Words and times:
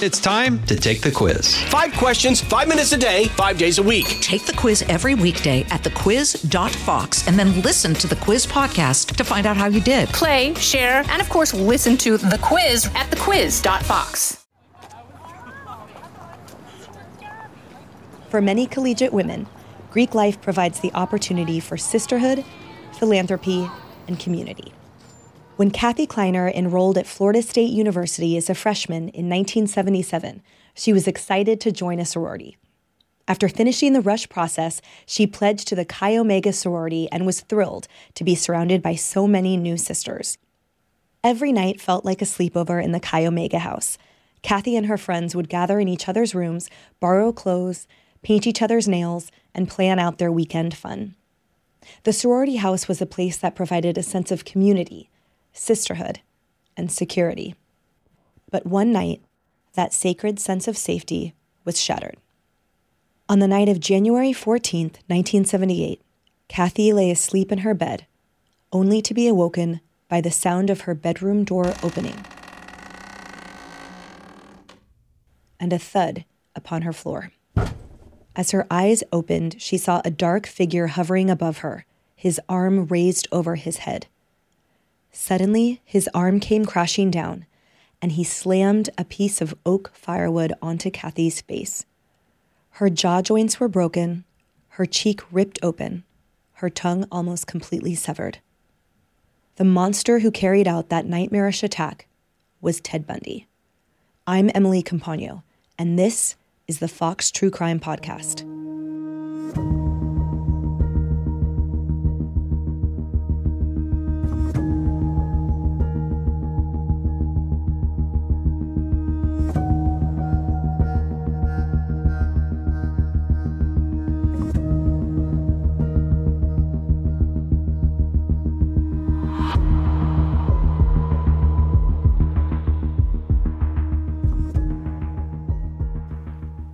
It's 0.00 0.20
time 0.20 0.64
to 0.66 0.76
take 0.76 1.00
the 1.00 1.10
quiz. 1.10 1.56
Five 1.64 1.92
questions, 1.94 2.40
five 2.40 2.68
minutes 2.68 2.92
a 2.92 2.96
day, 2.96 3.24
five 3.30 3.58
days 3.58 3.78
a 3.78 3.82
week. 3.82 4.06
Take 4.20 4.46
the 4.46 4.52
quiz 4.52 4.82
every 4.82 5.16
weekday 5.16 5.62
at 5.70 5.82
thequiz.fox 5.82 7.26
and 7.26 7.36
then 7.36 7.60
listen 7.62 7.94
to 7.94 8.06
the 8.06 8.14
quiz 8.14 8.46
podcast 8.46 9.16
to 9.16 9.24
find 9.24 9.44
out 9.44 9.56
how 9.56 9.66
you 9.66 9.80
did. 9.80 10.08
Play, 10.10 10.54
share, 10.54 11.02
and 11.08 11.20
of 11.20 11.28
course, 11.28 11.52
listen 11.52 11.96
to 11.96 12.16
the 12.16 12.38
quiz 12.40 12.86
at 12.94 13.10
thequiz.fox. 13.10 14.46
For 18.28 18.40
many 18.40 18.68
collegiate 18.68 19.12
women, 19.12 19.48
Greek 19.90 20.14
life 20.14 20.40
provides 20.40 20.78
the 20.78 20.92
opportunity 20.94 21.58
for 21.58 21.76
sisterhood, 21.76 22.44
philanthropy, 22.92 23.68
and 24.06 24.20
community. 24.20 24.72
When 25.58 25.72
Kathy 25.72 26.06
Kleiner 26.06 26.48
enrolled 26.48 26.96
at 26.98 27.08
Florida 27.08 27.42
State 27.42 27.72
University 27.72 28.36
as 28.36 28.48
a 28.48 28.54
freshman 28.54 29.08
in 29.08 29.28
1977, 29.28 30.40
she 30.72 30.92
was 30.92 31.08
excited 31.08 31.60
to 31.60 31.72
join 31.72 31.98
a 31.98 32.04
sorority. 32.04 32.56
After 33.26 33.48
finishing 33.48 33.92
the 33.92 34.00
rush 34.00 34.28
process, 34.28 34.80
she 35.04 35.26
pledged 35.26 35.66
to 35.66 35.74
the 35.74 35.84
Chi 35.84 36.16
Omega 36.16 36.52
sorority 36.52 37.08
and 37.10 37.26
was 37.26 37.40
thrilled 37.40 37.88
to 38.14 38.22
be 38.22 38.36
surrounded 38.36 38.82
by 38.82 38.94
so 38.94 39.26
many 39.26 39.56
new 39.56 39.76
sisters. 39.76 40.38
Every 41.24 41.50
night 41.50 41.80
felt 41.80 42.04
like 42.04 42.22
a 42.22 42.24
sleepover 42.24 42.80
in 42.80 42.92
the 42.92 43.00
Chi 43.00 43.26
Omega 43.26 43.58
house. 43.58 43.98
Kathy 44.42 44.76
and 44.76 44.86
her 44.86 44.96
friends 44.96 45.34
would 45.34 45.48
gather 45.48 45.80
in 45.80 45.88
each 45.88 46.08
other's 46.08 46.36
rooms, 46.36 46.70
borrow 47.00 47.32
clothes, 47.32 47.88
paint 48.22 48.46
each 48.46 48.62
other's 48.62 48.86
nails, 48.86 49.32
and 49.56 49.68
plan 49.68 49.98
out 49.98 50.18
their 50.18 50.30
weekend 50.30 50.76
fun. 50.76 51.16
The 52.04 52.12
sorority 52.12 52.56
house 52.58 52.86
was 52.86 53.02
a 53.02 53.06
place 53.06 53.38
that 53.38 53.56
provided 53.56 53.98
a 53.98 54.04
sense 54.04 54.30
of 54.30 54.44
community 54.44 55.10
sisterhood, 55.52 56.20
and 56.76 56.90
security. 56.90 57.54
But 58.50 58.66
one 58.66 58.92
night, 58.92 59.20
that 59.74 59.92
sacred 59.92 60.38
sense 60.38 60.68
of 60.68 60.76
safety 60.76 61.34
was 61.64 61.80
shattered. 61.80 62.16
On 63.28 63.40
the 63.40 63.48
night 63.48 63.68
of 63.68 63.80
January 63.80 64.32
14th, 64.32 65.02
1978, 65.06 66.00
Kathy 66.48 66.92
lay 66.92 67.10
asleep 67.10 67.52
in 67.52 67.58
her 67.58 67.74
bed, 67.74 68.06
only 68.72 69.02
to 69.02 69.12
be 69.12 69.28
awoken 69.28 69.80
by 70.08 70.20
the 70.20 70.30
sound 70.30 70.70
of 70.70 70.82
her 70.82 70.94
bedroom 70.94 71.44
door 71.44 71.74
opening 71.82 72.24
and 75.60 75.72
a 75.72 75.78
thud 75.78 76.24
upon 76.54 76.82
her 76.82 76.92
floor. 76.92 77.32
As 78.36 78.52
her 78.52 78.66
eyes 78.70 79.02
opened, 79.12 79.60
she 79.60 79.76
saw 79.76 80.00
a 80.04 80.10
dark 80.10 80.46
figure 80.46 80.88
hovering 80.88 81.28
above 81.28 81.58
her, 81.58 81.84
his 82.14 82.40
arm 82.48 82.86
raised 82.86 83.26
over 83.32 83.56
his 83.56 83.78
head. 83.78 84.06
Suddenly, 85.12 85.80
his 85.84 86.08
arm 86.14 86.40
came 86.40 86.64
crashing 86.64 87.10
down, 87.10 87.46
and 88.00 88.12
he 88.12 88.24
slammed 88.24 88.90
a 88.96 89.04
piece 89.04 89.40
of 89.40 89.54
oak 89.66 89.90
firewood 89.94 90.52
onto 90.62 90.90
Kathy's 90.90 91.40
face. 91.40 91.84
Her 92.72 92.88
jaw 92.90 93.22
joints 93.22 93.58
were 93.58 93.68
broken, 93.68 94.24
her 94.70 94.86
cheek 94.86 95.20
ripped 95.32 95.58
open, 95.62 96.04
her 96.54 96.70
tongue 96.70 97.06
almost 97.10 97.46
completely 97.46 97.94
severed. 97.94 98.38
The 99.56 99.64
monster 99.64 100.20
who 100.20 100.30
carried 100.30 100.68
out 100.68 100.88
that 100.88 101.06
nightmarish 101.06 101.64
attack 101.64 102.06
was 102.60 102.80
Ted 102.80 103.06
Bundy. 103.06 103.48
I'm 104.26 104.50
Emily 104.54 104.82
Compagno, 104.82 105.42
and 105.78 105.98
this 105.98 106.36
is 106.68 106.78
the 106.78 106.86
Fox 106.86 107.32
True 107.32 107.50
Crime 107.50 107.80
Podcast. 107.80 108.44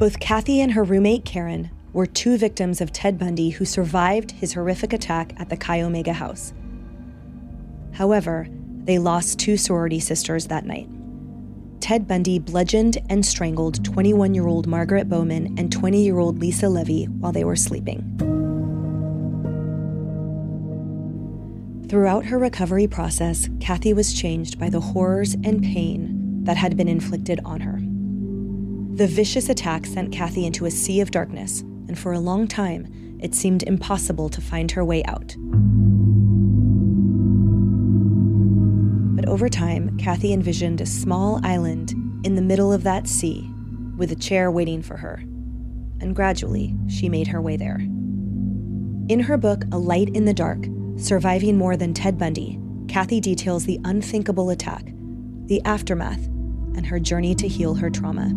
Both 0.04 0.20
Kathy 0.20 0.60
and 0.60 0.72
her 0.72 0.84
roommate 0.84 1.24
Karen 1.24 1.70
were 1.94 2.04
two 2.04 2.36
victims 2.36 2.82
of 2.82 2.92
Ted 2.92 3.18
Bundy 3.18 3.48
who 3.48 3.64
survived 3.64 4.32
his 4.32 4.52
horrific 4.52 4.92
attack 4.92 5.32
at 5.38 5.48
the 5.48 5.56
Chi 5.56 5.80
Omega 5.80 6.12
house. 6.12 6.52
However, 7.92 8.46
they 8.84 8.98
lost 8.98 9.38
two 9.38 9.56
sorority 9.56 10.00
sisters 10.00 10.48
that 10.48 10.66
night. 10.66 10.90
Ted 11.80 12.06
Bundy 12.06 12.38
bludgeoned 12.38 12.98
and 13.08 13.24
strangled 13.24 13.82
21 13.82 14.34
year 14.34 14.46
old 14.46 14.66
Margaret 14.66 15.08
Bowman 15.08 15.58
and 15.58 15.72
20 15.72 16.04
year 16.04 16.18
old 16.18 16.38
Lisa 16.38 16.68
Levy 16.68 17.06
while 17.06 17.32
they 17.32 17.44
were 17.44 17.56
sleeping. 17.56 18.02
Throughout 21.88 22.26
her 22.26 22.38
recovery 22.38 22.86
process, 22.86 23.48
Kathy 23.58 23.94
was 23.94 24.12
changed 24.12 24.58
by 24.58 24.68
the 24.68 24.80
horrors 24.80 25.32
and 25.32 25.62
pain 25.62 26.44
that 26.44 26.58
had 26.58 26.76
been 26.76 26.88
inflicted 26.88 27.40
on 27.46 27.62
her. 27.62 27.80
The 28.94 29.08
vicious 29.08 29.48
attack 29.48 29.86
sent 29.86 30.12
Kathy 30.12 30.46
into 30.46 30.66
a 30.66 30.70
sea 30.70 31.00
of 31.00 31.10
darkness, 31.10 31.62
and 31.62 31.98
for 31.98 32.12
a 32.12 32.20
long 32.20 32.46
time, 32.46 33.18
it 33.20 33.34
seemed 33.34 33.64
impossible 33.64 34.28
to 34.28 34.40
find 34.40 34.70
her 34.70 34.84
way 34.84 35.02
out. 35.02 35.34
But 39.16 39.28
over 39.28 39.48
time, 39.48 39.98
Kathy 39.98 40.32
envisioned 40.32 40.80
a 40.80 40.86
small 40.86 41.40
island 41.42 41.90
in 42.24 42.36
the 42.36 42.40
middle 42.40 42.72
of 42.72 42.84
that 42.84 43.08
sea 43.08 43.50
with 43.96 44.12
a 44.12 44.16
chair 44.16 44.48
waiting 44.48 44.80
for 44.80 44.96
her. 44.98 45.24
And 46.00 46.14
gradually, 46.14 46.76
she 46.88 47.08
made 47.08 47.26
her 47.26 47.42
way 47.42 47.56
there. 47.56 47.80
In 49.08 49.18
her 49.24 49.36
book, 49.36 49.64
A 49.72 49.76
Light 49.76 50.10
in 50.10 50.24
the 50.24 50.32
Dark 50.32 50.66
Surviving 50.98 51.58
More 51.58 51.76
Than 51.76 51.94
Ted 51.94 52.16
Bundy, 52.16 52.60
Kathy 52.86 53.18
details 53.18 53.64
the 53.64 53.80
unthinkable 53.84 54.50
attack, 54.50 54.84
the 55.46 55.60
aftermath, 55.64 56.28
and 56.76 56.86
her 56.86 56.98
journey 56.98 57.34
to 57.34 57.48
heal 57.48 57.74
her 57.74 57.90
trauma. 57.90 58.32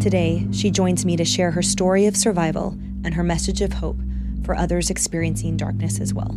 Today, 0.00 0.46
she 0.52 0.70
joins 0.70 1.04
me 1.04 1.16
to 1.16 1.24
share 1.24 1.50
her 1.50 1.62
story 1.62 2.06
of 2.06 2.16
survival 2.16 2.78
and 3.04 3.14
her 3.14 3.24
message 3.24 3.60
of 3.60 3.72
hope 3.72 3.98
for 4.44 4.54
others 4.54 4.90
experiencing 4.90 5.56
darkness 5.56 6.00
as 6.00 6.14
well. 6.14 6.34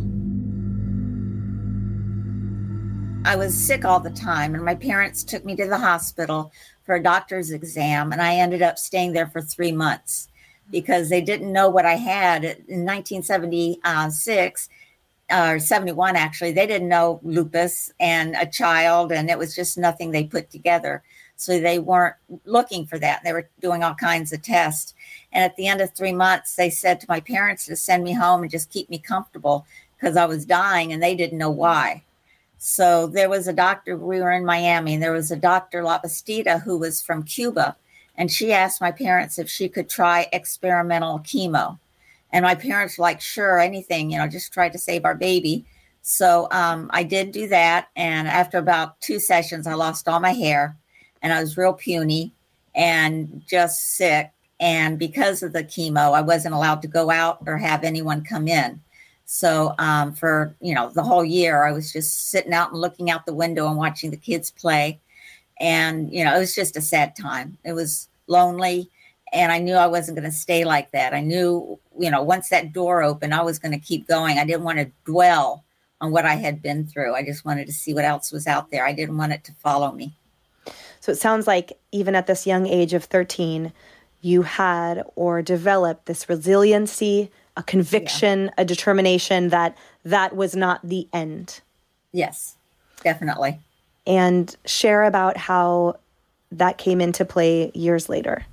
I 3.24 3.36
was 3.36 3.54
sick 3.54 3.84
all 3.84 4.00
the 4.00 4.10
time, 4.10 4.54
and 4.54 4.64
my 4.64 4.74
parents 4.74 5.22
took 5.22 5.44
me 5.44 5.54
to 5.56 5.66
the 5.68 5.78
hospital 5.78 6.52
for 6.84 6.96
a 6.96 7.02
doctor's 7.02 7.52
exam, 7.52 8.10
and 8.12 8.20
I 8.20 8.34
ended 8.34 8.62
up 8.62 8.78
staying 8.78 9.12
there 9.12 9.28
for 9.28 9.40
three 9.40 9.70
months 9.70 10.28
because 10.70 11.08
they 11.08 11.20
didn't 11.20 11.52
know 11.52 11.68
what 11.68 11.86
I 11.86 11.94
had 11.94 12.44
in 12.44 12.84
1976 12.84 14.68
or 15.32 15.58
71 15.58 16.16
actually 16.16 16.52
they 16.52 16.66
didn't 16.66 16.88
know 16.88 17.20
lupus 17.22 17.92
and 17.98 18.34
a 18.36 18.46
child 18.46 19.12
and 19.12 19.30
it 19.30 19.38
was 19.38 19.54
just 19.54 19.78
nothing 19.78 20.10
they 20.10 20.24
put 20.24 20.50
together 20.50 21.02
so 21.42 21.58
they 21.58 21.80
weren't 21.80 22.14
looking 22.44 22.86
for 22.86 23.00
that. 23.00 23.22
They 23.24 23.32
were 23.32 23.48
doing 23.60 23.82
all 23.82 23.94
kinds 23.94 24.32
of 24.32 24.42
tests. 24.42 24.94
And 25.32 25.42
at 25.42 25.56
the 25.56 25.66
end 25.66 25.80
of 25.80 25.92
three 25.92 26.12
months, 26.12 26.54
they 26.54 26.70
said 26.70 27.00
to 27.00 27.06
my 27.08 27.18
parents 27.18 27.66
to 27.66 27.74
send 27.74 28.04
me 28.04 28.12
home 28.12 28.42
and 28.42 28.50
just 28.50 28.70
keep 28.70 28.88
me 28.88 28.98
comfortable 28.98 29.66
because 29.96 30.16
I 30.16 30.24
was 30.24 30.46
dying 30.46 30.92
and 30.92 31.02
they 31.02 31.16
didn't 31.16 31.38
know 31.38 31.50
why. 31.50 32.04
So 32.58 33.08
there 33.08 33.28
was 33.28 33.48
a 33.48 33.52
doctor, 33.52 33.96
we 33.96 34.20
were 34.20 34.30
in 34.30 34.44
Miami, 34.44 34.94
and 34.94 35.02
there 35.02 35.10
was 35.10 35.32
a 35.32 35.36
Dr. 35.36 35.82
Lapastida 35.82 36.62
who 36.62 36.78
was 36.78 37.02
from 37.02 37.24
Cuba. 37.24 37.76
And 38.16 38.30
she 38.30 38.52
asked 38.52 38.80
my 38.80 38.92
parents 38.92 39.36
if 39.36 39.50
she 39.50 39.68
could 39.68 39.88
try 39.88 40.28
experimental 40.32 41.18
chemo. 41.20 41.78
And 42.32 42.42
my 42.42 42.54
parents 42.54 42.96
were 42.96 43.02
like, 43.02 43.20
sure, 43.20 43.58
anything, 43.58 44.10
you 44.10 44.18
know, 44.18 44.26
just 44.26 44.52
try 44.52 44.68
to 44.68 44.78
save 44.78 45.04
our 45.04 45.14
baby. 45.14 45.64
So 46.02 46.48
um, 46.50 46.90
I 46.92 47.02
did 47.02 47.30
do 47.32 47.46
that. 47.48 47.88
And 47.94 48.26
after 48.26 48.58
about 48.58 49.00
two 49.00 49.18
sessions, 49.20 49.66
I 49.66 49.74
lost 49.74 50.08
all 50.08 50.20
my 50.20 50.32
hair 50.32 50.76
and 51.22 51.32
I 51.32 51.40
was 51.40 51.56
real 51.56 51.74
puny 51.74 52.32
and 52.74 53.42
just 53.46 53.96
sick. 53.96 54.30
And 54.60 54.98
because 54.98 55.42
of 55.42 55.52
the 55.52 55.64
chemo, 55.64 56.12
I 56.12 56.20
wasn't 56.20 56.54
allowed 56.54 56.82
to 56.82 56.88
go 56.88 57.10
out 57.10 57.38
or 57.46 57.56
have 57.58 57.84
anyone 57.84 58.24
come 58.24 58.48
in. 58.48 58.80
So 59.24 59.74
um, 59.78 60.12
for 60.12 60.54
you 60.60 60.74
know 60.74 60.90
the 60.90 61.02
whole 61.02 61.24
year, 61.24 61.64
I 61.64 61.72
was 61.72 61.92
just 61.92 62.30
sitting 62.30 62.52
out 62.52 62.72
and 62.72 62.80
looking 62.80 63.10
out 63.10 63.24
the 63.24 63.34
window 63.34 63.66
and 63.66 63.76
watching 63.76 64.10
the 64.10 64.16
kids 64.16 64.50
play. 64.50 65.00
And 65.58 66.12
you 66.12 66.24
know, 66.24 66.36
it 66.36 66.38
was 66.38 66.54
just 66.54 66.76
a 66.76 66.82
sad 66.82 67.16
time. 67.16 67.56
It 67.64 67.72
was 67.72 68.08
lonely, 68.26 68.90
and 69.32 69.50
I 69.50 69.58
knew 69.58 69.74
I 69.74 69.86
wasn't 69.86 70.18
going 70.18 70.30
to 70.30 70.36
stay 70.36 70.64
like 70.64 70.90
that. 70.92 71.14
I 71.14 71.20
knew, 71.20 71.78
you 71.98 72.10
know, 72.10 72.22
once 72.22 72.50
that 72.50 72.72
door 72.72 73.02
opened, 73.02 73.34
I 73.34 73.42
was 73.42 73.58
going 73.58 73.72
to 73.72 73.78
keep 73.78 74.06
going. 74.06 74.38
I 74.38 74.44
didn't 74.44 74.64
want 74.64 74.78
to 74.78 74.90
dwell 75.04 75.64
on 76.00 76.12
what 76.12 76.26
I 76.26 76.34
had 76.34 76.60
been 76.60 76.86
through. 76.86 77.14
I 77.14 77.24
just 77.24 77.44
wanted 77.44 77.66
to 77.66 77.72
see 77.72 77.94
what 77.94 78.04
else 78.04 78.30
was 78.32 78.46
out 78.46 78.70
there. 78.70 78.84
I 78.84 78.92
didn't 78.92 79.16
want 79.16 79.32
it 79.32 79.44
to 79.44 79.52
follow 79.52 79.92
me. 79.92 80.14
So 81.00 81.12
it 81.12 81.18
sounds 81.18 81.46
like 81.46 81.72
even 81.92 82.14
at 82.14 82.26
this 82.26 82.46
young 82.46 82.66
age 82.66 82.92
of 82.92 83.04
13, 83.04 83.72
you 84.20 84.42
had 84.42 85.02
or 85.16 85.42
developed 85.42 86.06
this 86.06 86.28
resiliency, 86.28 87.30
a 87.56 87.62
conviction, 87.62 88.44
yeah. 88.44 88.50
a 88.58 88.64
determination 88.64 89.48
that 89.48 89.76
that 90.04 90.36
was 90.36 90.54
not 90.54 90.80
the 90.82 91.08
end. 91.12 91.60
Yes, 92.12 92.56
definitely. 93.02 93.58
and 94.06 94.54
share 94.64 95.04
about 95.04 95.36
how 95.36 95.96
that 96.50 96.78
came 96.78 97.00
into 97.00 97.24
play 97.24 97.70
years 97.74 98.08
later. 98.08 98.44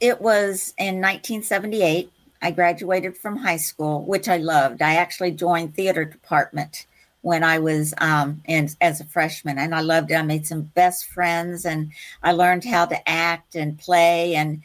It 0.00 0.20
was 0.20 0.74
in 0.78 0.96
1978. 0.96 2.12
I 2.42 2.50
graduated 2.50 3.16
from 3.16 3.36
high 3.36 3.56
school, 3.56 4.02
which 4.04 4.28
I 4.28 4.36
loved. 4.36 4.82
I 4.82 4.94
actually 4.94 5.32
joined 5.32 5.74
theater 5.74 6.04
department 6.04 6.86
when 7.22 7.42
I 7.42 7.58
was 7.58 7.92
um, 7.98 8.40
in, 8.46 8.68
as 8.80 9.00
a 9.00 9.04
freshman, 9.04 9.58
and 9.58 9.74
I 9.74 9.80
loved 9.80 10.10
it. 10.10 10.16
I 10.16 10.22
made 10.22 10.46
some 10.46 10.62
best 10.62 11.06
friends, 11.06 11.64
and 11.64 11.90
I 12.22 12.32
learned 12.32 12.64
how 12.64 12.86
to 12.86 13.08
act 13.08 13.56
and 13.56 13.78
play 13.78 14.36
and 14.36 14.62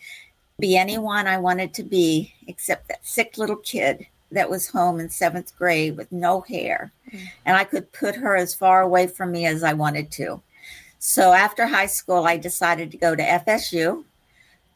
be 0.59 0.77
anyone 0.77 1.27
I 1.27 1.37
wanted 1.37 1.73
to 1.75 1.83
be, 1.83 2.33
except 2.47 2.87
that 2.89 3.05
sick 3.05 3.37
little 3.37 3.55
kid 3.55 4.05
that 4.31 4.49
was 4.49 4.67
home 4.67 4.99
in 4.99 5.09
seventh 5.09 5.57
grade 5.57 5.97
with 5.97 6.11
no 6.11 6.41
hair. 6.41 6.91
Mm-hmm. 7.09 7.25
And 7.45 7.57
I 7.57 7.63
could 7.63 7.91
put 7.91 8.15
her 8.15 8.35
as 8.35 8.53
far 8.53 8.81
away 8.81 9.07
from 9.07 9.31
me 9.31 9.45
as 9.45 9.63
I 9.63 9.73
wanted 9.73 10.11
to. 10.11 10.41
So 10.99 11.33
after 11.33 11.65
high 11.65 11.87
school, 11.87 12.27
I 12.27 12.37
decided 12.37 12.91
to 12.91 12.97
go 12.97 13.15
to 13.15 13.23
FSU. 13.23 14.03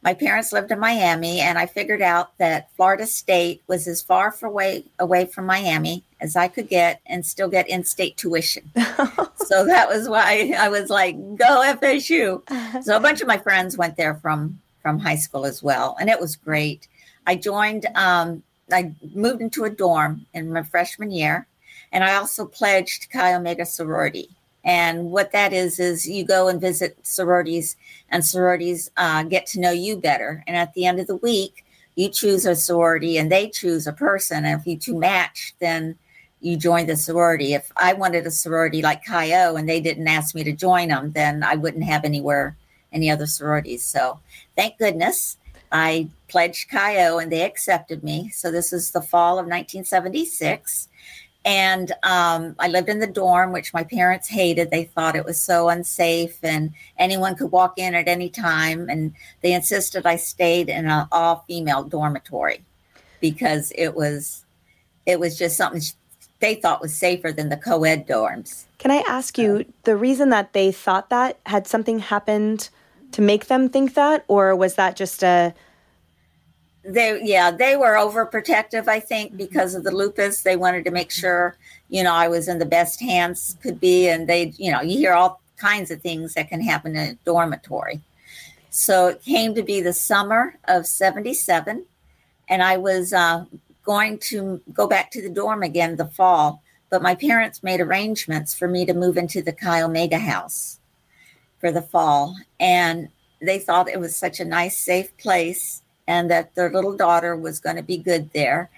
My 0.06 0.14
parents 0.14 0.52
lived 0.52 0.70
in 0.70 0.78
Miami, 0.78 1.40
and 1.40 1.58
I 1.58 1.66
figured 1.66 2.00
out 2.00 2.38
that 2.38 2.70
Florida 2.76 3.08
State 3.08 3.60
was 3.66 3.88
as 3.88 4.02
far 4.02 4.32
away 4.40 4.84
away 5.00 5.26
from 5.26 5.46
Miami 5.46 6.04
as 6.20 6.36
I 6.36 6.46
could 6.46 6.68
get 6.68 7.00
and 7.06 7.26
still 7.26 7.48
get 7.48 7.68
in-state 7.68 8.16
tuition. 8.16 8.70
so 8.76 9.64
that 9.64 9.88
was 9.88 10.08
why 10.08 10.54
I 10.56 10.68
was 10.68 10.90
like, 10.90 11.16
"Go 11.36 11.60
FSU!" 11.76 12.84
So 12.84 12.96
a 12.96 13.00
bunch 13.00 13.20
of 13.20 13.26
my 13.26 13.38
friends 13.38 13.76
went 13.76 13.96
there 13.96 14.14
from 14.14 14.60
from 14.80 15.00
high 15.00 15.16
school 15.16 15.44
as 15.44 15.60
well, 15.60 15.96
and 15.98 16.08
it 16.08 16.20
was 16.20 16.36
great. 16.36 16.86
I 17.26 17.34
joined 17.34 17.86
um, 17.96 18.44
I 18.70 18.92
moved 19.12 19.42
into 19.42 19.64
a 19.64 19.70
dorm 19.70 20.24
in 20.32 20.52
my 20.52 20.62
freshman 20.62 21.10
year, 21.10 21.48
and 21.90 22.04
I 22.04 22.14
also 22.14 22.46
pledged 22.46 23.10
Chi 23.10 23.34
Omega 23.34 23.66
sorority. 23.66 24.28
And 24.66 25.12
what 25.12 25.30
that 25.30 25.52
is 25.52 25.78
is 25.78 26.08
you 26.08 26.24
go 26.24 26.48
and 26.48 26.60
visit 26.60 26.98
sororities, 27.06 27.76
and 28.10 28.26
sororities 28.26 28.90
uh, 28.96 29.22
get 29.22 29.46
to 29.46 29.60
know 29.60 29.70
you 29.70 29.96
better. 29.96 30.42
And 30.46 30.56
at 30.56 30.74
the 30.74 30.84
end 30.84 31.00
of 31.00 31.06
the 31.06 31.16
week, 31.16 31.64
you 31.94 32.10
choose 32.10 32.44
a 32.44 32.54
sorority, 32.56 33.16
and 33.16 33.32
they 33.32 33.48
choose 33.48 33.86
a 33.86 33.92
person. 33.92 34.44
And 34.44 34.60
if 34.60 34.66
you 34.66 34.76
two 34.76 34.98
match, 34.98 35.54
then 35.60 35.96
you 36.40 36.56
join 36.56 36.86
the 36.86 36.96
sorority. 36.96 37.54
If 37.54 37.70
I 37.76 37.92
wanted 37.92 38.26
a 38.26 38.30
sorority 38.30 38.82
like 38.82 39.04
Chi 39.04 39.32
O 39.44 39.56
and 39.56 39.68
they 39.68 39.80
didn't 39.80 40.08
ask 40.08 40.34
me 40.34 40.44
to 40.44 40.52
join 40.52 40.88
them, 40.88 41.12
then 41.12 41.42
I 41.42 41.54
wouldn't 41.54 41.84
have 41.84 42.04
anywhere 42.04 42.56
any 42.92 43.10
other 43.10 43.26
sororities. 43.26 43.84
So 43.84 44.20
thank 44.54 44.78
goodness 44.78 45.38
I 45.72 46.08
pledged 46.28 46.70
Chi 46.70 47.04
O 47.06 47.18
and 47.18 47.32
they 47.32 47.42
accepted 47.42 48.04
me. 48.04 48.28
So 48.30 48.50
this 48.50 48.72
is 48.72 48.90
the 48.90 49.02
fall 49.02 49.38
of 49.38 49.46
1976. 49.46 50.88
And 51.46 51.92
um, 52.02 52.56
I 52.58 52.66
lived 52.66 52.88
in 52.88 52.98
the 52.98 53.06
dorm, 53.06 53.52
which 53.52 53.72
my 53.72 53.84
parents 53.84 54.26
hated. 54.26 54.72
They 54.72 54.82
thought 54.82 55.14
it 55.14 55.24
was 55.24 55.40
so 55.40 55.68
unsafe 55.68 56.42
and 56.42 56.72
anyone 56.98 57.36
could 57.36 57.52
walk 57.52 57.78
in 57.78 57.94
at 57.94 58.08
any 58.08 58.28
time. 58.28 58.88
And 58.88 59.14
they 59.42 59.52
insisted 59.52 60.04
I 60.06 60.16
stayed 60.16 60.68
in 60.68 60.86
an 60.86 61.06
all 61.12 61.44
female 61.46 61.84
dormitory 61.84 62.64
because 63.20 63.72
it 63.76 63.94
was 63.94 64.44
it 65.06 65.20
was 65.20 65.38
just 65.38 65.56
something 65.56 65.80
they 66.40 66.56
thought 66.56 66.82
was 66.82 66.92
safer 66.92 67.30
than 67.30 67.48
the 67.48 67.56
co-ed 67.56 68.08
dorms. 68.08 68.64
Can 68.78 68.90
I 68.90 69.04
ask 69.06 69.38
you 69.38 69.64
the 69.84 69.96
reason 69.96 70.30
that 70.30 70.52
they 70.52 70.72
thought 70.72 71.10
that 71.10 71.38
had 71.46 71.68
something 71.68 72.00
happened 72.00 72.70
to 73.12 73.22
make 73.22 73.46
them 73.46 73.68
think 73.68 73.94
that 73.94 74.24
or 74.26 74.54
was 74.56 74.74
that 74.74 74.96
just 74.96 75.22
a 75.22 75.54
they 76.86 77.20
yeah 77.22 77.50
they 77.50 77.76
were 77.76 77.94
overprotective 77.94 78.86
i 78.88 79.00
think 79.00 79.36
because 79.36 79.74
of 79.74 79.84
the 79.84 79.90
lupus. 79.90 80.42
They 80.42 80.56
wanted 80.56 80.84
to 80.84 80.90
make 80.90 81.10
sure 81.10 81.56
you 81.88 82.02
know 82.02 82.12
i 82.14 82.28
was 82.28 82.48
in 82.48 82.58
the 82.58 82.66
best 82.66 83.00
hands 83.00 83.56
could 83.62 83.80
be 83.80 84.08
and 84.08 84.28
they 84.28 84.52
you 84.56 84.70
know 84.70 84.80
you 84.80 84.96
hear 84.98 85.12
all 85.12 85.40
kinds 85.56 85.90
of 85.90 86.00
things 86.00 86.34
that 86.34 86.48
can 86.48 86.60
happen 86.60 86.94
in 86.94 87.10
a 87.10 87.14
dormitory. 87.24 88.00
So 88.68 89.08
it 89.08 89.22
came 89.24 89.54
to 89.54 89.62
be 89.62 89.80
the 89.80 89.94
summer 89.94 90.58
of 90.68 90.86
77 90.86 91.86
and 92.48 92.62
i 92.62 92.76
was 92.76 93.12
uh, 93.12 93.44
going 93.82 94.18
to 94.18 94.60
go 94.72 94.86
back 94.86 95.10
to 95.10 95.22
the 95.22 95.30
dorm 95.30 95.62
again 95.62 95.96
the 95.96 96.06
fall 96.06 96.62
but 96.88 97.02
my 97.02 97.14
parents 97.14 97.62
made 97.62 97.80
arrangements 97.80 98.54
for 98.54 98.68
me 98.68 98.86
to 98.86 98.94
move 98.94 99.16
into 99.16 99.42
the 99.42 99.52
chi 99.52 99.82
omega 99.82 100.18
house 100.18 100.78
for 101.58 101.72
the 101.72 101.82
fall 101.82 102.36
and 102.60 103.08
they 103.40 103.58
thought 103.58 103.88
it 103.88 104.00
was 104.00 104.14
such 104.14 104.40
a 104.40 104.44
nice 104.44 104.78
safe 104.78 105.16
place 105.16 105.82
and 106.06 106.30
that 106.30 106.54
their 106.54 106.70
little 106.70 106.96
daughter 106.96 107.36
was 107.36 107.58
going 107.58 107.76
to 107.76 107.82
be 107.82 107.96
good 107.96 108.32
there. 108.32 108.70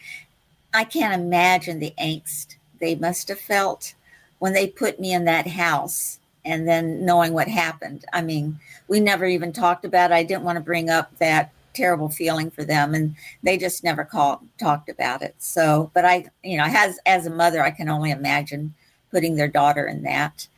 I 0.73 0.85
can't 0.85 1.21
imagine 1.21 1.79
the 1.79 1.95
angst 1.99 2.57
they 2.81 2.95
must 2.95 3.29
have 3.29 3.41
felt 3.41 3.95
when 4.39 4.53
they 4.53 4.69
put 4.69 5.01
me 5.01 5.13
in 5.13 5.25
that 5.25 5.47
house 5.47 6.21
and 6.45 6.67
then 6.67 7.05
knowing 7.05 7.33
what 7.33 7.49
happened. 7.49 8.05
I 8.13 8.23
mean, 8.23 8.59
we 8.87 9.01
never 9.01 9.27
even 9.27 9.53
talked 9.53 9.85
about 9.85 10.11
it. 10.11 10.15
I 10.15 10.23
didn't 10.23 10.45
want 10.45 10.57
to 10.57 10.65
bring 10.65 10.89
up 10.89 11.17
that 11.19 11.53
terrible 11.75 12.09
feeling 12.09 12.51
for 12.51 12.65
them 12.65 12.95
and 12.95 13.15
they 13.43 13.57
just 13.57 13.85
never 13.85 14.05
called 14.05 14.41
talked 14.59 14.89
about 14.89 15.23
it. 15.23 15.35
So, 15.39 15.91
but 15.95 16.05
I, 16.05 16.27
you 16.43 16.57
know, 16.57 16.67
as 16.67 16.99
as 17.07 17.27
a 17.27 17.31
mother, 17.31 17.63
I 17.63 17.71
can 17.71 17.89
only 17.89 18.11
imagine 18.11 18.75
putting 19.11 19.37
their 19.37 19.49
daughter 19.49 19.87
in 19.87 20.03
that. 20.03 20.49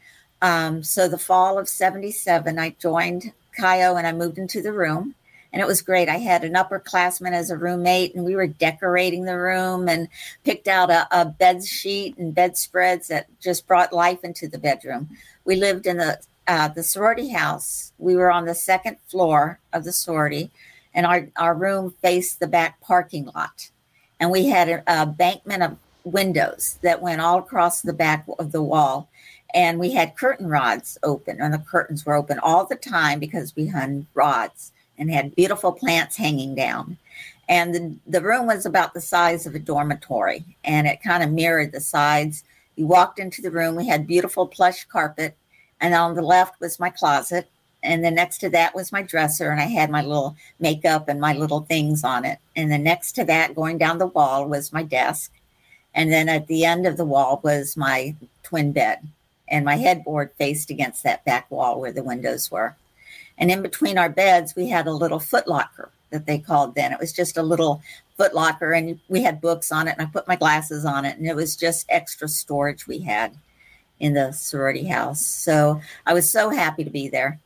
Um, 0.43 0.83
so 0.83 1.09
the 1.09 1.19
fall 1.19 1.59
of 1.59 1.69
77, 1.69 2.59
I 2.59 2.71
joined 2.79 3.33
Chi 3.57 3.83
O 3.85 3.97
and 3.97 4.07
I 4.07 4.13
moved 4.13 4.39
into 4.39 4.63
the 4.63 4.73
room 4.73 5.15
and 5.53 5.61
it 5.61 5.67
was 5.67 5.83
great. 5.83 6.09
I 6.09 6.19
had 6.19 6.45
an 6.45 6.55
upperclassman 6.55 7.33
as 7.33 7.51
a 7.51 7.57
roommate, 7.57 8.15
and 8.15 8.25
we 8.25 8.37
were 8.37 8.47
decorating 8.47 9.25
the 9.25 9.39
room 9.39 9.89
and 9.89 10.09
picked 10.45 10.69
out 10.69 10.91
a, 10.91 11.09
a 11.11 11.25
bed 11.25 11.65
sheet 11.65 12.17
and 12.19 12.35
bedspreads 12.35 13.09
that 13.09 13.27
just 13.41 13.67
brought 13.67 13.93
life 13.93 14.23
into 14.23 14.49
the 14.49 14.59
bedroom. 14.59 15.09
We 15.45 15.57
lived 15.57 15.87
in 15.87 15.99
the 15.99 16.21
uh, 16.47 16.69
the 16.69 16.83
sorority 16.83 17.29
house. 17.29 17.93
We 17.99 18.17
were 18.17 18.31
on 18.31 18.45
the 18.45 18.55
second 18.55 18.97
floor 19.07 19.61
of 19.73 19.85
the 19.85 19.93
sorority, 19.93 20.51
and 20.95 21.07
our 21.07 21.29
our 21.37 21.55
room 21.55 21.95
faced 22.03 22.41
the 22.41 22.47
back 22.47 22.81
parking 22.81 23.27
lot, 23.35 23.71
and 24.19 24.31
we 24.31 24.47
had 24.47 24.69
a, 24.69 24.83
a 24.87 25.07
bankment 25.07 25.63
of 25.63 25.77
windows 26.05 26.79
that 26.83 27.03
went 27.03 27.21
all 27.21 27.39
across 27.39 27.83
the 27.83 27.93
back 27.93 28.25
of 28.39 28.53
the 28.53 28.63
wall 28.63 29.11
and 29.53 29.79
we 29.79 29.93
had 29.93 30.17
curtain 30.17 30.49
rods 30.49 30.97
open 31.03 31.41
and 31.41 31.53
the 31.53 31.59
curtains 31.59 32.07
were 32.07 32.15
open 32.15 32.39
all 32.39 32.65
the 32.65 32.75
time 32.75 33.19
because 33.19 33.55
we 33.55 33.67
hung 33.67 34.07
rods 34.15 34.73
and 35.01 35.11
had 35.11 35.35
beautiful 35.35 35.73
plants 35.73 36.17
hanging 36.17 36.55
down. 36.55 36.97
And 37.49 37.75
the, 37.75 37.97
the 38.07 38.23
room 38.23 38.47
was 38.47 38.65
about 38.65 38.95
the 38.95 39.01
size 39.01 39.47
of 39.47 39.57
a 39.57 39.59
dormitory 39.59 40.45
and 40.63 40.87
it 40.87 41.03
kind 41.03 41.25
of 41.25 41.33
mirrored 41.33 41.73
the 41.73 41.81
sides. 41.81 42.45
You 42.77 42.87
walked 42.87 43.19
into 43.19 43.43
the 43.43 43.51
room, 43.51 43.75
we 43.75 43.89
had 43.89 44.07
beautiful 44.07 44.47
plush 44.47 44.85
carpet, 44.85 45.37
and 45.81 45.93
on 45.95 46.15
the 46.15 46.23
left 46.23 46.61
was 46.61 46.79
my 46.79 46.91
closet. 46.91 47.49
And 47.83 48.05
then 48.05 48.15
next 48.15 48.39
to 48.39 48.51
that 48.51 48.75
was 48.75 48.93
my 48.93 49.03
dresser, 49.03 49.51
and 49.51 49.61
I 49.61 49.65
had 49.65 49.91
my 49.91 50.03
little 50.03 50.37
makeup 50.59 51.09
and 51.09 51.19
my 51.19 51.33
little 51.33 51.63
things 51.63 52.05
on 52.05 52.27
it. 52.27 52.39
And 52.55 52.71
then 52.71 52.83
next 52.83 53.13
to 53.13 53.25
that, 53.25 53.55
going 53.55 53.79
down 53.79 53.99
the 53.99 54.07
wall, 54.07 54.47
was 54.47 54.73
my 54.73 54.83
desk. 54.83 55.33
And 55.95 56.13
then 56.13 56.29
at 56.29 56.47
the 56.47 56.65
end 56.65 56.87
of 56.87 56.99
the 56.99 57.07
wall 57.07 57.41
was 57.43 57.79
my 57.79 58.15
twin 58.43 58.73
bed. 58.73 59.09
And 59.49 59.65
my 59.65 59.77
headboard 59.77 60.31
faced 60.37 60.71
against 60.71 61.03
that 61.05 61.25
back 61.25 61.51
wall 61.51 61.81
where 61.81 61.93
the 61.93 62.05
windows 62.05 62.51
were. 62.51 62.77
And 63.41 63.51
in 63.51 63.63
between 63.63 63.99
our 63.99 64.11
beds, 64.11 64.55
we 64.55 64.69
had 64.69 64.87
a 64.87 64.93
little 64.93 65.19
footlocker 65.19 65.89
that 66.11 66.27
they 66.27 66.39
called 66.39 66.75
then. 66.75 66.93
It 66.93 67.01
was 67.01 67.13
just 67.13 67.37
a 67.37 67.43
little 67.43 67.83
footlocker, 68.19 68.77
and 68.77 69.01
we 69.09 69.23
had 69.23 69.41
books 69.41 69.73
on 69.73 69.89
it, 69.89 69.97
and 69.99 70.07
I 70.07 70.11
put 70.11 70.29
my 70.29 70.37
glasses 70.37 70.85
on 70.85 71.05
it, 71.05 71.17
and 71.17 71.27
it 71.27 71.35
was 71.35 71.57
just 71.57 71.87
extra 71.89 72.29
storage 72.29 72.87
we 72.87 73.01
had 73.01 73.37
in 73.99 74.15
the 74.15 74.33
sorority 74.33 74.87
house. 74.87 75.25
So 75.25 75.81
I 76.07 76.15
was 76.15 76.31
so 76.31 76.51
happy 76.51 76.85
to 76.85 76.91
be 76.91 77.09
there. 77.09 77.41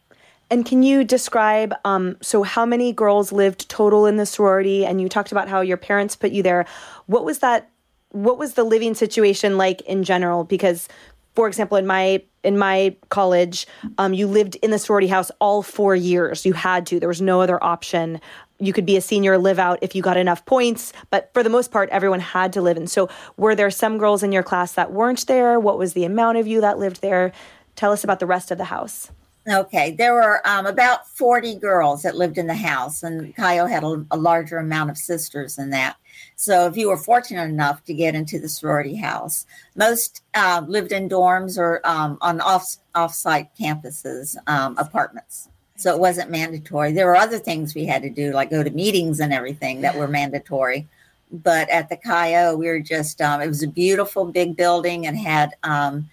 And 0.50 0.66
can 0.66 0.82
you 0.82 1.04
describe 1.04 1.74
um, 1.84 2.16
so 2.20 2.42
how 2.42 2.66
many 2.66 2.92
girls 2.92 3.32
lived 3.32 3.68
total 3.68 4.06
in 4.06 4.16
the 4.16 4.26
sorority? 4.26 4.84
And 4.84 5.00
you 5.00 5.08
talked 5.08 5.32
about 5.32 5.48
how 5.48 5.60
your 5.62 5.76
parents 5.76 6.16
put 6.16 6.32
you 6.32 6.42
there. 6.42 6.66
What 7.06 7.24
was 7.24 7.38
that? 7.40 7.70
What 8.10 8.38
was 8.38 8.54
the 8.54 8.62
living 8.62 8.94
situation 8.94 9.58
like 9.58 9.80
in 9.82 10.04
general? 10.04 10.44
Because 10.44 10.88
for 11.34 11.48
example, 11.48 11.76
in 11.76 11.86
my 11.86 12.22
in 12.42 12.58
my 12.58 12.94
college, 13.08 13.66
um, 13.98 14.12
you 14.12 14.26
lived 14.26 14.56
in 14.56 14.70
the 14.70 14.78
sorority 14.78 15.06
house 15.06 15.30
all 15.40 15.62
four 15.62 15.96
years. 15.96 16.44
You 16.44 16.52
had 16.52 16.86
to. 16.86 17.00
There 17.00 17.08
was 17.08 17.22
no 17.22 17.40
other 17.40 17.62
option. 17.62 18.20
You 18.60 18.72
could 18.72 18.86
be 18.86 18.96
a 18.96 19.00
senior 19.00 19.36
live 19.38 19.58
out 19.58 19.78
if 19.82 19.94
you 19.94 20.02
got 20.02 20.16
enough 20.16 20.44
points, 20.44 20.92
but 21.10 21.30
for 21.34 21.42
the 21.42 21.50
most 21.50 21.72
part, 21.72 21.88
everyone 21.90 22.20
had 22.20 22.52
to 22.52 22.62
live 22.62 22.76
in. 22.76 22.86
So, 22.86 23.08
were 23.36 23.54
there 23.54 23.70
some 23.70 23.98
girls 23.98 24.22
in 24.22 24.30
your 24.30 24.42
class 24.42 24.72
that 24.72 24.92
weren't 24.92 25.26
there? 25.26 25.58
What 25.58 25.78
was 25.78 25.94
the 25.94 26.04
amount 26.04 26.38
of 26.38 26.46
you 26.46 26.60
that 26.60 26.78
lived 26.78 27.00
there? 27.00 27.32
Tell 27.76 27.92
us 27.92 28.04
about 28.04 28.20
the 28.20 28.26
rest 28.26 28.50
of 28.50 28.58
the 28.58 28.64
house. 28.64 29.10
Okay, 29.46 29.90
there 29.90 30.14
were 30.14 30.46
um, 30.46 30.64
about 30.64 31.06
40 31.06 31.56
girls 31.56 32.02
that 32.02 32.16
lived 32.16 32.38
in 32.38 32.46
the 32.46 32.54
house, 32.54 33.02
and 33.02 33.34
O 33.38 33.66
had 33.66 33.84
a, 33.84 34.06
a, 34.10 34.16
larger 34.16 34.56
amount 34.56 34.90
of 34.90 34.96
sisters 34.96 35.56
than 35.56 35.68
that. 35.70 35.96
So, 36.36 36.66
if 36.66 36.76
you 36.76 36.88
were 36.88 36.96
fortunate 36.96 37.44
enough 37.44 37.84
to 37.84 37.94
get 37.94 38.14
into 38.14 38.38
the 38.38 38.48
sorority 38.48 38.96
house, 38.96 39.46
most 39.76 40.22
uh, 40.34 40.62
lived 40.66 40.92
in 40.92 41.08
dorms 41.08 41.58
or 41.58 41.80
um, 41.86 42.18
on 42.20 42.40
off 42.40 42.76
off-site 42.94 43.50
campuses, 43.56 44.36
um, 44.46 44.76
apartments. 44.78 45.48
So 45.76 45.92
it 45.92 46.00
wasn't 46.00 46.30
mandatory. 46.30 46.92
There 46.92 47.06
were 47.06 47.16
other 47.16 47.38
things 47.38 47.74
we 47.74 47.84
had 47.84 48.02
to 48.02 48.10
do, 48.10 48.32
like 48.32 48.50
go 48.50 48.62
to 48.62 48.70
meetings 48.70 49.20
and 49.20 49.32
everything 49.32 49.80
that 49.80 49.96
were 49.96 50.06
mandatory. 50.06 50.86
But 51.32 51.68
at 51.68 51.88
the 51.88 51.96
Chi 51.96 52.54
we 52.54 52.66
were 52.66 52.80
just, 52.80 53.20
um, 53.20 53.40
it 53.40 53.48
was 53.48 53.62
a 53.62 53.68
beautiful 53.68 54.24
big 54.24 54.56
building 54.56 55.06
and 55.06 55.18
had 55.18 55.50
um, 55.64 56.08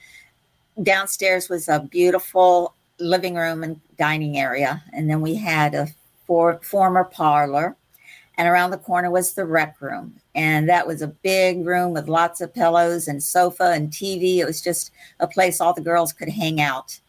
downstairs 0.81 1.47
was 1.47 1.69
a 1.69 1.79
beautiful 1.79 2.73
living 2.99 3.35
room 3.35 3.63
and 3.63 3.79
dining 3.97 4.37
area. 4.37 4.83
And 4.93 5.09
then 5.09 5.21
we 5.21 5.35
had 5.35 5.75
a 5.75 5.87
for, 6.25 6.59
former 6.63 7.03
parlor. 7.03 7.75
And 8.41 8.49
around 8.49 8.71
the 8.71 8.79
corner 8.79 9.11
was 9.11 9.33
the 9.33 9.45
rec 9.45 9.79
room. 9.79 10.15
And 10.33 10.67
that 10.67 10.87
was 10.87 11.03
a 11.03 11.07
big 11.07 11.63
room 11.63 11.93
with 11.93 12.07
lots 12.07 12.41
of 12.41 12.55
pillows 12.55 13.07
and 13.07 13.21
sofa 13.21 13.65
and 13.65 13.91
TV. 13.91 14.37
It 14.37 14.45
was 14.45 14.63
just 14.63 14.89
a 15.19 15.27
place 15.27 15.61
all 15.61 15.75
the 15.75 15.79
girls 15.79 16.11
could 16.11 16.27
hang 16.27 16.59
out. 16.59 16.99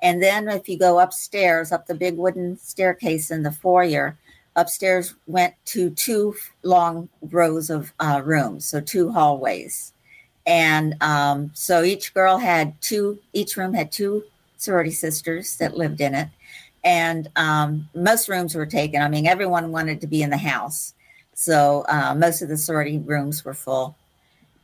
And 0.00 0.22
then 0.22 0.48
if 0.48 0.68
you 0.68 0.78
go 0.78 1.00
upstairs, 1.00 1.72
up 1.72 1.88
the 1.88 1.96
big 1.96 2.16
wooden 2.16 2.56
staircase 2.58 3.32
in 3.32 3.42
the 3.42 3.50
foyer, 3.50 4.16
upstairs 4.54 5.16
went 5.26 5.54
to 5.64 5.90
two 5.90 6.36
long 6.62 7.08
rows 7.20 7.68
of 7.68 7.92
uh, 7.98 8.22
rooms, 8.24 8.64
so 8.64 8.80
two 8.80 9.10
hallways. 9.10 9.92
And 10.46 10.94
um, 11.02 11.50
so 11.52 11.82
each 11.82 12.14
girl 12.14 12.38
had 12.38 12.80
two, 12.80 13.18
each 13.32 13.56
room 13.56 13.74
had 13.74 13.90
two 13.90 14.22
sorority 14.56 14.92
sisters 14.92 15.56
that 15.56 15.76
lived 15.76 16.00
in 16.00 16.14
it. 16.14 16.28
And 16.86 17.28
um, 17.34 17.88
most 17.96 18.28
rooms 18.28 18.54
were 18.54 18.64
taken. 18.64 19.02
I 19.02 19.08
mean, 19.08 19.26
everyone 19.26 19.72
wanted 19.72 20.00
to 20.00 20.06
be 20.06 20.22
in 20.22 20.30
the 20.30 20.36
house. 20.36 20.94
So 21.34 21.84
uh, 21.88 22.14
most 22.14 22.42
of 22.42 22.48
the 22.48 22.56
sorority 22.56 22.98
rooms 22.98 23.44
were 23.44 23.54
full. 23.54 23.96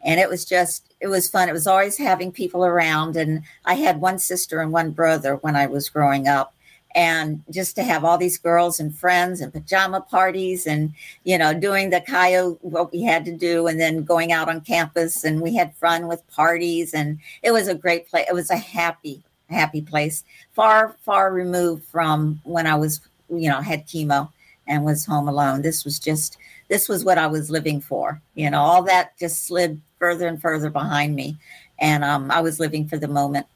And 0.04 0.20
it 0.20 0.28
was 0.28 0.44
just, 0.44 0.94
it 1.00 1.08
was 1.08 1.28
fun. 1.28 1.48
It 1.48 1.52
was 1.52 1.66
always 1.66 1.98
having 1.98 2.30
people 2.30 2.64
around. 2.64 3.16
And 3.16 3.42
I 3.64 3.74
had 3.74 4.00
one 4.00 4.20
sister 4.20 4.60
and 4.60 4.70
one 4.70 4.92
brother 4.92 5.34
when 5.36 5.56
I 5.56 5.66
was 5.66 5.88
growing 5.88 6.28
up 6.28 6.54
and 6.94 7.42
just 7.50 7.74
to 7.74 7.82
have 7.82 8.04
all 8.04 8.18
these 8.18 8.38
girls 8.38 8.78
and 8.78 8.96
friends 8.96 9.40
and 9.40 9.52
pajama 9.52 10.00
parties 10.00 10.66
and 10.66 10.92
you 11.24 11.38
know 11.38 11.54
doing 11.54 11.90
the 11.90 12.02
Chi-O 12.02 12.58
what 12.60 12.92
we 12.92 13.02
had 13.02 13.24
to 13.24 13.36
do 13.36 13.66
and 13.66 13.80
then 13.80 14.04
going 14.04 14.30
out 14.30 14.48
on 14.48 14.60
campus 14.60 15.24
and 15.24 15.40
we 15.40 15.54
had 15.54 15.74
fun 15.76 16.06
with 16.06 16.26
parties 16.28 16.92
and 16.92 17.18
it 17.42 17.50
was 17.50 17.66
a 17.66 17.74
great 17.74 18.08
place 18.08 18.26
it 18.28 18.34
was 18.34 18.50
a 18.50 18.56
happy 18.56 19.22
happy 19.52 19.80
place 19.80 20.24
far 20.52 20.96
far 21.02 21.32
removed 21.32 21.84
from 21.84 22.40
when 22.44 22.66
i 22.66 22.74
was 22.74 23.00
you 23.28 23.48
know 23.48 23.60
had 23.60 23.86
chemo 23.86 24.28
and 24.66 24.84
was 24.84 25.04
home 25.04 25.28
alone 25.28 25.62
this 25.62 25.84
was 25.84 25.98
just 25.98 26.38
this 26.68 26.88
was 26.88 27.04
what 27.04 27.18
i 27.18 27.26
was 27.26 27.50
living 27.50 27.80
for 27.80 28.20
you 28.34 28.50
know 28.50 28.60
all 28.60 28.82
that 28.82 29.16
just 29.18 29.46
slid 29.46 29.80
further 29.98 30.26
and 30.26 30.40
further 30.40 30.70
behind 30.70 31.14
me 31.14 31.36
and 31.78 32.04
um, 32.04 32.30
i 32.30 32.40
was 32.40 32.58
living 32.58 32.86
for 32.88 32.98
the 32.98 33.08
moment 33.08 33.46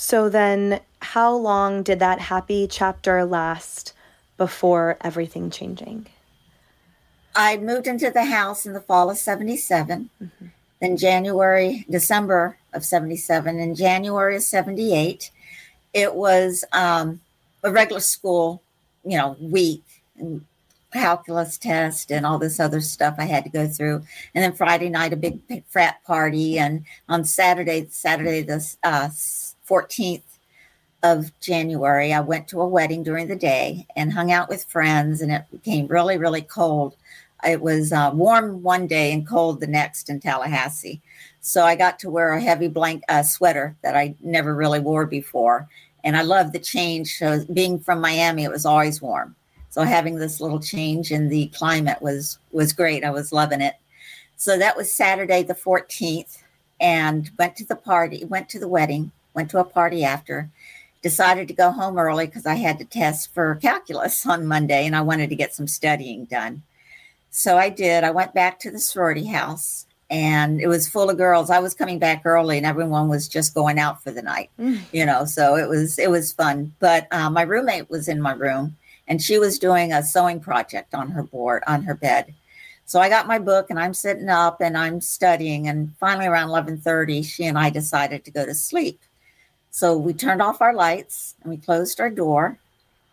so 0.00 0.28
then, 0.28 0.78
how 1.02 1.34
long 1.34 1.82
did 1.82 1.98
that 1.98 2.20
happy 2.20 2.68
chapter 2.70 3.24
last 3.24 3.94
before 4.36 4.96
everything 5.00 5.50
changing? 5.50 6.06
I 7.34 7.56
moved 7.56 7.88
into 7.88 8.08
the 8.12 8.26
house 8.26 8.64
in 8.64 8.74
the 8.74 8.80
fall 8.80 9.10
of 9.10 9.18
77. 9.18 10.08
Mm-hmm. 10.22 10.46
Then 10.80 10.96
January, 10.96 11.84
December 11.90 12.56
of 12.78 12.84
77, 12.84 13.58
and 13.58 13.76
January 13.76 14.36
of 14.36 14.42
78, 14.42 15.30
it 15.92 16.14
was 16.14 16.64
um, 16.72 17.20
a 17.62 17.70
regular 17.70 18.00
school, 18.00 18.62
you 19.04 19.18
know, 19.18 19.36
week 19.40 19.84
and 20.16 20.44
calculus 20.92 21.58
test 21.58 22.10
and 22.10 22.24
all 22.24 22.38
this 22.38 22.58
other 22.58 22.80
stuff 22.80 23.16
I 23.18 23.24
had 23.24 23.44
to 23.44 23.50
go 23.50 23.66
through. 23.66 24.02
And 24.34 24.42
then 24.42 24.52
Friday 24.54 24.88
night, 24.88 25.12
a 25.12 25.16
big 25.16 25.40
frat 25.68 26.02
party. 26.04 26.58
And 26.58 26.84
on 27.08 27.24
Saturday, 27.24 27.86
Saturday, 27.90 28.42
the 28.42 28.64
uh, 28.82 29.08
14th 29.68 30.22
of 31.02 31.38
January, 31.40 32.12
I 32.12 32.20
went 32.20 32.48
to 32.48 32.60
a 32.60 32.68
wedding 32.68 33.02
during 33.02 33.28
the 33.28 33.36
day 33.36 33.86
and 33.96 34.12
hung 34.12 34.32
out 34.32 34.48
with 34.48 34.64
friends, 34.64 35.20
and 35.20 35.30
it 35.30 35.44
became 35.50 35.86
really, 35.86 36.16
really 36.16 36.42
cold. 36.42 36.96
It 37.46 37.60
was 37.60 37.92
uh, 37.92 38.10
warm 38.14 38.62
one 38.62 38.86
day 38.86 39.12
and 39.12 39.26
cold 39.26 39.60
the 39.60 39.66
next 39.68 40.10
in 40.10 40.20
Tallahassee. 40.20 41.00
So 41.48 41.64
I 41.64 41.76
got 41.76 41.98
to 42.00 42.10
wear 42.10 42.32
a 42.32 42.40
heavy 42.40 42.68
blank 42.68 43.02
uh, 43.08 43.22
sweater 43.22 43.74
that 43.82 43.96
I 43.96 44.14
never 44.20 44.54
really 44.54 44.80
wore 44.80 45.06
before. 45.06 45.66
And 46.04 46.16
I 46.16 46.22
loved 46.22 46.52
the 46.52 46.58
change. 46.58 47.16
So 47.16 47.42
being 47.54 47.78
from 47.78 48.02
Miami, 48.02 48.44
it 48.44 48.50
was 48.50 48.66
always 48.66 49.00
warm. 49.00 49.34
So 49.70 49.82
having 49.82 50.16
this 50.16 50.40
little 50.40 50.60
change 50.60 51.10
in 51.10 51.28
the 51.28 51.46
climate 51.48 52.02
was 52.02 52.38
was 52.52 52.72
great. 52.74 53.02
I 53.02 53.10
was 53.10 53.32
loving 53.32 53.62
it. 53.62 53.76
So 54.36 54.58
that 54.58 54.76
was 54.76 54.92
Saturday 54.92 55.42
the 55.42 55.54
14th 55.54 56.42
and 56.80 57.30
went 57.38 57.56
to 57.56 57.64
the 57.64 57.76
party, 57.76 58.24
went 58.26 58.48
to 58.50 58.58
the 58.58 58.68
wedding 58.68 59.10
went 59.38 59.50
to 59.52 59.60
a 59.60 59.64
party 59.64 60.04
after, 60.04 60.50
decided 61.00 61.46
to 61.46 61.54
go 61.54 61.70
home 61.70 61.96
early 61.96 62.26
because 62.26 62.44
I 62.44 62.56
had 62.56 62.76
to 62.80 62.84
test 62.84 63.32
for 63.32 63.54
calculus 63.54 64.26
on 64.26 64.48
Monday 64.48 64.84
and 64.84 64.96
I 64.96 65.00
wanted 65.00 65.30
to 65.30 65.36
get 65.36 65.54
some 65.54 65.68
studying 65.68 66.24
done. 66.24 66.62
So 67.30 67.56
I 67.56 67.68
did. 67.68 68.02
I 68.02 68.10
went 68.10 68.34
back 68.34 68.58
to 68.60 68.70
the 68.72 68.80
sorority 68.80 69.26
house 69.26 69.86
and 70.10 70.60
it 70.60 70.68
was 70.68 70.88
full 70.88 71.10
of 71.10 71.18
girls. 71.18 71.50
I 71.50 71.58
was 71.58 71.74
coming 71.74 71.98
back 71.98 72.22
early 72.24 72.56
and 72.56 72.66
everyone 72.66 73.08
was 73.08 73.28
just 73.28 73.54
going 73.54 73.78
out 73.78 74.02
for 74.02 74.10
the 74.10 74.22
night, 74.22 74.50
mm. 74.58 74.80
you 74.92 75.04
know, 75.04 75.24
so 75.24 75.56
it 75.56 75.68
was 75.68 75.98
it 75.98 76.10
was 76.10 76.32
fun. 76.32 76.72
But 76.78 77.06
uh, 77.10 77.30
my 77.30 77.42
roommate 77.42 77.90
was 77.90 78.08
in 78.08 78.20
my 78.20 78.32
room 78.32 78.76
and 79.06 79.22
she 79.22 79.38
was 79.38 79.58
doing 79.58 79.92
a 79.92 80.02
sewing 80.02 80.40
project 80.40 80.94
on 80.94 81.10
her 81.10 81.22
board 81.22 81.62
on 81.66 81.82
her 81.82 81.94
bed. 81.94 82.34
So 82.86 83.00
I 83.00 83.10
got 83.10 83.26
my 83.26 83.38
book 83.38 83.68
and 83.68 83.78
I'm 83.78 83.92
sitting 83.92 84.30
up 84.30 84.62
and 84.62 84.76
I'm 84.76 85.02
studying 85.02 85.68
and 85.68 85.94
finally 86.00 86.26
around 86.26 86.48
11:30 86.48 87.22
she 87.22 87.44
and 87.44 87.58
I 87.58 87.68
decided 87.68 88.24
to 88.24 88.30
go 88.30 88.46
to 88.46 88.54
sleep. 88.54 89.00
So 89.70 89.96
we 89.96 90.14
turned 90.14 90.40
off 90.40 90.62
our 90.62 90.74
lights 90.74 91.34
and 91.42 91.50
we 91.50 91.58
closed 91.58 92.00
our 92.00 92.10
door 92.10 92.58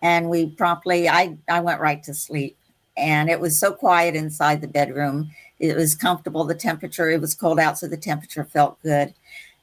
and 0.02 0.30
we 0.30 0.50
promptly 0.50 1.10
I 1.10 1.38
I 1.50 1.60
went 1.60 1.82
right 1.82 2.02
to 2.04 2.14
sleep. 2.14 2.58
And 2.98 3.30
it 3.30 3.42
was 3.42 3.60
so 3.60 3.74
quiet 3.74 4.16
inside 4.16 4.62
the 4.62 4.70
bedroom. 4.70 5.32
It 5.59 5.75
was 5.75 5.95
comfortable. 5.95 6.43
The 6.43 6.55
temperature, 6.55 7.09
it 7.09 7.21
was 7.21 7.33
cold 7.33 7.59
out, 7.59 7.77
so 7.77 7.88
the 7.88 7.97
temperature 7.97 8.43
felt 8.43 8.81
good. 8.81 9.13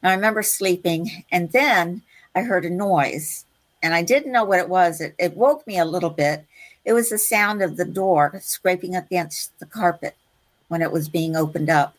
And 0.02 0.10
I 0.10 0.14
remember 0.14 0.42
sleeping, 0.42 1.24
and 1.30 1.52
then 1.52 2.02
I 2.34 2.42
heard 2.42 2.64
a 2.64 2.70
noise, 2.70 3.44
and 3.82 3.94
I 3.94 4.02
didn't 4.02 4.32
know 4.32 4.44
what 4.44 4.58
it 4.58 4.68
was. 4.68 5.00
It, 5.00 5.14
it 5.18 5.36
woke 5.36 5.66
me 5.66 5.78
a 5.78 5.84
little 5.84 6.10
bit. 6.10 6.44
It 6.84 6.94
was 6.94 7.10
the 7.10 7.18
sound 7.18 7.62
of 7.62 7.76
the 7.76 7.84
door 7.84 8.40
scraping 8.42 8.96
against 8.96 9.56
the 9.58 9.66
carpet 9.66 10.16
when 10.68 10.82
it 10.82 10.90
was 10.90 11.08
being 11.08 11.36
opened 11.36 11.70
up. 11.70 11.94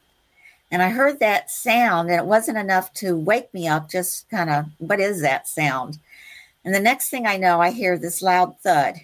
And 0.71 0.81
I 0.81 0.89
heard 0.89 1.19
that 1.19 1.51
sound, 1.51 2.09
and 2.09 2.19
it 2.19 2.25
wasn't 2.25 2.57
enough 2.57 2.91
to 2.95 3.15
wake 3.15 3.53
me 3.53 3.67
up, 3.67 3.89
just 3.89 4.27
kind 4.29 4.49
of, 4.49 4.65
what 4.79 4.99
is 4.99 5.21
that 5.21 5.47
sound? 5.47 5.99
And 6.65 6.73
the 6.73 6.79
next 6.79 7.09
thing 7.09 7.27
I 7.27 7.37
know, 7.37 7.61
I 7.61 7.69
hear 7.69 7.97
this 7.97 8.21
loud 8.21 8.59
thud. 8.61 8.95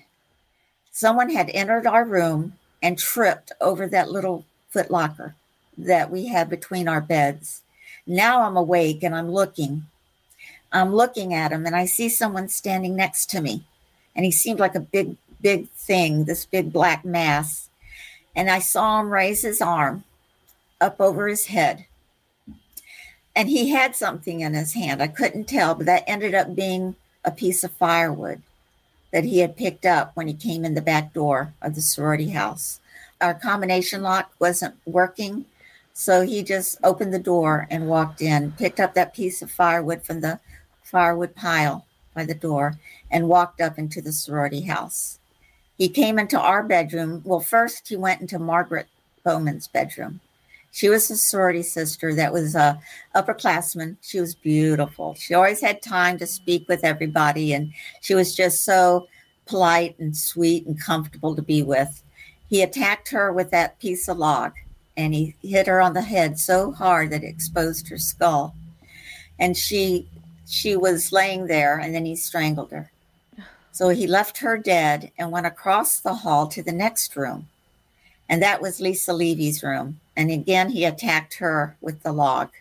Someone 0.91 1.29
had 1.29 1.49
entered 1.51 1.85
our 1.85 2.03
room 2.03 2.53
and 2.81 2.97
tripped 2.97 3.51
over 3.61 3.87
that 3.87 4.11
little 4.11 4.45
foot 4.69 4.91
locker 4.91 5.35
that 5.77 6.11
we 6.11 6.27
had 6.27 6.49
between 6.49 6.87
our 6.87 7.01
beds. 7.01 7.61
Now 8.05 8.43
I'm 8.43 8.57
awake 8.57 9.03
and 9.03 9.15
I'm 9.15 9.31
looking. 9.31 9.85
I'm 10.71 10.93
looking 10.93 11.33
at 11.33 11.51
him 11.51 11.65
and 11.65 11.75
I 11.75 11.85
see 11.85 12.09
someone 12.09 12.47
standing 12.49 12.95
next 12.95 13.29
to 13.31 13.41
me. 13.41 13.63
And 14.15 14.25
he 14.25 14.31
seemed 14.31 14.59
like 14.59 14.75
a 14.75 14.79
big, 14.79 15.15
big 15.41 15.69
thing, 15.69 16.25
this 16.25 16.45
big 16.45 16.71
black 16.71 17.05
mass. 17.05 17.69
And 18.35 18.49
I 18.49 18.59
saw 18.59 18.99
him 18.99 19.09
raise 19.09 19.41
his 19.41 19.61
arm 19.61 20.03
up 20.79 20.99
over 20.99 21.27
his 21.27 21.47
head. 21.47 21.85
And 23.35 23.49
he 23.49 23.69
had 23.69 23.95
something 23.95 24.41
in 24.41 24.53
his 24.53 24.73
hand. 24.73 25.01
I 25.01 25.07
couldn't 25.07 25.45
tell, 25.45 25.75
but 25.75 25.85
that 25.85 26.03
ended 26.07 26.35
up 26.35 26.55
being 26.55 26.95
a 27.23 27.31
piece 27.31 27.63
of 27.63 27.71
firewood 27.71 28.41
that 29.11 29.23
he 29.23 29.39
had 29.39 29.57
picked 29.57 29.85
up 29.85 30.15
when 30.15 30.27
he 30.27 30.33
came 30.33 30.65
in 30.65 30.73
the 30.73 30.81
back 30.81 31.13
door 31.13 31.53
of 31.61 31.75
the 31.75 31.81
sorority 31.81 32.29
house. 32.29 32.79
Our 33.21 33.33
combination 33.33 34.01
lock 34.01 34.31
wasn't 34.39 34.75
working, 34.85 35.45
so 35.93 36.21
he 36.21 36.43
just 36.43 36.77
opened 36.83 37.13
the 37.13 37.19
door 37.19 37.67
and 37.69 37.87
walked 37.87 38.21
in, 38.21 38.51
picked 38.53 38.79
up 38.79 38.93
that 38.93 39.13
piece 39.13 39.41
of 39.41 39.51
firewood 39.51 40.03
from 40.03 40.21
the 40.21 40.39
firewood 40.83 41.35
pile 41.35 41.85
by 42.13 42.25
the 42.25 42.33
door, 42.33 42.75
and 43.11 43.27
walked 43.27 43.61
up 43.61 43.77
into 43.77 44.01
the 44.01 44.11
sorority 44.11 44.61
house. 44.61 45.19
He 45.77 45.89
came 45.89 46.19
into 46.19 46.39
our 46.39 46.63
bedroom. 46.63 47.21
Well, 47.25 47.39
first 47.39 47.87
he 47.87 47.95
went 47.95 48.21
into 48.21 48.39
Margaret 48.39 48.87
Bowman's 49.23 49.67
bedroom 49.67 50.21
she 50.71 50.89
was 50.89 51.09
a 51.09 51.17
sorority 51.17 51.63
sister 51.63 52.13
that 52.15 52.33
was 52.33 52.55
a 52.55 52.79
upperclassman. 53.15 53.97
She 54.01 54.19
was 54.19 54.35
beautiful. 54.35 55.15
She 55.15 55.33
always 55.33 55.61
had 55.61 55.81
time 55.81 56.17
to 56.19 56.27
speak 56.27 56.67
with 56.67 56.83
everybody, 56.83 57.53
and 57.53 57.73
she 58.01 58.13
was 58.13 58.35
just 58.35 58.63
so 58.63 59.07
polite 59.45 59.97
and 59.99 60.15
sweet 60.15 60.65
and 60.67 60.79
comfortable 60.79 61.35
to 61.35 61.41
be 61.41 61.63
with. 61.63 62.03
He 62.49 62.61
attacked 62.61 63.09
her 63.09 63.31
with 63.31 63.51
that 63.51 63.79
piece 63.79 64.07
of 64.07 64.17
log, 64.17 64.53
and 64.97 65.13
he 65.13 65.35
hit 65.41 65.67
her 65.67 65.81
on 65.81 65.93
the 65.93 66.01
head 66.01 66.39
so 66.39 66.71
hard 66.71 67.11
that 67.11 67.23
it 67.23 67.27
exposed 67.27 67.89
her 67.89 67.97
skull. 67.97 68.55
And 69.37 69.55
she 69.55 70.07
she 70.47 70.75
was 70.75 71.11
laying 71.11 71.45
there, 71.45 71.77
and 71.77 71.93
then 71.93 72.05
he 72.05 72.15
strangled 72.15 72.71
her. 72.71 72.91
So 73.71 73.89
he 73.89 74.07
left 74.07 74.39
her 74.39 74.57
dead 74.57 75.11
and 75.17 75.31
went 75.31 75.45
across 75.45 75.99
the 75.99 76.15
hall 76.15 76.47
to 76.47 76.63
the 76.63 76.71
next 76.71 77.15
room 77.15 77.47
and 78.29 78.43
that 78.43 78.61
was 78.61 78.79
Lisa 78.79 79.11
Levy's 79.11 79.63
room. 79.63 79.99
And 80.15 80.29
again, 80.29 80.69
he 80.69 80.85
attacked 80.85 81.33
her 81.35 81.75
with 81.81 82.03
the 82.03 82.13
log. 82.13 82.51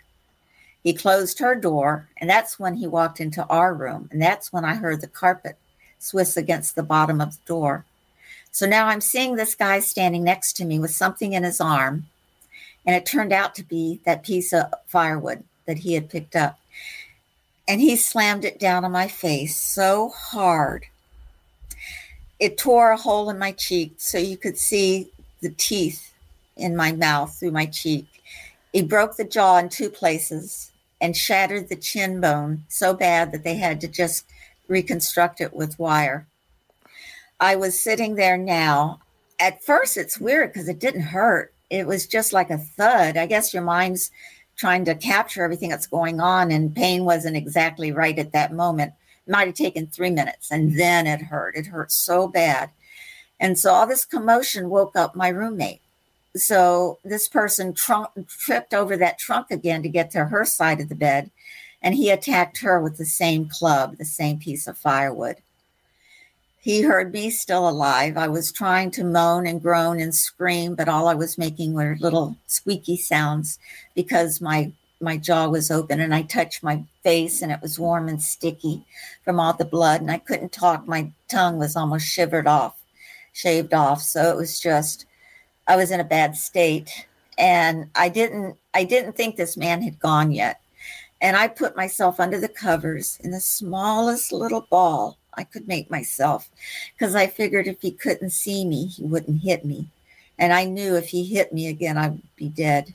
He 0.82 0.94
closed 0.94 1.38
her 1.40 1.54
door, 1.54 2.08
and 2.16 2.30
that's 2.30 2.58
when 2.58 2.76
he 2.76 2.86
walked 2.86 3.20
into 3.20 3.44
our 3.46 3.74
room. 3.74 4.08
And 4.10 4.22
that's 4.22 4.52
when 4.52 4.64
I 4.64 4.76
heard 4.76 5.02
the 5.02 5.08
carpet 5.08 5.58
swish 5.98 6.36
against 6.36 6.74
the 6.74 6.82
bottom 6.82 7.20
of 7.20 7.32
the 7.32 7.42
door. 7.44 7.84
So 8.58 8.66
now 8.66 8.88
I'm 8.88 9.00
seeing 9.00 9.36
this 9.36 9.54
guy 9.54 9.78
standing 9.78 10.24
next 10.24 10.54
to 10.54 10.64
me 10.64 10.80
with 10.80 10.90
something 10.90 11.32
in 11.32 11.44
his 11.44 11.60
arm. 11.60 12.06
And 12.84 12.96
it 12.96 13.06
turned 13.06 13.32
out 13.32 13.54
to 13.54 13.62
be 13.62 14.00
that 14.04 14.24
piece 14.24 14.52
of 14.52 14.74
firewood 14.88 15.44
that 15.66 15.78
he 15.78 15.94
had 15.94 16.10
picked 16.10 16.34
up. 16.34 16.58
and 17.68 17.80
he 17.80 17.94
slammed 17.94 18.44
it 18.44 18.58
down 18.58 18.84
on 18.84 18.90
my 18.90 19.06
face 19.06 19.56
so 19.56 20.08
hard. 20.08 20.86
It 22.40 22.58
tore 22.58 22.90
a 22.90 22.96
hole 22.96 23.30
in 23.30 23.38
my 23.38 23.52
cheek 23.52 23.94
so 23.98 24.18
you 24.18 24.36
could 24.36 24.58
see 24.58 25.12
the 25.40 25.50
teeth 25.50 26.12
in 26.56 26.74
my 26.74 26.90
mouth 26.90 27.38
through 27.38 27.52
my 27.52 27.66
cheek. 27.66 28.08
He 28.72 28.82
broke 28.82 29.14
the 29.14 29.24
jaw 29.24 29.58
in 29.58 29.68
two 29.68 29.88
places 29.88 30.72
and 31.00 31.16
shattered 31.16 31.68
the 31.68 31.76
chin 31.76 32.20
bone 32.20 32.64
so 32.66 32.92
bad 32.92 33.30
that 33.30 33.44
they 33.44 33.54
had 33.54 33.80
to 33.82 33.86
just 33.86 34.26
reconstruct 34.66 35.40
it 35.40 35.54
with 35.54 35.78
wire. 35.78 36.26
I 37.40 37.56
was 37.56 37.78
sitting 37.78 38.16
there 38.16 38.36
now. 38.36 39.00
At 39.38 39.62
first, 39.62 39.96
it's 39.96 40.18
weird 40.18 40.52
because 40.52 40.68
it 40.68 40.80
didn't 40.80 41.02
hurt. 41.02 41.54
It 41.70 41.86
was 41.86 42.06
just 42.06 42.32
like 42.32 42.50
a 42.50 42.58
thud. 42.58 43.16
I 43.16 43.26
guess 43.26 43.54
your 43.54 43.62
mind's 43.62 44.10
trying 44.56 44.84
to 44.86 44.94
capture 44.96 45.44
everything 45.44 45.70
that's 45.70 45.86
going 45.86 46.20
on, 46.20 46.50
and 46.50 46.74
pain 46.74 47.04
wasn't 47.04 47.36
exactly 47.36 47.92
right 47.92 48.18
at 48.18 48.32
that 48.32 48.52
moment. 48.52 48.92
It 49.26 49.30
might 49.30 49.46
have 49.46 49.54
taken 49.54 49.86
three 49.86 50.10
minutes, 50.10 50.50
and 50.50 50.76
then 50.76 51.06
it 51.06 51.20
hurt. 51.22 51.54
It 51.54 51.66
hurt 51.66 51.92
so 51.92 52.26
bad. 52.26 52.70
And 53.38 53.56
so 53.56 53.72
all 53.72 53.86
this 53.86 54.04
commotion 54.04 54.68
woke 54.68 54.96
up 54.96 55.14
my 55.14 55.28
roommate. 55.28 55.82
So 56.34 56.98
this 57.04 57.28
person 57.28 57.72
tripped 57.72 58.74
over 58.74 58.96
that 58.96 59.18
trunk 59.18 59.52
again 59.52 59.82
to 59.84 59.88
get 59.88 60.10
to 60.10 60.24
her 60.24 60.44
side 60.44 60.80
of 60.80 60.88
the 60.88 60.96
bed, 60.96 61.30
and 61.80 61.94
he 61.94 62.10
attacked 62.10 62.58
her 62.58 62.80
with 62.80 62.96
the 62.96 63.06
same 63.06 63.48
club, 63.48 63.96
the 63.96 64.04
same 64.04 64.40
piece 64.40 64.66
of 64.66 64.76
firewood. 64.76 65.36
He 66.60 66.82
heard 66.82 67.12
me 67.12 67.30
still 67.30 67.68
alive. 67.68 68.16
I 68.16 68.26
was 68.26 68.50
trying 68.50 68.90
to 68.92 69.04
moan 69.04 69.46
and 69.46 69.62
groan 69.62 70.00
and 70.00 70.12
scream, 70.14 70.74
but 70.74 70.88
all 70.88 71.06
I 71.06 71.14
was 71.14 71.38
making 71.38 71.72
were 71.72 71.96
little 72.00 72.36
squeaky 72.46 72.96
sounds 72.96 73.58
because 73.94 74.40
my 74.40 74.72
my 75.00 75.16
jaw 75.16 75.48
was 75.48 75.70
open 75.70 76.00
and 76.00 76.12
I 76.12 76.22
touched 76.22 76.64
my 76.64 76.82
face 77.04 77.42
and 77.42 77.52
it 77.52 77.62
was 77.62 77.78
warm 77.78 78.08
and 78.08 78.20
sticky 78.20 78.84
from 79.24 79.38
all 79.38 79.52
the 79.52 79.64
blood 79.64 80.00
and 80.00 80.10
I 80.10 80.18
couldn't 80.18 80.50
talk. 80.50 80.88
My 80.88 81.12
tongue 81.28 81.58
was 81.58 81.76
almost 81.76 82.06
shivered 82.06 82.48
off, 82.48 82.82
shaved 83.32 83.72
off. 83.72 84.02
So 84.02 84.28
it 84.30 84.36
was 84.36 84.58
just 84.58 85.06
I 85.68 85.76
was 85.76 85.92
in 85.92 86.00
a 86.00 86.04
bad 86.04 86.36
state 86.36 87.06
and 87.38 87.88
I 87.94 88.08
didn't 88.08 88.56
I 88.74 88.82
didn't 88.82 89.16
think 89.16 89.36
this 89.36 89.56
man 89.56 89.82
had 89.82 90.00
gone 90.00 90.32
yet. 90.32 90.60
And 91.20 91.36
I 91.36 91.48
put 91.48 91.76
myself 91.76 92.18
under 92.18 92.40
the 92.40 92.48
covers 92.48 93.18
in 93.22 93.30
the 93.30 93.40
smallest 93.40 94.32
little 94.32 94.66
ball 94.70 95.17
I 95.38 95.44
could 95.44 95.68
make 95.68 95.90
myself 95.90 96.50
because 96.94 97.14
I 97.14 97.28
figured 97.28 97.68
if 97.68 97.80
he 97.80 97.92
couldn't 97.92 98.30
see 98.30 98.64
me, 98.64 98.86
he 98.86 99.04
wouldn't 99.04 99.42
hit 99.42 99.64
me. 99.64 99.88
And 100.36 100.52
I 100.52 100.64
knew 100.64 100.96
if 100.96 101.08
he 101.08 101.24
hit 101.24 101.52
me 101.52 101.68
again, 101.68 101.96
I 101.96 102.08
would 102.08 102.36
be 102.36 102.48
dead. 102.48 102.94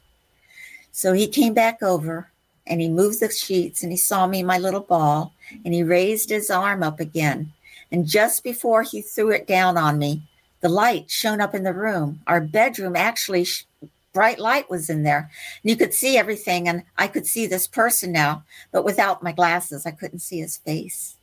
So 0.92 1.14
he 1.14 1.28
came 1.28 1.54
back 1.54 1.82
over 1.82 2.30
and 2.68 2.82
he 2.82 2.90
moved 2.90 3.22
the 3.22 3.32
sheets 3.32 3.82
and 3.82 3.92
he 3.92 3.98
saw 3.98 4.28
me, 4.28 4.44
my 4.44 4.58
little 4.58 4.82
ball, 4.82 5.34
and 5.64 5.74
he 5.74 5.84
raised 5.84 6.30
his 6.30 6.50
arm 6.50 6.84
up 6.84 7.00
again. 7.00 7.54
And 7.92 8.06
just 8.06 8.44
before 8.44 8.84
he 8.84 9.02
threw 9.02 9.32
it 9.32 9.48
down 9.48 9.78
on 9.78 9.98
me, 9.98 10.24
the 10.62 10.70
light 10.70 11.10
shone 11.10 11.42
up 11.42 11.56
in 11.56 11.64
the 11.64 11.74
room. 11.74 12.22
Our 12.28 12.42
bedroom 12.42 12.96
actually, 12.96 13.48
bright 14.14 14.40
light 14.40 14.70
was 14.70 14.90
in 14.90 15.04
there. 15.04 15.30
And 15.62 15.70
you 15.70 15.76
could 15.76 15.94
see 15.94 16.18
everything. 16.18 16.68
And 16.68 16.84
I 16.98 17.08
could 17.08 17.26
see 17.26 17.48
this 17.48 17.68
person 17.68 18.12
now, 18.12 18.44
but 18.72 18.86
without 18.86 19.24
my 19.24 19.32
glasses, 19.32 19.86
I 19.86 19.92
couldn't 19.92 20.20
see 20.20 20.40
his 20.40 20.58
face. 20.58 21.18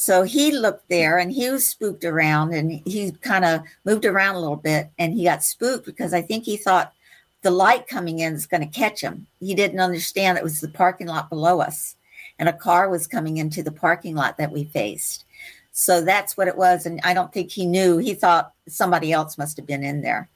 So 0.00 0.22
he 0.22 0.50
looked 0.50 0.88
there 0.88 1.18
and 1.18 1.30
he 1.30 1.50
was 1.50 1.66
spooked 1.68 2.06
around 2.06 2.54
and 2.54 2.80
he 2.86 3.12
kind 3.20 3.44
of 3.44 3.60
moved 3.84 4.06
around 4.06 4.36
a 4.36 4.40
little 4.40 4.56
bit 4.56 4.88
and 4.98 5.12
he 5.12 5.24
got 5.24 5.44
spooked 5.44 5.84
because 5.84 6.14
I 6.14 6.22
think 6.22 6.44
he 6.44 6.56
thought 6.56 6.94
the 7.42 7.50
light 7.50 7.86
coming 7.86 8.20
in 8.20 8.32
is 8.32 8.46
going 8.46 8.62
to 8.62 8.78
catch 8.78 9.02
him. 9.02 9.26
He 9.40 9.54
didn't 9.54 9.78
understand 9.78 10.38
it 10.38 10.42
was 10.42 10.62
the 10.62 10.68
parking 10.68 11.06
lot 11.06 11.28
below 11.28 11.60
us 11.60 11.96
and 12.38 12.48
a 12.48 12.54
car 12.54 12.88
was 12.88 13.06
coming 13.06 13.36
into 13.36 13.62
the 13.62 13.72
parking 13.72 14.14
lot 14.14 14.38
that 14.38 14.50
we 14.50 14.64
faced. 14.64 15.26
So 15.72 16.00
that's 16.00 16.34
what 16.34 16.48
it 16.48 16.56
was. 16.56 16.86
And 16.86 16.98
I 17.04 17.12
don't 17.12 17.30
think 17.30 17.50
he 17.50 17.66
knew. 17.66 17.98
He 17.98 18.14
thought 18.14 18.54
somebody 18.68 19.12
else 19.12 19.36
must 19.36 19.58
have 19.58 19.66
been 19.66 19.84
in 19.84 20.00
there. 20.00 20.30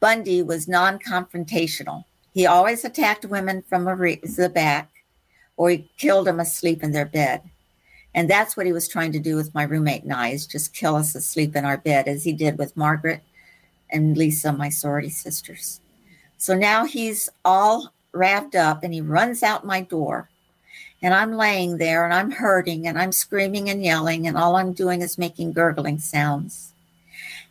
Bundy 0.00 0.42
was 0.42 0.66
non 0.66 0.98
confrontational. 0.98 2.02
He 2.34 2.46
always 2.46 2.84
attacked 2.84 3.26
women 3.26 3.62
from 3.62 3.84
the 3.84 4.50
back 4.52 4.90
or 5.56 5.70
he 5.70 5.88
killed 5.98 6.26
them 6.26 6.40
asleep 6.40 6.82
in 6.82 6.90
their 6.90 7.06
bed. 7.06 7.42
And 8.14 8.28
that's 8.28 8.56
what 8.56 8.66
he 8.66 8.72
was 8.72 8.88
trying 8.88 9.12
to 9.12 9.18
do 9.18 9.36
with 9.36 9.54
my 9.54 9.62
roommate 9.62 10.02
and 10.02 10.12
I 10.12 10.28
is 10.28 10.46
just 10.46 10.74
kill 10.74 10.96
us 10.96 11.14
asleep 11.14 11.56
in 11.56 11.64
our 11.64 11.78
bed 11.78 12.08
as 12.08 12.24
he 12.24 12.32
did 12.32 12.58
with 12.58 12.76
Margaret 12.76 13.22
and 13.90 14.16
Lisa, 14.16 14.52
my 14.52 14.68
sorority 14.68 15.10
sisters. 15.10 15.80
So 16.36 16.54
now 16.54 16.84
he's 16.84 17.28
all 17.44 17.92
wrapped 18.12 18.54
up 18.54 18.82
and 18.82 18.92
he 18.92 19.00
runs 19.00 19.42
out 19.42 19.64
my 19.64 19.80
door. 19.80 20.28
And 21.00 21.14
I'm 21.14 21.32
laying 21.32 21.78
there 21.78 22.04
and 22.04 22.14
I'm 22.14 22.30
hurting 22.30 22.86
and 22.86 22.98
I'm 22.98 23.12
screaming 23.12 23.68
and 23.70 23.84
yelling, 23.84 24.26
and 24.26 24.36
all 24.36 24.54
I'm 24.54 24.72
doing 24.72 25.02
is 25.02 25.18
making 25.18 25.52
gurgling 25.52 25.98
sounds. 25.98 26.72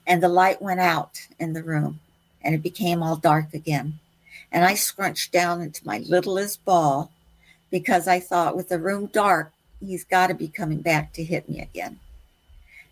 And 0.07 0.23
the 0.23 0.29
light 0.29 0.61
went 0.61 0.79
out 0.79 1.27
in 1.37 1.53
the 1.53 1.63
room 1.63 1.99
and 2.41 2.55
it 2.55 2.63
became 2.63 3.03
all 3.03 3.17
dark 3.17 3.53
again. 3.53 3.99
And 4.51 4.63
I 4.63 4.75
scrunched 4.75 5.31
down 5.31 5.61
into 5.61 5.85
my 5.85 5.99
littlest 5.99 6.63
ball 6.65 7.11
because 7.69 8.07
I 8.07 8.19
thought, 8.19 8.55
with 8.55 8.69
the 8.69 8.79
room 8.79 9.07
dark, 9.07 9.51
he's 9.85 10.03
got 10.03 10.27
to 10.27 10.33
be 10.33 10.47
coming 10.47 10.81
back 10.81 11.13
to 11.13 11.23
hit 11.23 11.49
me 11.49 11.59
again. 11.59 11.99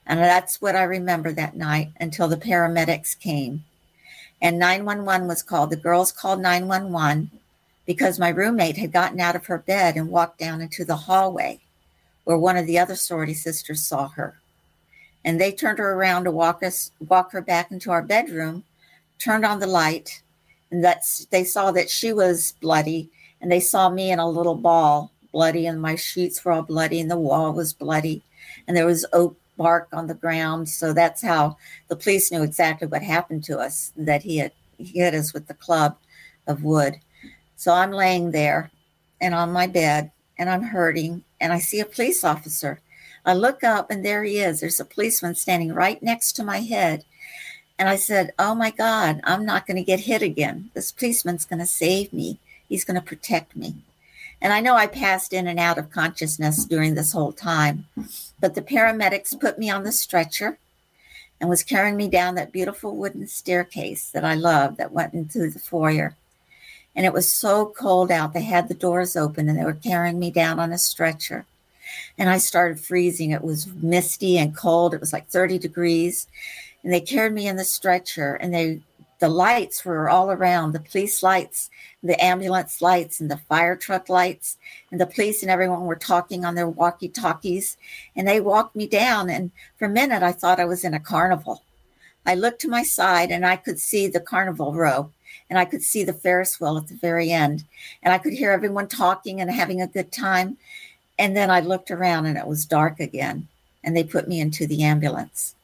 And 0.06 0.20
that's 0.20 0.60
what 0.60 0.76
I 0.76 0.84
remember 0.84 1.32
that 1.32 1.56
night 1.56 1.92
until 2.00 2.28
the 2.28 2.38
paramedics 2.38 3.18
came. 3.18 3.64
And 4.42 4.58
911 4.58 5.28
was 5.28 5.44
called. 5.44 5.70
The 5.70 5.78
girls 5.78 6.12
called 6.12 6.42
911 6.42 7.30
because 7.86 8.20
my 8.20 8.30
roommate 8.30 8.78
had 8.78 8.92
gotten 8.92 9.20
out 9.20 9.36
of 9.36 9.46
her 9.46 9.60
bed 9.60 9.96
and 9.96 10.10
walked 10.10 10.40
down 10.40 10.62
into 10.62 10.84
the 10.84 10.96
hallway 10.96 11.60
where 12.24 12.38
one 12.38 12.58
of 12.58 12.66
the 12.66 12.80
other 12.80 12.96
sorority 12.96 13.34
sisters 13.34 13.86
saw 13.86 14.08
her. 14.10 14.40
And 15.26 15.40
they 15.40 15.52
turned 15.52 15.80
her 15.80 15.94
around 15.94 16.24
to 16.24 16.32
walk 16.32 16.64
us 16.64 16.92
walk 17.08 17.32
her 17.32 17.42
back 17.42 17.72
into 17.72 17.92
our 17.92 18.02
bedroom, 18.02 18.64
turned 19.18 19.46
on 19.46 19.60
the 19.60 19.68
light, 19.68 20.22
and 20.72 20.84
that's 20.84 21.26
they 21.26 21.44
saw 21.44 21.72
that 21.72 21.90
she 21.90 22.14
was 22.14 22.54
bloody 22.62 23.10
and 23.42 23.52
they 23.52 23.60
saw 23.60 23.90
me 23.90 24.12
in 24.12 24.20
a 24.20 24.30
little 24.30 24.56
ball 24.56 25.12
bloody 25.32 25.66
and 25.66 25.82
my 25.82 25.96
sheets 25.96 26.44
were 26.44 26.52
all 26.52 26.62
bloody 26.62 27.00
and 27.00 27.10
the 27.10 27.18
wall 27.18 27.54
was 27.54 27.74
bloody 27.74 28.24
and 28.68 28.76
there 28.76 28.86
was 28.86 29.06
oak 29.14 29.38
bark 29.58 29.90
on 29.92 30.08
the 30.08 30.14
ground. 30.14 30.70
So 30.70 30.94
that's 30.94 31.22
how 31.22 31.58
the 31.90 31.96
police 31.96 32.32
knew 32.32 32.44
exactly 32.44 32.88
what 32.88 33.04
happened 33.04 33.44
to 33.46 33.60
us, 33.60 33.92
that 33.98 34.24
he 34.24 34.38
had 34.38 34.54
hit 34.78 35.14
us 35.14 35.34
with 35.34 35.48
the 35.48 35.54
club 35.54 35.98
of 36.48 36.64
wood. 36.64 36.96
So 37.56 37.74
I'm 37.74 37.92
laying 37.92 38.32
there 38.32 38.72
and 39.20 39.36
on 39.36 39.52
my 39.52 39.68
bed 39.68 40.12
and 40.38 40.50
I'm 40.50 40.64
hurting 40.64 41.24
and 41.42 41.52
I 41.52 41.60
see 41.60 41.80
a 41.82 41.86
police 41.86 42.24
officer. 42.24 42.80
I 43.26 43.34
look 43.34 43.64
up 43.64 43.92
and 43.92 44.04
there 44.04 44.24
he 44.24 44.40
is. 44.40 44.62
There's 44.62 44.80
a 44.80 44.86
policeman 44.86 45.36
standing 45.36 45.74
right 45.74 46.02
next 46.02 46.34
to 46.34 46.44
my 46.44 46.62
head. 46.62 47.04
And 47.78 47.90
I 47.90 47.98
said, 47.98 48.32
Oh 48.40 48.56
my 48.56 48.72
God, 48.72 49.22
I'm 49.24 49.46
not 49.46 49.68
going 49.68 49.78
to 49.78 49.84
get 49.84 50.02
hit 50.02 50.22
again. 50.22 50.72
This 50.74 50.92
policeman's 50.92 51.46
going 51.46 51.60
to 51.60 51.66
save 51.66 52.14
me. 52.14 52.40
He's 52.68 52.86
going 52.86 52.96
to 53.00 53.06
protect 53.06 53.56
me. 53.56 53.76
And 54.42 54.54
I 54.54 54.62
know 54.62 54.76
I 54.76 54.88
passed 54.88 55.34
in 55.34 55.48
and 55.48 55.60
out 55.60 55.78
of 55.78 55.92
consciousness 55.92 56.66
during 56.66 56.96
this 56.96 57.12
whole 57.12 57.34
time, 57.34 57.86
but 58.40 58.56
the 58.56 58.62
paramedics 58.62 59.40
put 59.40 59.60
me 59.60 59.70
on 59.70 59.84
the 59.84 59.92
stretcher 59.92 60.58
and 61.40 61.50
was 61.50 61.64
carrying 61.64 61.98
me 61.98 62.08
down 62.08 62.36
that 62.36 62.52
beautiful 62.52 62.96
wooden 62.96 63.28
staircase 63.28 64.10
that 64.12 64.26
I 64.26 64.36
loved 64.36 64.78
that 64.78 64.92
went 64.92 65.14
into 65.14 65.50
the 65.50 65.60
foyer. 65.60 66.16
And 66.96 67.06
it 67.06 67.14
was 67.14 67.32
so 67.32 67.74
cold 67.78 68.12
out. 68.12 68.34
They 68.34 68.44
had 68.44 68.68
the 68.68 68.74
doors 68.74 69.16
open 69.16 69.48
and 69.48 69.58
they 69.58 69.64
were 69.64 69.74
carrying 69.74 70.20
me 70.20 70.32
down 70.32 70.60
on 70.60 70.72
a 70.72 70.78
stretcher. 70.78 71.46
And 72.18 72.30
I 72.30 72.38
started 72.38 72.80
freezing. 72.80 73.32
It 73.32 73.44
was 73.44 73.68
misty 73.68 74.38
and 74.38 74.56
cold. 74.56 74.94
It 74.94 75.00
was 75.00 75.14
like 75.14 75.28
30 75.28 75.60
degrees. 75.60 76.28
And 76.84 76.94
they 76.94 77.02
carried 77.02 77.34
me 77.34 77.48
in 77.48 77.56
the 77.56 77.64
stretcher 77.64 78.36
and 78.36 78.54
they 78.54 78.82
the 79.20 79.30
lights 79.30 79.84
were 79.84 80.10
all 80.10 80.32
around 80.32 80.72
the 80.72 80.80
police 80.80 81.22
lights, 81.22 81.70
the 82.02 82.22
ambulance 82.24 82.82
lights, 82.82 83.20
and 83.20 83.30
the 83.30 83.38
fire 83.38 83.76
truck 83.76 84.08
lights. 84.08 84.58
And 84.92 85.00
the 85.00 85.06
police 85.06 85.42
and 85.42 85.52
everyone 85.52 85.86
were 85.86 85.98
talking 85.98 86.46
on 86.46 86.56
their 86.56 86.70
walkie 86.70 87.10
talkies. 87.10 87.78
And 88.16 88.28
they 88.28 88.40
walked 88.40 88.76
me 88.76 88.88
down. 88.88 89.30
And 89.30 89.52
for 89.78 89.86
a 89.86 89.90
minute, 89.90 90.24
I 90.24 90.32
thought 90.32 90.60
I 90.60 90.66
was 90.66 90.86
in 90.86 90.94
a 90.94 91.00
carnival. 91.00 91.64
I 92.26 92.36
looked 92.36 92.62
to 92.62 92.70
my 92.70 92.84
side 92.84 93.32
and 93.32 93.46
I 93.46 93.58
could 93.58 93.80
see 93.80 94.08
the 94.08 94.20
carnival 94.20 94.74
row 94.74 95.12
and 95.50 95.60
I 95.60 95.66
could 95.66 95.82
see 95.82 96.04
the 96.04 96.14
Ferris 96.14 96.60
wheel 96.60 96.78
at 96.78 96.88
the 96.88 96.96
very 96.96 97.32
end. 97.32 97.66
And 98.04 98.14
I 98.14 98.20
could 98.20 98.34
hear 98.34 98.52
everyone 98.52 98.88
talking 98.88 99.42
and 99.42 99.52
having 99.52 99.82
a 99.82 99.88
good 99.88 100.12
time. 100.12 100.58
And 101.18 101.36
then 101.36 101.50
I 101.50 101.60
looked 101.60 101.92
around 101.92 102.26
and 102.26 102.38
it 102.38 102.48
was 102.48 102.66
dark 102.66 103.00
again. 103.00 103.48
And 103.84 103.96
they 103.96 104.04
put 104.04 104.28
me 104.28 104.40
into 104.40 104.68
the 104.68 104.84
ambulance. 104.84 105.56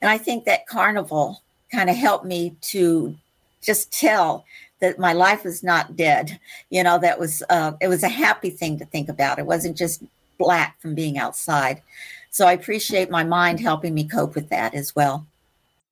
And 0.00 0.10
I 0.10 0.18
think 0.18 0.44
that 0.44 0.66
carnival 0.66 1.42
kind 1.72 1.90
of 1.90 1.96
helped 1.96 2.24
me 2.24 2.56
to 2.60 3.16
just 3.62 3.92
tell 3.92 4.44
that 4.80 4.98
my 4.98 5.12
life 5.12 5.44
was 5.44 5.62
not 5.62 5.96
dead. 5.96 6.40
You 6.70 6.82
know, 6.82 6.98
that 6.98 7.18
was 7.18 7.42
uh, 7.50 7.72
it 7.80 7.88
was 7.88 8.02
a 8.02 8.08
happy 8.08 8.50
thing 8.50 8.78
to 8.78 8.84
think 8.84 9.08
about. 9.08 9.38
It 9.38 9.46
wasn't 9.46 9.76
just 9.76 10.02
black 10.38 10.80
from 10.80 10.94
being 10.94 11.18
outside. 11.18 11.82
So 12.30 12.46
I 12.46 12.52
appreciate 12.52 13.10
my 13.10 13.24
mind 13.24 13.60
helping 13.60 13.92
me 13.94 14.04
cope 14.04 14.34
with 14.34 14.48
that 14.48 14.74
as 14.74 14.94
well. 14.96 15.26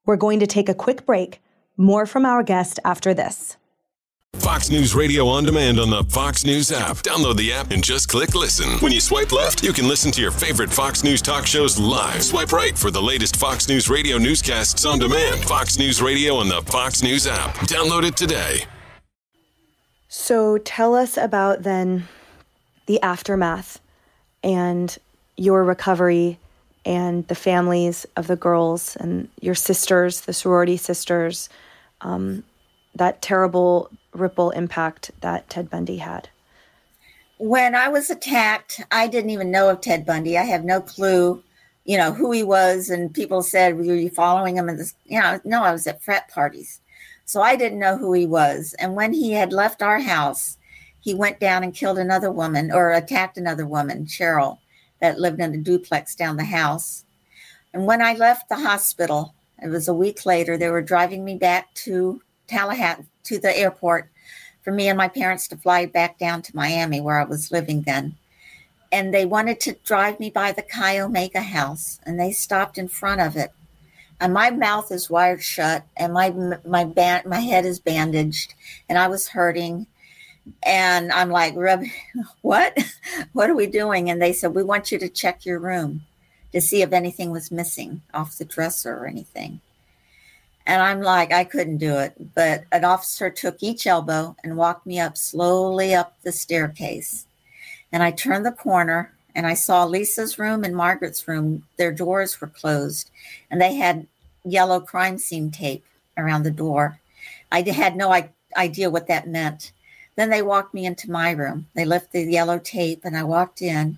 We're 0.06 0.16
going 0.16 0.40
to 0.40 0.46
take 0.46 0.68
a 0.68 0.74
quick 0.74 1.04
break. 1.04 1.40
More 1.76 2.06
from 2.06 2.24
our 2.24 2.42
guest 2.42 2.80
after 2.84 3.12
this. 3.12 3.56
Fox 4.34 4.70
News 4.70 4.94
Radio 4.94 5.26
on 5.26 5.44
demand 5.44 5.80
on 5.80 5.88
the 5.88 6.04
Fox 6.04 6.44
News 6.44 6.70
app. 6.70 6.98
Download 6.98 7.36
the 7.36 7.52
app 7.52 7.70
and 7.70 7.82
just 7.82 8.08
click 8.08 8.34
listen. 8.34 8.78
When 8.80 8.92
you 8.92 9.00
swipe 9.00 9.32
left, 9.32 9.64
you 9.64 9.72
can 9.72 9.88
listen 9.88 10.12
to 10.12 10.20
your 10.20 10.30
favorite 10.30 10.70
Fox 10.70 11.02
News 11.02 11.22
talk 11.22 11.46
shows 11.46 11.78
live. 11.78 12.22
Swipe 12.22 12.52
right 12.52 12.76
for 12.76 12.90
the 12.90 13.00
latest 13.00 13.36
Fox 13.36 13.68
News 13.68 13.88
Radio 13.88 14.18
newscasts 14.18 14.84
on 14.84 14.98
demand. 14.98 15.42
Fox 15.44 15.78
News 15.78 16.02
Radio 16.02 16.36
on 16.36 16.48
the 16.48 16.60
Fox 16.62 17.02
News 17.02 17.26
app. 17.26 17.54
Download 17.66 18.06
it 18.06 18.16
today. 18.16 18.64
So 20.08 20.58
tell 20.58 20.94
us 20.94 21.16
about 21.16 21.62
then 21.62 22.06
the 22.86 23.00
aftermath 23.00 23.80
and 24.44 24.96
your 25.36 25.64
recovery 25.64 26.38
and 26.84 27.26
the 27.28 27.34
families 27.34 28.06
of 28.16 28.26
the 28.26 28.36
girls 28.36 28.94
and 28.96 29.28
your 29.40 29.54
sisters, 29.54 30.22
the 30.22 30.32
sorority 30.32 30.76
sisters, 30.76 31.48
um, 32.02 32.44
that 32.94 33.22
terrible 33.22 33.90
ripple 34.18 34.50
impact 34.50 35.10
that 35.20 35.48
Ted 35.48 35.70
Bundy 35.70 35.98
had? 35.98 36.28
When 37.38 37.74
I 37.74 37.88
was 37.88 38.10
attacked, 38.10 38.80
I 38.90 39.06
didn't 39.06 39.30
even 39.30 39.50
know 39.50 39.68
of 39.68 39.80
Ted 39.80 40.04
Bundy. 40.04 40.36
I 40.36 40.42
have 40.42 40.64
no 40.64 40.80
clue, 40.80 41.42
you 41.84 41.96
know, 41.96 42.12
who 42.12 42.32
he 42.32 42.42
was. 42.42 42.90
And 42.90 43.14
people 43.14 43.42
said, 43.42 43.76
"Were 43.76 43.84
you 43.84 44.10
following 44.10 44.56
him?" 44.56 44.68
And 44.68 44.78
this, 44.78 44.94
you 45.04 45.20
know, 45.20 45.40
no, 45.44 45.62
I 45.62 45.72
was 45.72 45.86
at 45.86 46.02
frat 46.02 46.28
parties, 46.28 46.80
so 47.24 47.40
I 47.40 47.54
didn't 47.56 47.78
know 47.78 47.96
who 47.96 48.12
he 48.12 48.26
was. 48.26 48.74
And 48.78 48.96
when 48.96 49.12
he 49.12 49.32
had 49.32 49.52
left 49.52 49.82
our 49.82 50.00
house, 50.00 50.58
he 51.00 51.14
went 51.14 51.38
down 51.38 51.62
and 51.62 51.74
killed 51.74 51.98
another 51.98 52.30
woman 52.30 52.72
or 52.72 52.92
attacked 52.92 53.38
another 53.38 53.66
woman, 53.66 54.06
Cheryl, 54.06 54.58
that 55.00 55.20
lived 55.20 55.40
in 55.40 55.54
a 55.54 55.58
duplex 55.58 56.14
down 56.14 56.36
the 56.36 56.44
house. 56.44 57.04
And 57.72 57.86
when 57.86 58.02
I 58.02 58.14
left 58.14 58.48
the 58.48 58.56
hospital, 58.56 59.34
it 59.62 59.68
was 59.68 59.86
a 59.88 59.94
week 59.94 60.26
later, 60.26 60.56
they 60.56 60.70
were 60.70 60.82
driving 60.82 61.24
me 61.24 61.36
back 61.36 61.72
to 61.74 62.20
Tallahassee 62.48 63.04
to 63.24 63.38
the 63.38 63.56
airport 63.56 64.10
for 64.62 64.72
me 64.72 64.88
and 64.88 64.98
my 64.98 65.08
parents 65.08 65.48
to 65.48 65.56
fly 65.56 65.86
back 65.86 66.18
down 66.18 66.42
to 66.42 66.56
Miami 66.56 67.00
where 67.00 67.20
I 67.20 67.24
was 67.24 67.52
living 67.52 67.82
then. 67.82 68.16
And 68.90 69.12
they 69.12 69.26
wanted 69.26 69.60
to 69.60 69.76
drive 69.84 70.18
me 70.18 70.30
by 70.30 70.52
the 70.52 70.62
Chi 70.62 70.98
Omega 70.98 71.42
house 71.42 72.00
and 72.04 72.18
they 72.18 72.32
stopped 72.32 72.78
in 72.78 72.88
front 72.88 73.20
of 73.20 73.36
it. 73.36 73.52
And 74.20 74.34
my 74.34 74.50
mouth 74.50 74.90
is 74.90 75.10
wired 75.10 75.42
shut 75.42 75.84
and 75.96 76.12
my 76.12 76.30
my 76.66 76.84
band 76.84 77.26
my 77.26 77.40
head 77.40 77.64
is 77.64 77.78
bandaged 77.78 78.54
and 78.88 78.98
I 78.98 79.06
was 79.06 79.28
hurting 79.28 79.86
and 80.62 81.12
I'm 81.12 81.30
like, 81.30 81.54
what? 82.42 82.78
what 83.32 83.50
are 83.50 83.54
we 83.54 83.66
doing? 83.66 84.10
And 84.10 84.20
they 84.20 84.32
said, 84.32 84.54
We 84.54 84.62
want 84.62 84.90
you 84.90 84.98
to 84.98 85.08
check 85.08 85.44
your 85.44 85.58
room 85.58 86.02
to 86.52 86.60
see 86.60 86.82
if 86.82 86.92
anything 86.92 87.30
was 87.30 87.50
missing 87.50 88.02
off 88.14 88.38
the 88.38 88.44
dresser 88.44 88.94
or 88.96 89.06
anything. 89.06 89.60
And 90.68 90.82
I'm 90.82 91.00
like, 91.00 91.32
I 91.32 91.44
couldn't 91.44 91.78
do 91.78 91.96
it. 91.96 92.12
But 92.34 92.64
an 92.72 92.84
officer 92.84 93.30
took 93.30 93.62
each 93.62 93.86
elbow 93.86 94.36
and 94.44 94.58
walked 94.58 94.86
me 94.86 95.00
up 95.00 95.16
slowly 95.16 95.94
up 95.94 96.14
the 96.22 96.30
staircase. 96.30 97.26
And 97.90 98.02
I 98.02 98.10
turned 98.10 98.44
the 98.44 98.52
corner 98.52 99.14
and 99.34 99.46
I 99.46 99.54
saw 99.54 99.86
Lisa's 99.86 100.38
room 100.38 100.64
and 100.64 100.76
Margaret's 100.76 101.26
room. 101.26 101.64
Their 101.78 101.90
doors 101.90 102.38
were 102.38 102.48
closed 102.48 103.10
and 103.50 103.58
they 103.58 103.76
had 103.76 104.06
yellow 104.44 104.78
crime 104.78 105.16
scene 105.16 105.50
tape 105.50 105.86
around 106.18 106.42
the 106.42 106.50
door. 106.50 107.00
I 107.50 107.62
had 107.62 107.96
no 107.96 108.14
idea 108.54 108.90
what 108.90 109.08
that 109.08 109.26
meant. 109.26 109.72
Then 110.16 110.28
they 110.28 110.42
walked 110.42 110.74
me 110.74 110.84
into 110.84 111.10
my 111.10 111.30
room. 111.30 111.66
They 111.74 111.86
lifted 111.86 112.26
the 112.26 112.32
yellow 112.32 112.58
tape 112.58 113.06
and 113.06 113.16
I 113.16 113.22
walked 113.22 113.62
in 113.62 113.96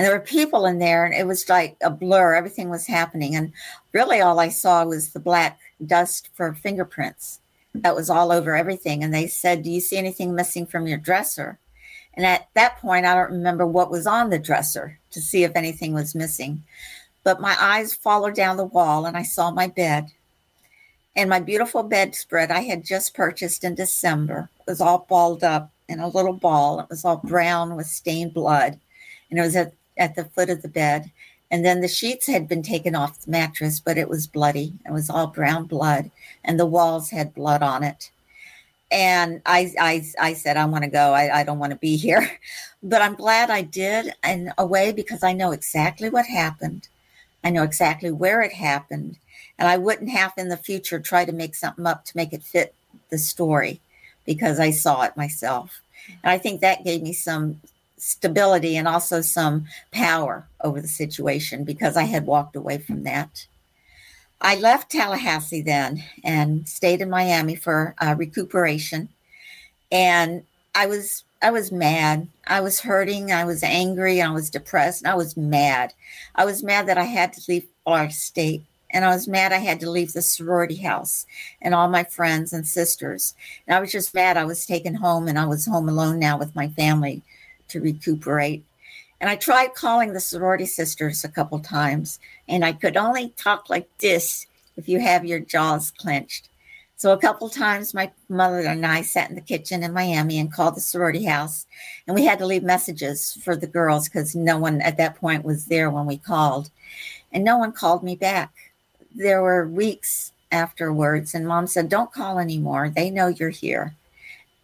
and 0.00 0.06
there 0.06 0.16
were 0.16 0.24
people 0.24 0.64
in 0.64 0.78
there 0.78 1.04
and 1.04 1.12
it 1.12 1.26
was 1.26 1.46
like 1.46 1.76
a 1.82 1.90
blur. 1.90 2.34
Everything 2.34 2.70
was 2.70 2.86
happening. 2.86 3.36
And 3.36 3.52
really 3.92 4.22
all 4.22 4.40
i 4.40 4.48
saw 4.48 4.82
was 4.82 5.12
the 5.12 5.20
black 5.20 5.60
dust 5.84 6.30
for 6.32 6.54
fingerprints. 6.54 7.38
That 7.74 7.94
was 7.94 8.08
all 8.08 8.32
over 8.32 8.56
everything. 8.56 9.04
And 9.04 9.12
they 9.12 9.26
said 9.26 9.62
do 9.62 9.70
you 9.70 9.82
see 9.82 9.98
anything 9.98 10.34
missing 10.34 10.64
from 10.64 10.86
your 10.86 10.96
dresser? 10.96 11.58
And 12.14 12.24
at 12.24 12.48
that 12.54 12.78
point 12.78 13.04
i 13.04 13.14
don't 13.14 13.30
remember 13.30 13.66
what 13.66 13.90
was 13.90 14.06
on 14.06 14.30
the 14.30 14.38
dresser 14.38 14.98
to 15.10 15.20
see 15.20 15.44
if 15.44 15.52
anything 15.54 15.92
was 15.92 16.14
missing. 16.14 16.62
But 17.22 17.42
my 17.42 17.54
eyes 17.60 17.94
followed 17.94 18.34
down 18.34 18.56
the 18.56 18.64
wall 18.64 19.04
and 19.04 19.18
i 19.18 19.22
saw 19.22 19.50
my 19.50 19.66
bed. 19.66 20.06
And 21.14 21.28
my 21.28 21.40
beautiful 21.40 21.82
bedspread 21.82 22.50
i 22.50 22.60
had 22.60 22.86
just 22.86 23.12
purchased 23.12 23.64
in 23.64 23.74
december 23.74 24.48
was 24.66 24.80
all 24.80 25.04
balled 25.10 25.44
up 25.44 25.70
in 25.90 26.00
a 26.00 26.08
little 26.08 26.32
ball. 26.32 26.80
It 26.80 26.88
was 26.88 27.04
all 27.04 27.18
brown 27.18 27.76
with 27.76 27.86
stained 27.86 28.32
blood. 28.32 28.80
And 29.28 29.38
it 29.38 29.42
was 29.42 29.56
at 29.56 29.74
at 30.00 30.16
the 30.16 30.24
foot 30.24 30.50
of 30.50 30.62
the 30.62 30.68
bed. 30.68 31.12
And 31.52 31.64
then 31.64 31.80
the 31.80 31.88
sheets 31.88 32.26
had 32.26 32.48
been 32.48 32.62
taken 32.62 32.94
off 32.96 33.20
the 33.20 33.30
mattress, 33.30 33.78
but 33.78 33.98
it 33.98 34.08
was 34.08 34.26
bloody. 34.26 34.72
It 34.86 34.92
was 34.92 35.10
all 35.10 35.26
brown 35.26 35.64
blood, 35.66 36.10
and 36.44 36.58
the 36.58 36.66
walls 36.66 37.10
had 37.10 37.34
blood 37.34 37.62
on 37.62 37.82
it. 37.82 38.10
And 38.90 39.40
I, 39.46 39.72
I, 39.78 40.04
I 40.18 40.32
said, 40.32 40.56
I 40.56 40.64
want 40.64 40.84
to 40.84 40.90
go. 40.90 41.12
I, 41.12 41.40
I 41.40 41.44
don't 41.44 41.58
want 41.58 41.70
to 41.70 41.78
be 41.78 41.96
here. 41.96 42.28
But 42.82 43.02
I'm 43.02 43.14
glad 43.14 43.50
I 43.50 43.60
did 43.60 44.14
in 44.26 44.54
a 44.56 44.64
way 44.64 44.90
because 44.90 45.22
I 45.22 45.34
know 45.34 45.52
exactly 45.52 46.08
what 46.08 46.24
happened. 46.24 46.88
I 47.44 47.50
know 47.50 47.62
exactly 47.62 48.10
where 48.10 48.40
it 48.40 48.54
happened. 48.54 49.18
And 49.58 49.68
I 49.68 49.76
wouldn't 49.76 50.08
have 50.08 50.32
in 50.38 50.48
the 50.48 50.56
future 50.56 50.98
try 50.98 51.26
to 51.26 51.32
make 51.32 51.54
something 51.54 51.84
up 51.84 52.06
to 52.06 52.16
make 52.16 52.32
it 52.32 52.42
fit 52.42 52.74
the 53.10 53.18
story 53.18 53.82
because 54.24 54.58
I 54.58 54.70
saw 54.70 55.02
it 55.02 55.14
myself. 55.14 55.82
And 56.22 56.30
I 56.30 56.38
think 56.38 56.62
that 56.62 56.84
gave 56.84 57.02
me 57.02 57.12
some 57.12 57.60
stability 58.00 58.76
and 58.76 58.88
also 58.88 59.20
some 59.20 59.66
power 59.92 60.46
over 60.62 60.80
the 60.80 60.88
situation 60.88 61.64
because 61.64 61.96
I 61.96 62.04
had 62.04 62.26
walked 62.26 62.56
away 62.56 62.78
from 62.78 63.04
that. 63.04 63.46
I 64.40 64.56
left 64.56 64.90
Tallahassee 64.90 65.62
then 65.62 66.02
and 66.24 66.66
stayed 66.66 67.02
in 67.02 67.10
Miami 67.10 67.56
for 67.56 67.94
uh, 67.98 68.14
recuperation. 68.16 69.10
And 69.92 70.44
I 70.74 70.86
was 70.86 71.24
I 71.42 71.50
was 71.50 71.72
mad. 71.72 72.28
I 72.46 72.60
was 72.60 72.80
hurting. 72.80 73.32
I 73.32 73.44
was 73.44 73.62
angry. 73.62 74.20
I 74.20 74.30
was 74.30 74.50
depressed. 74.50 75.06
I 75.06 75.14
was 75.14 75.36
mad. 75.36 75.94
I 76.34 76.44
was 76.44 76.62
mad 76.62 76.86
that 76.86 76.98
I 76.98 77.04
had 77.04 77.32
to 77.34 77.42
leave 77.48 77.66
our 77.86 78.10
state. 78.10 78.62
And 78.92 79.04
I 79.04 79.10
was 79.14 79.28
mad 79.28 79.52
I 79.52 79.58
had 79.58 79.80
to 79.80 79.90
leave 79.90 80.12
the 80.12 80.22
sorority 80.22 80.76
house 80.76 81.24
and 81.62 81.74
all 81.74 81.88
my 81.88 82.04
friends 82.04 82.52
and 82.52 82.66
sisters. 82.66 83.34
And 83.66 83.76
I 83.76 83.80
was 83.80 83.92
just 83.92 84.14
mad 84.14 84.36
I 84.36 84.44
was 84.44 84.66
taken 84.66 84.94
home 84.94 85.28
and 85.28 85.38
I 85.38 85.46
was 85.46 85.66
home 85.66 85.88
alone 85.88 86.18
now 86.18 86.38
with 86.38 86.56
my 86.56 86.68
family 86.68 87.22
to 87.70 87.80
recuperate. 87.80 88.64
And 89.20 89.28
I 89.28 89.36
tried 89.36 89.74
calling 89.74 90.12
the 90.12 90.20
sorority 90.20 90.66
sisters 90.66 91.24
a 91.24 91.28
couple 91.28 91.58
times, 91.58 92.18
and 92.48 92.64
I 92.64 92.72
could 92.72 92.96
only 92.96 93.30
talk 93.36 93.68
like 93.68 93.88
this 93.98 94.46
if 94.76 94.88
you 94.88 95.00
have 95.00 95.24
your 95.24 95.40
jaws 95.40 95.90
clenched. 95.90 96.48
So 96.96 97.12
a 97.12 97.18
couple 97.18 97.48
times, 97.48 97.94
my 97.94 98.10
mother 98.28 98.60
and 98.60 98.84
I 98.84 99.02
sat 99.02 99.30
in 99.30 99.34
the 99.34 99.40
kitchen 99.40 99.82
in 99.82 99.92
Miami 99.92 100.38
and 100.38 100.52
called 100.52 100.76
the 100.76 100.82
sorority 100.82 101.24
house, 101.24 101.66
and 102.06 102.14
we 102.14 102.26
had 102.26 102.38
to 102.40 102.46
leave 102.46 102.62
messages 102.62 103.38
for 103.42 103.56
the 103.56 103.66
girls 103.66 104.08
because 104.08 104.34
no 104.34 104.58
one 104.58 104.82
at 104.82 104.98
that 104.98 105.16
point 105.16 105.44
was 105.44 105.66
there 105.66 105.90
when 105.90 106.04
we 106.04 106.18
called, 106.18 106.70
and 107.32 107.42
no 107.42 107.56
one 107.56 107.72
called 107.72 108.02
me 108.02 108.16
back. 108.16 108.50
There 109.14 109.42
were 109.42 109.66
weeks 109.66 110.32
afterwards, 110.52 111.34
and 111.34 111.48
mom 111.48 111.66
said, 111.66 111.88
"Don't 111.88 112.12
call 112.12 112.38
anymore. 112.38 112.90
They 112.90 113.10
know 113.10 113.28
you're 113.28 113.48
here," 113.48 113.94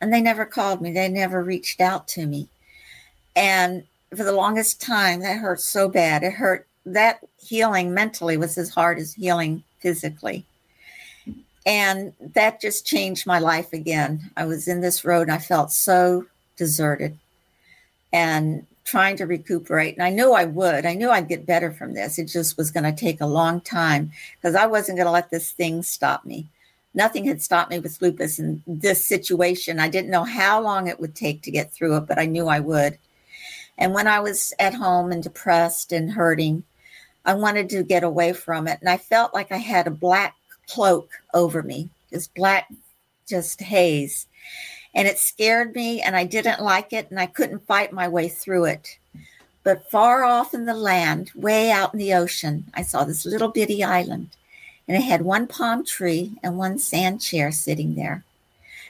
and 0.01 0.13
they 0.13 0.21
never 0.21 0.45
called 0.45 0.83
me. 0.83 0.93
They 0.93 1.09
never 1.09 1.43
reached 1.43 1.81
out 1.81 2.07
to 2.09 2.27
me. 2.27 2.49
And 3.37 3.85
for 4.11 4.25
the 4.25 4.33
longest 4.33 4.81
time, 4.81 5.21
that 5.21 5.39
hurt 5.39 5.61
so 5.61 5.89
bad. 5.89 6.23
It 6.23 6.33
hurt. 6.33 6.67
That 6.87 7.21
healing 7.41 7.93
mentally 7.93 8.37
was 8.37 8.57
as 8.57 8.71
hard 8.71 8.99
as 8.99 9.15
healing 9.15 9.63
physically. 9.81 10.45
And 11.67 12.13
that 12.21 12.61
just 12.61 12.87
changed 12.87 13.27
my 13.27 13.41
life 13.41 13.73
again. 13.73 14.31
I 14.37 14.47
was 14.47 14.69
in 14.69 14.81
this 14.81 15.05
road 15.05 15.23
and 15.23 15.33
I 15.33 15.39
felt 15.39 15.73
so 15.73 16.27
deserted 16.57 17.19
and 18.13 18.65
trying 18.85 19.17
to 19.17 19.27
recuperate. 19.27 19.97
And 19.97 20.05
I 20.05 20.11
knew 20.11 20.33
I 20.33 20.45
would. 20.45 20.87
I 20.87 20.95
knew 20.95 21.11
I'd 21.11 21.29
get 21.29 21.45
better 21.45 21.73
from 21.73 21.93
this. 21.93 22.21
It 22.21 22.27
just 22.27 22.57
was 22.57 22.71
going 22.71 22.85
to 22.85 22.93
take 22.93 23.21
a 23.21 23.27
long 23.27 23.61
time 23.61 24.13
because 24.37 24.55
I 24.55 24.67
wasn't 24.67 24.97
going 24.97 25.07
to 25.07 25.13
let 25.13 25.31
this 25.31 25.51
thing 25.51 25.83
stop 25.83 26.25
me. 26.25 26.47
Nothing 26.95 27.25
had 27.25 27.43
stopped 27.43 27.71
me 27.71 27.81
with 27.81 28.01
lupus 28.01 28.39
in 28.39 28.63
this 28.67 29.05
situation. 29.05 29.81
I 29.81 29.89
didn't 29.89 30.11
know 30.11 30.25
how 30.25 30.63
long 30.63 30.87
it 30.87 31.01
would 31.01 31.17
take 31.17 31.43
to 31.43 31.51
get 31.51 31.73
through 31.73 31.97
it, 31.97 32.07
but 32.07 32.19
I 32.19 32.27
knew 32.27 32.47
I 32.47 32.61
would. 32.61 32.97
And 33.79 33.93
when 33.93 34.07
I 34.07 34.21
was 34.21 34.53
at 34.59 34.75
home 34.75 35.13
and 35.13 35.23
depressed 35.23 35.93
and 35.93 36.11
hurting, 36.11 36.65
I 37.25 37.35
wanted 37.35 37.69
to 37.71 37.83
get 37.83 38.05
away 38.05 38.33
from 38.33 38.69
it. 38.69 38.79
And 38.81 38.89
I 38.89 38.97
felt 38.97 39.35
like 39.35 39.53
I 39.53 39.59
had 39.59 39.87
a 39.87 39.91
black 39.91 40.35
cloak 40.69 41.11
over 41.35 41.63
me, 41.63 41.91
this 42.11 42.29
black, 42.29 42.71
just 43.27 43.61
haze. 43.61 44.27
And 44.95 45.07
it 45.07 45.19
scared 45.19 45.75
me, 45.75 46.01
and 46.01 46.17
I 46.17 46.25
didn't 46.25 46.63
like 46.63 46.93
it, 46.93 47.11
and 47.11 47.21
I 47.21 47.27
couldn't 47.27 47.67
fight 47.67 47.93
my 47.93 48.09
way 48.09 48.29
through 48.29 48.67
it. 48.67 48.99
But 49.63 49.91
far 49.91 50.25
off 50.25 50.55
in 50.55 50.65
the 50.65 50.75
land, 50.75 51.33
way 51.35 51.71
out 51.71 51.93
in 51.93 51.99
the 51.99 52.15
ocean, 52.15 52.65
I 52.73 52.83
saw 52.83 53.05
this 53.05 53.27
little 53.27 53.49
bitty 53.49 53.83
island, 53.85 54.31
and 54.87 54.97
it 54.97 55.03
had 55.03 55.23
one 55.23 55.49
palm 55.49 55.85
tree 55.85 56.33
and 56.43 56.57
one 56.57 56.79
sand 56.79 57.21
chair 57.21 57.51
sitting 57.51 57.95
there. 57.95 58.25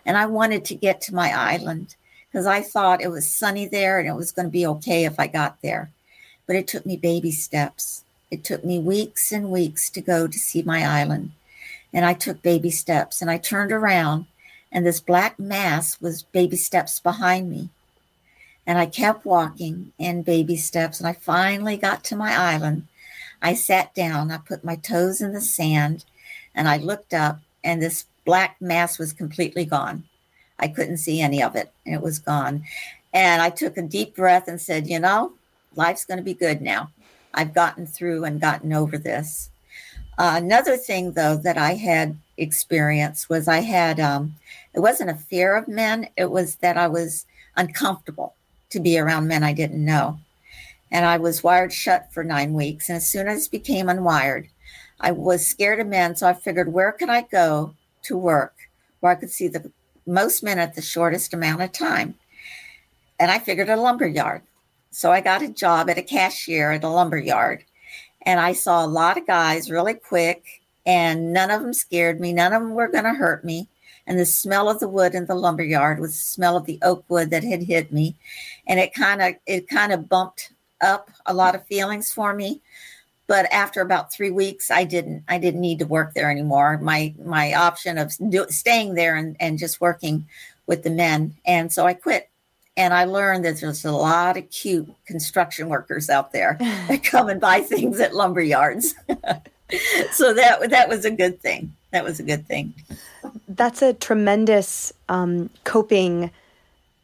And 0.04 0.16
I 0.16 0.26
wanted 0.26 0.64
to 0.66 0.74
get 0.74 1.00
to 1.02 1.14
my 1.14 1.32
island 1.32 1.96
because 2.36 2.46
I 2.46 2.60
thought 2.60 3.00
it 3.00 3.10
was 3.10 3.30
sunny 3.30 3.66
there 3.66 3.98
and 3.98 4.06
it 4.06 4.14
was 4.14 4.30
going 4.30 4.44
to 4.44 4.52
be 4.52 4.66
okay 4.66 5.06
if 5.06 5.18
I 5.18 5.26
got 5.26 5.56
there. 5.62 5.90
But 6.46 6.56
it 6.56 6.68
took 6.68 6.84
me 6.84 6.98
baby 6.98 7.30
steps. 7.30 8.04
It 8.30 8.44
took 8.44 8.62
me 8.62 8.78
weeks 8.78 9.32
and 9.32 9.50
weeks 9.50 9.88
to 9.88 10.02
go 10.02 10.26
to 10.26 10.38
see 10.38 10.60
my 10.60 10.84
island. 10.84 11.32
And 11.94 12.04
I 12.04 12.12
took 12.12 12.42
baby 12.42 12.70
steps 12.70 13.22
and 13.22 13.30
I 13.30 13.38
turned 13.38 13.72
around 13.72 14.26
and 14.70 14.84
this 14.84 15.00
black 15.00 15.38
mass 15.38 15.98
was 15.98 16.24
baby 16.24 16.58
steps 16.58 17.00
behind 17.00 17.48
me. 17.48 17.70
And 18.66 18.76
I 18.76 18.84
kept 18.84 19.24
walking 19.24 19.92
in 19.98 20.20
baby 20.20 20.56
steps, 20.56 21.00
and 21.00 21.08
I 21.08 21.14
finally 21.14 21.78
got 21.78 22.04
to 22.04 22.16
my 22.16 22.36
island. 22.36 22.86
I 23.40 23.54
sat 23.54 23.94
down, 23.94 24.30
I 24.30 24.36
put 24.36 24.62
my 24.62 24.76
toes 24.76 25.22
in 25.22 25.32
the 25.32 25.40
sand, 25.40 26.04
and 26.54 26.68
I 26.68 26.76
looked 26.76 27.14
up, 27.14 27.40
and 27.64 27.80
this 27.80 28.04
black 28.26 28.56
mass 28.60 28.98
was 28.98 29.14
completely 29.14 29.64
gone. 29.64 30.04
I 30.58 30.68
couldn't 30.68 30.98
see 30.98 31.20
any 31.20 31.42
of 31.42 31.54
it, 31.56 31.70
it 31.84 32.00
was 32.00 32.18
gone. 32.18 32.64
And 33.12 33.40
I 33.40 33.50
took 33.50 33.76
a 33.76 33.82
deep 33.82 34.14
breath 34.14 34.48
and 34.48 34.60
said, 34.60 34.86
You 34.86 34.98
know, 34.98 35.32
life's 35.74 36.04
going 36.04 36.18
to 36.18 36.24
be 36.24 36.34
good 36.34 36.60
now. 36.60 36.90
I've 37.34 37.54
gotten 37.54 37.86
through 37.86 38.24
and 38.24 38.40
gotten 38.40 38.72
over 38.72 38.98
this. 38.98 39.50
Uh, 40.18 40.34
another 40.36 40.76
thing, 40.76 41.12
though, 41.12 41.36
that 41.36 41.58
I 41.58 41.74
had 41.74 42.16
experienced 42.38 43.28
was 43.28 43.48
I 43.48 43.60
had, 43.60 44.00
um, 44.00 44.34
it 44.74 44.80
wasn't 44.80 45.10
a 45.10 45.14
fear 45.14 45.56
of 45.56 45.68
men, 45.68 46.08
it 46.16 46.30
was 46.30 46.56
that 46.56 46.78
I 46.78 46.88
was 46.88 47.26
uncomfortable 47.56 48.34
to 48.70 48.80
be 48.80 48.98
around 48.98 49.28
men 49.28 49.42
I 49.42 49.52
didn't 49.52 49.84
know. 49.84 50.18
And 50.90 51.04
I 51.04 51.18
was 51.18 51.44
wired 51.44 51.72
shut 51.72 52.12
for 52.12 52.24
nine 52.24 52.54
weeks. 52.54 52.88
And 52.88 52.96
as 52.96 53.06
soon 53.06 53.28
as 53.28 53.46
I 53.46 53.50
became 53.50 53.86
unwired, 53.86 54.48
I 55.00 55.12
was 55.12 55.46
scared 55.46 55.80
of 55.80 55.86
men. 55.86 56.16
So 56.16 56.26
I 56.26 56.32
figured, 56.32 56.72
where 56.72 56.92
could 56.92 57.10
I 57.10 57.22
go 57.22 57.74
to 58.04 58.16
work 58.16 58.54
where 59.00 59.12
I 59.12 59.16
could 59.16 59.30
see 59.30 59.48
the 59.48 59.70
most 60.06 60.42
men 60.42 60.58
at 60.58 60.74
the 60.74 60.82
shortest 60.82 61.34
amount 61.34 61.62
of 61.62 61.72
time? 61.72 62.14
And 63.18 63.30
I 63.30 63.38
figured 63.38 63.68
a 63.68 63.76
lumber 63.76 64.06
yard. 64.06 64.42
So 64.90 65.12
I 65.12 65.20
got 65.20 65.42
a 65.42 65.48
job 65.48 65.90
at 65.90 65.98
a 65.98 66.02
cashier 66.02 66.72
at 66.72 66.84
a 66.84 66.88
lumber 66.88 67.18
yard. 67.18 67.64
And 68.22 68.40
I 68.40 68.52
saw 68.54 68.84
a 68.84 68.88
lot 68.88 69.18
of 69.18 69.26
guys 69.26 69.70
really 69.70 69.94
quick, 69.94 70.62
and 70.84 71.32
none 71.32 71.50
of 71.50 71.62
them 71.62 71.72
scared 71.72 72.20
me. 72.20 72.32
None 72.32 72.52
of 72.52 72.62
them 72.62 72.74
were 72.74 72.88
going 72.88 73.04
to 73.04 73.14
hurt 73.14 73.44
me. 73.44 73.68
And 74.06 74.18
the 74.18 74.26
smell 74.26 74.68
of 74.68 74.80
the 74.80 74.88
wood 74.88 75.14
in 75.14 75.26
the 75.26 75.34
lumber 75.34 75.64
yard 75.64 75.98
was 75.98 76.12
the 76.12 76.18
smell 76.18 76.56
of 76.56 76.66
the 76.66 76.78
oak 76.82 77.04
wood 77.08 77.30
that 77.30 77.44
had 77.44 77.62
hit 77.62 77.92
me. 77.92 78.16
And 78.66 78.78
it 78.80 78.94
kind 78.94 79.20
of 79.20 79.34
it 79.46 79.68
kind 79.68 79.92
of 79.92 80.08
bumped 80.08 80.52
up 80.80 81.10
a 81.26 81.34
lot 81.34 81.54
of 81.54 81.66
feelings 81.66 82.12
for 82.12 82.32
me. 82.32 82.60
But 83.28 83.50
after 83.52 83.80
about 83.80 84.12
three 84.12 84.30
weeks, 84.30 84.70
I 84.70 84.84
didn't 84.84 85.24
I 85.28 85.38
didn't 85.38 85.60
need 85.60 85.80
to 85.80 85.86
work 85.86 86.14
there 86.14 86.30
anymore. 86.30 86.78
My 86.78 87.14
my 87.24 87.54
option 87.54 87.98
of 87.98 88.12
do, 88.28 88.46
staying 88.48 88.94
there 88.94 89.16
and, 89.16 89.36
and 89.40 89.58
just 89.58 89.80
working 89.80 90.26
with 90.66 90.82
the 90.82 90.90
men. 90.90 91.34
And 91.44 91.72
so 91.72 91.86
I 91.86 91.94
quit 91.94 92.28
and 92.76 92.92
I 92.92 93.04
learned 93.04 93.44
that 93.44 93.60
there's 93.60 93.84
a 93.84 93.92
lot 93.92 94.36
of 94.36 94.50
cute 94.50 94.88
construction 95.06 95.68
workers 95.68 96.10
out 96.10 96.32
there 96.32 96.56
that 96.60 97.02
come 97.04 97.28
and 97.28 97.40
buy 97.40 97.60
things 97.60 97.98
at 98.00 98.14
lumber 98.14 98.42
yards. 98.42 98.94
so 100.12 100.34
that 100.34 100.70
that 100.70 100.88
was 100.88 101.04
a 101.04 101.10
good 101.10 101.40
thing. 101.40 101.74
That 101.90 102.04
was 102.04 102.20
a 102.20 102.24
good 102.24 102.46
thing. 102.46 102.74
That's 103.48 103.82
a 103.82 103.94
tremendous 103.94 104.92
um, 105.08 105.50
coping 105.64 106.30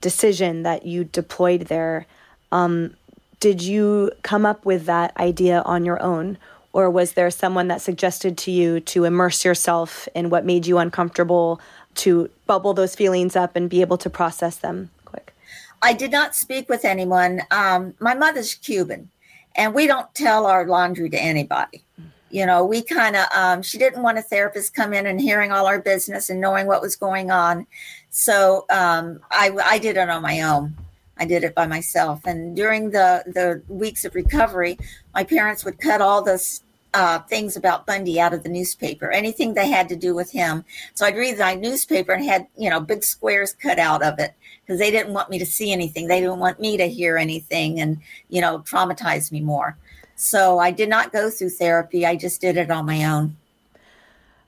decision 0.00 0.64
that 0.64 0.84
you 0.84 1.04
deployed 1.04 1.62
there. 1.62 2.06
Um, 2.50 2.94
did 3.42 3.60
you 3.60 4.12
come 4.22 4.46
up 4.46 4.64
with 4.64 4.86
that 4.86 5.16
idea 5.16 5.62
on 5.66 5.84
your 5.84 6.00
own? 6.00 6.38
Or 6.72 6.88
was 6.88 7.14
there 7.14 7.28
someone 7.28 7.66
that 7.68 7.82
suggested 7.82 8.38
to 8.38 8.52
you 8.52 8.78
to 8.78 9.02
immerse 9.02 9.44
yourself 9.44 10.08
in 10.14 10.30
what 10.30 10.44
made 10.44 10.64
you 10.64 10.78
uncomfortable, 10.78 11.60
to 11.96 12.30
bubble 12.46 12.72
those 12.72 12.94
feelings 12.94 13.34
up 13.34 13.56
and 13.56 13.68
be 13.68 13.80
able 13.80 13.98
to 13.98 14.08
process 14.08 14.58
them? 14.58 14.90
Quick? 15.04 15.34
I 15.82 15.92
did 15.92 16.12
not 16.12 16.36
speak 16.36 16.68
with 16.68 16.84
anyone. 16.84 17.42
Um, 17.50 17.94
my 17.98 18.14
mother's 18.14 18.54
Cuban, 18.54 19.10
and 19.56 19.74
we 19.74 19.88
don't 19.88 20.14
tell 20.14 20.46
our 20.46 20.64
laundry 20.64 21.10
to 21.10 21.20
anybody. 21.20 21.82
You 22.30 22.46
know, 22.46 22.64
we 22.64 22.80
kind 22.80 23.16
of, 23.16 23.26
um, 23.34 23.62
she 23.62 23.76
didn't 23.76 24.04
want 24.04 24.18
a 24.18 24.22
therapist 24.22 24.72
come 24.72 24.94
in 24.94 25.04
and 25.04 25.20
hearing 25.20 25.50
all 25.50 25.66
our 25.66 25.80
business 25.80 26.30
and 26.30 26.40
knowing 26.40 26.68
what 26.68 26.80
was 26.80 26.94
going 26.94 27.32
on. 27.32 27.66
So 28.10 28.66
um, 28.70 29.18
I, 29.32 29.50
I 29.64 29.78
did 29.78 29.96
it 29.96 30.08
on 30.08 30.22
my 30.22 30.42
own. 30.42 30.76
I 31.22 31.24
did 31.24 31.44
it 31.44 31.54
by 31.54 31.68
myself. 31.68 32.22
And 32.24 32.56
during 32.56 32.90
the, 32.90 33.22
the 33.26 33.62
weeks 33.68 34.04
of 34.04 34.16
recovery, 34.16 34.76
my 35.14 35.22
parents 35.22 35.64
would 35.64 35.78
cut 35.78 36.00
all 36.00 36.20
this 36.20 36.64
uh, 36.94 37.20
things 37.20 37.56
about 37.56 37.86
Bundy 37.86 38.20
out 38.20 38.34
of 38.34 38.42
the 38.42 38.48
newspaper, 38.48 39.08
anything 39.12 39.54
they 39.54 39.68
had 39.68 39.88
to 39.88 39.96
do 39.96 40.16
with 40.16 40.32
him. 40.32 40.64
So 40.94 41.06
I'd 41.06 41.14
read 41.14 41.38
the 41.38 41.54
newspaper 41.54 42.12
and 42.12 42.24
had, 42.24 42.48
you 42.56 42.68
know, 42.68 42.80
big 42.80 43.04
squares 43.04 43.52
cut 43.54 43.78
out 43.78 44.02
of 44.02 44.18
it 44.18 44.34
because 44.60 44.80
they 44.80 44.90
didn't 44.90 45.14
want 45.14 45.30
me 45.30 45.38
to 45.38 45.46
see 45.46 45.70
anything. 45.70 46.08
They 46.08 46.20
didn't 46.20 46.40
want 46.40 46.58
me 46.58 46.76
to 46.76 46.88
hear 46.88 47.16
anything 47.16 47.80
and, 47.80 48.00
you 48.28 48.40
know, 48.40 48.58
traumatize 48.58 49.30
me 49.30 49.40
more. 49.40 49.76
So 50.16 50.58
I 50.58 50.72
did 50.72 50.88
not 50.88 51.12
go 51.12 51.30
through 51.30 51.50
therapy. 51.50 52.04
I 52.04 52.16
just 52.16 52.40
did 52.40 52.56
it 52.56 52.70
on 52.70 52.84
my 52.84 53.04
own. 53.04 53.36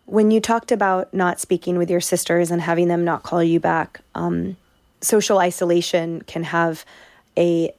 When 0.06 0.32
you 0.32 0.40
talked 0.40 0.72
about 0.72 1.14
not 1.14 1.40
speaking 1.40 1.78
with 1.78 1.88
your 1.88 2.00
sisters 2.00 2.50
and 2.50 2.60
having 2.60 2.88
them 2.88 3.04
not 3.04 3.22
call 3.22 3.44
you 3.44 3.60
back, 3.60 4.00
um, 4.16 4.56
social 5.04 5.38
isolation 5.38 6.22
can 6.22 6.42
have 6.42 6.84
a 7.36 7.72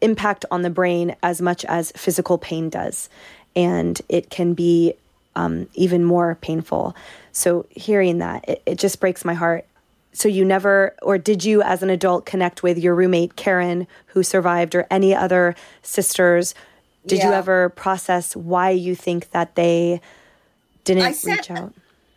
impact 0.00 0.44
on 0.50 0.62
the 0.62 0.70
brain 0.70 1.14
as 1.22 1.40
much 1.40 1.64
as 1.66 1.92
physical 1.92 2.36
pain 2.36 2.68
does 2.68 3.08
and 3.54 4.00
it 4.08 4.30
can 4.30 4.54
be 4.54 4.94
um, 5.34 5.66
even 5.74 6.04
more 6.04 6.36
painful. 6.40 6.94
So 7.32 7.66
hearing 7.70 8.18
that, 8.18 8.48
it, 8.48 8.62
it 8.66 8.78
just 8.78 9.00
breaks 9.00 9.24
my 9.24 9.34
heart. 9.34 9.64
So 10.12 10.28
you 10.28 10.44
never, 10.44 10.94
or 11.00 11.16
did 11.16 11.44
you 11.44 11.62
as 11.62 11.82
an 11.82 11.88
adult 11.88 12.26
connect 12.26 12.62
with 12.62 12.78
your 12.78 12.94
roommate 12.94 13.36
Karen, 13.36 13.86
who 14.06 14.22
survived, 14.22 14.74
or 14.74 14.86
any 14.90 15.14
other 15.14 15.54
sisters? 15.82 16.54
Did 17.06 17.20
yeah. 17.20 17.28
you 17.28 17.32
ever 17.32 17.70
process 17.70 18.36
why 18.36 18.70
you 18.70 18.94
think 18.94 19.30
that 19.30 19.54
they 19.54 20.00
didn't 20.84 21.14
sent, 21.14 21.48
reach 21.48 21.50
out? 21.50 21.74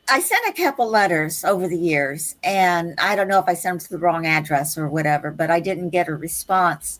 I 0.07 0.19
sent 0.19 0.47
a 0.47 0.61
couple 0.61 0.87
letters 0.87 1.43
over 1.43 1.67
the 1.67 1.77
years, 1.77 2.35
and 2.43 2.93
I 2.99 3.15
don't 3.15 3.27
know 3.27 3.39
if 3.39 3.47
I 3.47 3.55
sent 3.55 3.79
them 3.79 3.87
to 3.87 3.89
the 3.89 3.97
wrong 3.97 4.27
address 4.27 4.77
or 4.77 4.87
whatever, 4.87 5.31
but 5.31 5.49
I 5.49 5.59
didn't 5.59 5.89
get 5.89 6.07
a 6.07 6.15
response. 6.15 6.99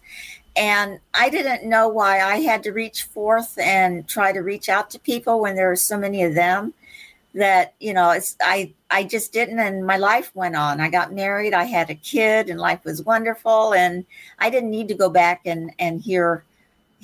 And 0.56 1.00
I 1.14 1.30
didn't 1.30 1.70
know 1.70 1.88
why 1.88 2.22
I 2.22 2.38
had 2.38 2.64
to 2.64 2.72
reach 2.72 3.04
forth 3.04 3.58
and 3.60 4.08
try 4.08 4.32
to 4.32 4.40
reach 4.40 4.70
out 4.70 4.90
to 4.92 5.00
people 5.00 5.40
when 5.40 5.56
there 5.56 5.68
were 5.68 5.76
so 5.76 5.98
many 5.98 6.24
of 6.24 6.34
them 6.34 6.74
that, 7.36 7.74
you 7.80 7.94
know, 7.94 8.12
it's, 8.12 8.38
I, 8.42 8.74
I 8.90 9.04
just 9.04 9.34
didn't. 9.34 9.60
And 9.60 9.86
my 9.86 9.98
life 9.98 10.32
went 10.34 10.56
on. 10.56 10.80
I 10.82 10.90
got 10.90 11.14
married, 11.14 11.54
I 11.54 11.66
had 11.66 11.90
a 11.90 11.96
kid, 11.96 12.50
and 12.50 12.60
life 12.60 12.84
was 12.86 13.04
wonderful. 13.04 13.74
And 13.74 14.06
I 14.40 14.50
didn't 14.50 14.72
need 14.72 14.88
to 14.88 14.96
go 14.96 15.10
back 15.10 15.42
and, 15.46 15.72
and 15.78 16.02
hear, 16.02 16.44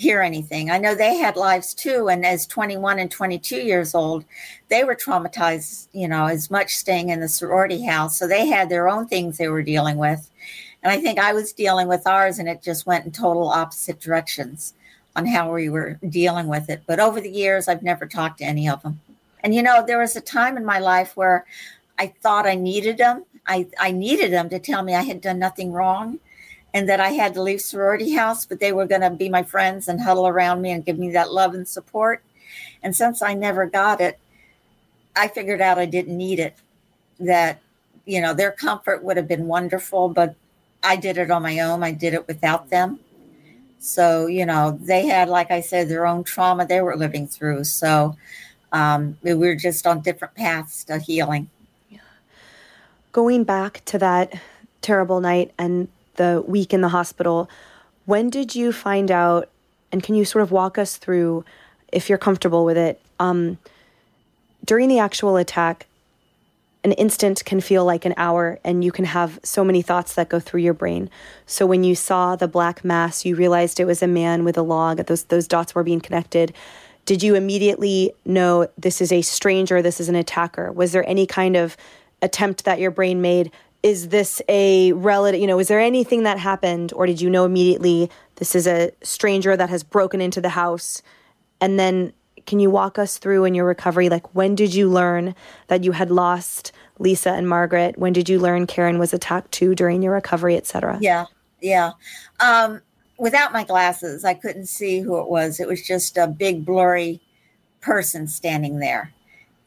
hear 0.02 0.22
anything. 0.22 0.72
I 0.72 0.80
know 0.80 0.96
they 0.96 1.18
had 1.18 1.36
lives 1.36 1.76
too. 1.76 2.10
And 2.10 2.26
as 2.26 2.48
21 2.48 2.98
and 2.98 3.12
22 3.12 3.58
years 3.58 3.94
old, 3.94 4.26
they 4.68 4.84
were 4.84 4.96
traumatized, 4.96 5.90
you 5.94 6.08
know, 6.08 6.26
as 6.26 6.50
much 6.50 6.76
staying 6.76 7.10
in 7.10 7.20
the 7.20 7.30
sorority 7.30 7.86
house. 7.86 8.18
So 8.18 8.28
they 8.28 8.48
had 8.48 8.70
their 8.70 8.90
own 8.90 9.08
things 9.08 9.38
they 9.38 9.48
were 9.48 9.62
dealing 9.62 9.98
with. 9.98 10.30
And 10.82 10.92
I 10.92 11.00
think 11.00 11.20
I 11.20 11.34
was 11.34 11.54
dealing 11.54 11.88
with 11.88 12.08
ours, 12.08 12.40
and 12.40 12.50
it 12.50 12.64
just 12.64 12.88
went 12.88 13.06
in 13.06 13.12
total 13.12 13.48
opposite 13.48 14.00
directions 14.00 14.74
on 15.16 15.28
how 15.28 15.54
we 15.54 15.70
were 15.70 16.00
dealing 16.10 16.48
with 16.48 16.72
it. 16.72 16.82
But 16.88 17.00
over 17.00 17.22
the 17.22 17.30
years, 17.30 17.68
I've 17.68 17.84
never 17.84 18.08
talked 18.08 18.40
to 18.40 18.46
any 18.46 18.68
of 18.68 18.82
them. 18.82 19.00
And 19.42 19.54
you 19.54 19.62
know, 19.62 19.84
there 19.86 20.00
was 20.00 20.16
a 20.16 20.22
time 20.22 20.58
in 20.58 20.66
my 20.66 20.80
life 20.80 21.16
where 21.16 21.46
I 22.00 22.08
thought 22.08 22.48
I 22.48 22.56
needed 22.56 22.98
them. 22.98 23.26
I, 23.46 23.68
I 23.80 23.92
needed 23.92 24.32
them 24.32 24.50
to 24.50 24.58
tell 24.58 24.82
me 24.82 24.96
I 24.96 25.04
had 25.04 25.22
done 25.22 25.38
nothing 25.38 25.72
wrong 25.72 26.20
and 26.74 26.88
that 26.88 27.00
I 27.00 27.10
had 27.10 27.34
to 27.34 27.42
leave 27.42 27.62
sorority 27.62 28.14
house, 28.14 28.46
but 28.46 28.60
they 28.60 28.72
were 28.72 28.86
going 28.86 29.02
to 29.02 29.10
be 29.10 29.30
my 29.30 29.44
friends 29.44 29.88
and 29.88 30.02
huddle 30.02 30.28
around 30.28 30.62
me 30.62 30.72
and 30.72 30.86
give 30.86 30.98
me 30.98 31.12
that 31.12 31.34
love 31.34 31.54
and 31.54 31.68
support. 31.68 32.24
And 32.82 32.96
since 32.96 33.22
I 33.22 33.34
never 33.34 33.66
got 33.66 34.02
it, 34.02 34.20
I 35.16 35.28
figured 35.28 35.62
out 35.62 35.78
I 35.78 35.86
didn't 35.86 36.18
need 36.18 36.40
it. 36.40 36.56
That, 37.20 37.62
you 38.06 38.22
know, 38.22 38.34
their 38.34 38.52
comfort 38.52 39.04
would 39.04 39.18
have 39.18 39.28
been 39.28 39.48
wonderful, 39.48 40.10
but 40.10 40.36
I 40.84 40.96
did 40.96 41.18
it 41.18 41.30
on 41.30 41.44
my 41.44 41.60
own. 41.60 41.84
I 41.84 41.92
did 41.92 42.14
it 42.14 42.28
without 42.28 42.70
them. 42.70 43.00
So, 43.80 44.28
you 44.28 44.46
know, 44.46 44.78
they 44.82 45.08
had, 45.08 45.28
like 45.28 45.52
I 45.52 45.62
said, 45.62 45.90
their 45.90 46.06
own 46.06 46.24
trauma 46.24 46.66
they 46.66 46.82
were 46.82 46.96
living 46.96 47.28
through. 47.28 47.66
So 47.66 48.16
um, 48.72 49.18
we 49.22 49.34
were 49.34 49.56
just 49.56 49.86
on 49.86 50.02
different 50.02 50.36
paths 50.36 50.84
to 50.86 51.00
healing. 51.00 51.50
Yeah. 51.90 52.00
Going 53.12 53.44
back 53.44 53.84
to 53.86 53.98
that 54.00 54.40
terrible 54.82 55.20
night 55.20 55.52
and 55.58 55.88
the 56.16 56.44
week 56.48 56.74
in 56.74 56.82
the 56.82 56.90
hospital, 56.90 57.50
when 58.06 58.30
did 58.30 58.56
you 58.56 58.72
find 58.72 59.12
out? 59.12 59.50
And 59.92 60.02
can 60.02 60.16
you 60.16 60.26
sort 60.26 60.44
of 60.44 60.52
walk 60.52 60.78
us 60.78 60.98
through, 60.98 61.44
if 61.92 62.08
you're 62.08 62.18
comfortable 62.18 62.64
with 62.64 62.78
it, 62.78 63.02
um, 63.20 63.58
during 64.64 64.88
the 64.88 65.00
actual 65.00 65.38
attack, 65.38 65.88
an 66.84 66.94
instant 66.94 67.44
can 67.46 67.62
feel 67.62 67.86
like 67.86 68.06
an 68.06 68.14
hour 68.18 68.60
and 68.64 68.84
you 68.84 68.92
can 68.92 69.06
have 69.06 69.40
so 69.44 69.64
many 69.64 69.82
thoughts 69.82 70.16
that 70.16 70.30
go 70.30 70.40
through 70.40 70.62
your 70.62 70.74
brain. 70.74 71.10
So 71.46 71.66
when 71.66 71.84
you 71.84 71.94
saw 71.94 72.36
the 72.36 72.48
black 72.48 72.84
mass, 72.84 73.24
you 73.26 73.36
realized 73.36 73.80
it 73.80 73.86
was 73.86 74.02
a 74.02 74.08
man 74.08 74.44
with 74.44 74.58
a 74.58 74.64
log, 74.64 74.98
those 75.06 75.26
those 75.26 75.48
dots 75.48 75.76
were 75.76 75.84
being 75.84 76.02
connected. 76.02 76.54
Did 77.06 77.24
you 77.24 77.36
immediately 77.36 78.14
know 78.26 78.68
this 78.78 79.02
is 79.02 79.12
a 79.12 79.22
stranger, 79.22 79.82
this 79.82 80.00
is 80.00 80.10
an 80.10 80.16
attacker? 80.16 80.72
Was 80.72 80.92
there 80.92 81.08
any 81.08 81.28
kind 81.28 81.56
of 81.56 81.78
attempt 82.22 82.66
that 82.66 82.80
your 82.80 82.92
brain 82.92 83.22
made? 83.22 83.52
Is 83.84 84.10
this 84.10 84.42
a 84.48 84.94
relative, 84.94 85.42
you 85.42 85.48
know, 85.48 85.60
is 85.60 85.68
there 85.68 85.80
anything 85.80 86.24
that 86.24 86.38
happened 86.38 86.94
or 86.94 87.06
did 87.08 87.20
you 87.20 87.30
know 87.30 87.46
immediately 87.46 88.10
this 88.36 88.56
is 88.56 88.68
a 88.68 88.92
stranger 89.02 89.58
that 89.58 89.70
has 89.70 89.84
broken 89.84 90.22
into 90.22 90.40
the 90.40 90.50
house? 90.50 91.02
And 91.60 91.80
then 91.80 92.14
can 92.46 92.60
you 92.60 92.70
walk 92.70 93.00
us 93.00 93.18
through 93.18 93.46
in 93.46 93.56
your 93.56 93.66
recovery? 93.66 94.10
Like, 94.10 94.36
when 94.36 94.56
did 94.56 94.74
you 94.74 94.90
learn 94.90 95.36
that 95.68 95.84
you 95.84 95.92
had 95.94 96.12
lost 96.12 96.72
Lisa 97.00 97.32
and 97.32 97.48
Margaret? 97.48 97.98
When 97.98 98.14
did 98.14 98.30
you 98.30 98.40
learn 98.40 98.68
Karen 98.68 99.00
was 99.00 99.14
attacked 99.14 99.52
too 99.52 99.76
during 99.76 100.02
your 100.02 100.14
recovery, 100.14 100.56
etc.? 100.56 100.98
Yeah, 101.02 101.26
yeah. 101.62 101.92
Um, 102.40 102.82
without 103.18 103.54
my 103.54 103.64
glasses, 103.64 104.26
I 104.26 104.34
couldn't 104.34 104.68
see 104.68 105.00
who 105.00 105.20
it 105.20 105.30
was. 105.30 105.60
It 105.60 105.68
was 105.68 105.86
just 105.86 106.18
a 106.18 106.28
big, 106.28 106.66
blurry 106.66 107.22
person 107.82 108.28
standing 108.28 108.80
there. 108.80 109.14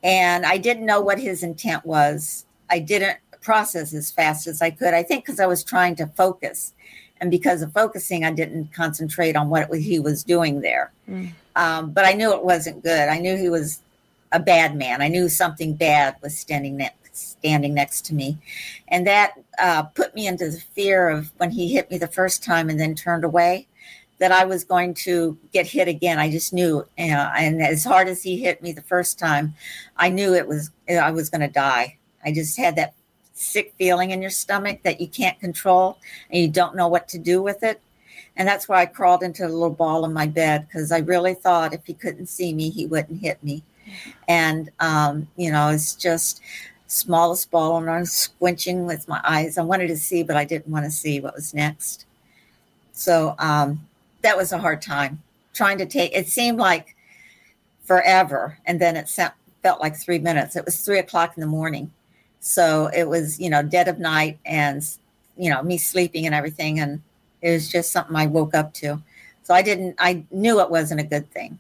And 0.03 0.44
I 0.44 0.59
didn't 0.59 0.87
know 0.87 1.00
what 1.00 1.18
his 1.18 1.42
intent 1.42 1.85
was. 1.87 2.44
I 2.70 2.79
didn't 2.79 3.18
process 3.44 3.94
as 3.94 4.11
fast 4.11 4.48
as 4.48 4.61
I 4.61 4.70
could. 4.70 4.94
I 4.94 5.04
think 5.04 5.24
because 5.24 5.38
I 5.38 5.46
was 5.46 5.62
trying 5.62 5.94
to 5.96 6.09
focus. 6.09 6.72
And 7.20 7.30
because 7.30 7.62
of 7.62 7.72
focusing, 7.72 8.24
I 8.24 8.33
didn't 8.33 8.72
concentrate 8.72 9.37
on 9.37 9.48
what 9.48 9.72
he 9.72 10.00
was 10.00 10.24
doing 10.24 10.61
there. 10.62 10.90
Mm. 11.09 11.30
Um, 11.54 11.90
but 11.92 12.04
I 12.04 12.12
knew 12.12 12.33
it 12.33 12.44
wasn't 12.44 12.83
good. 12.83 13.09
I 13.09 13.18
knew 13.18 13.37
he 13.37 13.48
was 13.48 13.80
a 14.33 14.40
bad 14.40 14.74
man. 14.74 15.00
I 15.00 15.09
knew 15.09 15.28
something 15.28 15.74
bad 15.74 16.16
was 16.22 16.37
standing 16.37 16.76
next 16.76 16.98
standing 17.16 17.72
next 17.72 18.04
to 18.07 18.12
me, 18.12 18.37
and 18.88 19.07
that 19.07 19.35
uh, 19.61 19.85
put 19.85 20.16
me 20.16 20.26
into 20.26 20.50
the 20.50 20.61
fear 20.74 21.09
of 21.09 21.30
when 21.37 21.52
he 21.52 21.72
hit 21.72 21.88
me 21.88 21.96
the 21.96 22.09
first 22.09 22.42
time 22.42 22.68
and 22.68 22.80
then 22.80 22.92
turned 22.96 23.22
away, 23.22 23.68
that 24.18 24.33
I 24.33 24.44
was 24.44 24.64
going 24.64 24.94
to 24.94 25.38
get 25.52 25.66
hit 25.66 25.87
again. 25.87 26.18
I 26.18 26.28
just 26.28 26.52
knew, 26.52 26.85
you 26.98 27.09
know, 27.09 27.30
and 27.37 27.62
as 27.62 27.85
hard 27.85 28.09
as 28.09 28.22
he 28.24 28.37
hit 28.38 28.62
me 28.62 28.72
the 28.72 28.83
first 28.83 29.16
time, 29.16 29.54
I 29.96 30.09
knew 30.09 30.35
it 30.35 30.48
was 30.48 30.70
I 30.88 31.12
was 31.12 31.30
going 31.30 31.42
to 31.42 31.48
die. 31.48 31.98
I 32.24 32.33
just 32.33 32.59
had 32.59 32.74
that 32.76 32.94
sick 33.34 33.74
feeling 33.76 34.12
in 34.12 34.22
your 34.22 34.30
stomach 34.30 34.80
that 34.84 35.00
you 35.00 35.08
can't 35.08 35.38
control 35.40 35.98
and 36.30 36.40
you 36.40 36.48
don't 36.48 36.76
know 36.76 36.88
what 36.88 37.08
to 37.08 37.18
do 37.18 37.42
with 37.42 37.62
it. 37.62 37.80
And 38.36 38.48
that's 38.48 38.68
why 38.68 38.82
I 38.82 38.86
crawled 38.86 39.22
into 39.22 39.46
a 39.46 39.48
little 39.48 39.70
ball 39.70 40.04
in 40.04 40.12
my 40.12 40.26
bed 40.26 40.66
because 40.66 40.90
I 40.90 40.98
really 40.98 41.34
thought 41.34 41.74
if 41.74 41.84
he 41.84 41.94
couldn't 41.94 42.26
see 42.26 42.52
me, 42.54 42.70
he 42.70 42.86
wouldn't 42.86 43.20
hit 43.20 43.42
me. 43.44 43.62
And, 44.28 44.70
um, 44.80 45.28
you 45.36 45.52
know, 45.52 45.68
it's 45.68 45.94
just 45.94 46.40
smallest 46.86 47.50
ball 47.50 47.76
and 47.78 47.90
I'm 47.90 48.04
squinching 48.04 48.86
with 48.86 49.08
my 49.08 49.20
eyes. 49.24 49.58
I 49.58 49.62
wanted 49.62 49.88
to 49.88 49.96
see, 49.96 50.22
but 50.22 50.36
I 50.36 50.44
didn't 50.44 50.68
want 50.68 50.84
to 50.84 50.90
see 50.90 51.20
what 51.20 51.34
was 51.34 51.54
next. 51.54 52.06
So 52.92 53.34
um, 53.38 53.86
that 54.22 54.36
was 54.36 54.52
a 54.52 54.58
hard 54.58 54.80
time 54.80 55.22
trying 55.52 55.78
to 55.78 55.86
take, 55.86 56.12
it 56.14 56.28
seemed 56.28 56.58
like 56.58 56.96
forever. 57.84 58.58
And 58.66 58.80
then 58.80 58.96
it 58.96 59.08
felt 59.08 59.80
like 59.80 59.96
three 59.96 60.18
minutes. 60.18 60.56
It 60.56 60.64
was 60.64 60.80
three 60.80 60.98
o'clock 60.98 61.36
in 61.36 61.40
the 61.40 61.46
morning. 61.46 61.90
So 62.46 62.90
it 62.94 63.09
was, 63.09 63.40
you 63.40 63.48
know, 63.48 63.62
dead 63.62 63.88
of 63.88 63.98
night 63.98 64.38
and, 64.44 64.87
you 65.35 65.48
know, 65.48 65.62
me 65.62 65.78
sleeping 65.78 66.26
and 66.26 66.35
everything. 66.35 66.78
And 66.78 67.00
it 67.40 67.50
was 67.50 67.72
just 67.72 67.90
something 67.90 68.14
I 68.14 68.26
woke 68.26 68.54
up 68.54 68.74
to. 68.74 69.00
So 69.44 69.54
I 69.54 69.62
didn't, 69.62 69.96
I 69.98 70.24
knew 70.30 70.61
it 70.61 70.68
wasn't 70.68 71.00
a 71.00 71.04
good 71.04 71.30
thing. 71.30 71.59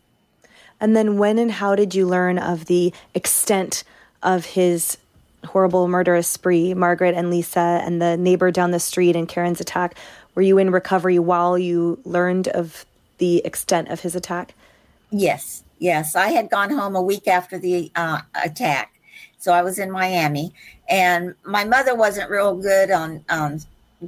And 0.82 0.94
then 0.94 1.16
when 1.16 1.38
and 1.38 1.50
how 1.50 1.74
did 1.74 1.94
you 1.94 2.06
learn 2.06 2.38
of 2.38 2.66
the 2.66 2.92
extent 3.14 3.82
of 4.22 4.44
his 4.44 4.98
horrible 5.46 5.88
murderous 5.88 6.28
spree, 6.28 6.74
Margaret 6.74 7.14
and 7.14 7.30
Lisa 7.30 7.80
and 7.82 8.02
the 8.02 8.18
neighbor 8.18 8.50
down 8.50 8.70
the 8.70 8.78
street 8.78 9.16
and 9.16 9.26
Karen's 9.26 9.62
attack? 9.62 9.96
Were 10.34 10.42
you 10.42 10.58
in 10.58 10.70
recovery 10.70 11.18
while 11.18 11.56
you 11.56 11.98
learned 12.04 12.48
of 12.48 12.84
the 13.16 13.38
extent 13.46 13.88
of 13.88 14.00
his 14.00 14.14
attack? 14.14 14.52
Yes, 15.10 15.64
yes. 15.78 16.14
I 16.14 16.28
had 16.28 16.50
gone 16.50 16.68
home 16.68 16.94
a 16.94 17.02
week 17.02 17.26
after 17.26 17.58
the 17.58 17.90
uh, 17.96 18.20
attack. 18.44 18.90
So 19.44 19.52
I 19.52 19.60
was 19.60 19.78
in 19.78 19.90
Miami, 19.90 20.54
and 20.88 21.34
my 21.44 21.64
mother 21.64 21.94
wasn't 21.94 22.30
real 22.30 22.56
good 22.56 22.90
on 22.90 23.24
um, 23.28 23.58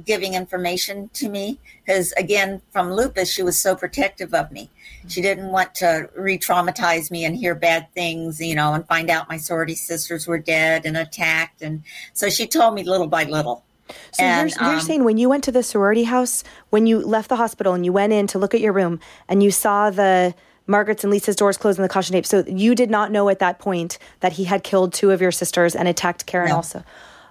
giving 0.05 0.33
information 0.33 1.09
to 1.13 1.29
me 1.29 1.59
because 1.85 2.11
again 2.13 2.61
from 2.71 2.91
lupus 2.91 3.31
she 3.31 3.41
was 3.41 3.59
so 3.59 3.75
protective 3.75 4.33
of 4.33 4.51
me. 4.51 4.69
She 5.07 5.21
didn't 5.21 5.51
want 5.51 5.73
to 5.75 6.09
re-traumatize 6.15 7.09
me 7.09 7.25
and 7.25 7.35
hear 7.35 7.55
bad 7.55 7.91
things 7.93 8.39
you 8.39 8.55
know 8.55 8.73
and 8.73 8.85
find 8.87 9.09
out 9.09 9.29
my 9.29 9.37
sorority 9.37 9.75
sisters 9.75 10.27
were 10.27 10.37
dead 10.37 10.85
and 10.85 10.97
attacked. 10.97 11.61
And 11.61 11.83
so 12.13 12.29
she 12.29 12.47
told 12.47 12.75
me 12.75 12.83
little 12.83 13.07
by 13.07 13.23
little. 13.23 13.63
So 14.11 14.23
and, 14.23 14.49
you're, 14.51 14.63
you're 14.63 14.79
um, 14.79 14.81
saying 14.81 15.03
when 15.03 15.17
you 15.17 15.29
went 15.29 15.45
to 15.45 15.51
the 15.51 15.63
sorority 15.63 16.03
house 16.03 16.43
when 16.69 16.85
you 16.85 16.99
left 16.99 17.29
the 17.29 17.37
hospital 17.37 17.73
and 17.73 17.85
you 17.85 17.93
went 17.93 18.13
in 18.13 18.27
to 18.27 18.39
look 18.39 18.53
at 18.53 18.61
your 18.61 18.73
room 18.73 18.99
and 19.27 19.41
you 19.41 19.51
saw 19.51 19.89
the 19.89 20.35
Margaret's 20.67 21.03
and 21.03 21.11
Lisa's 21.11 21.35
doors 21.35 21.57
closed 21.57 21.79
and 21.79 21.85
the 21.85 21.89
caution 21.89 22.13
tape. 22.13 22.25
So 22.25 22.43
you 22.47 22.75
did 22.75 22.89
not 22.89 23.11
know 23.11 23.29
at 23.29 23.39
that 23.39 23.59
point 23.59 23.97
that 24.19 24.33
he 24.33 24.43
had 24.43 24.63
killed 24.63 24.93
two 24.93 25.11
of 25.11 25.21
your 25.21 25.31
sisters 25.31 25.75
and 25.75 25.87
attacked 25.87 26.25
Karen 26.25 26.49
no. 26.49 26.55
also. 26.57 26.83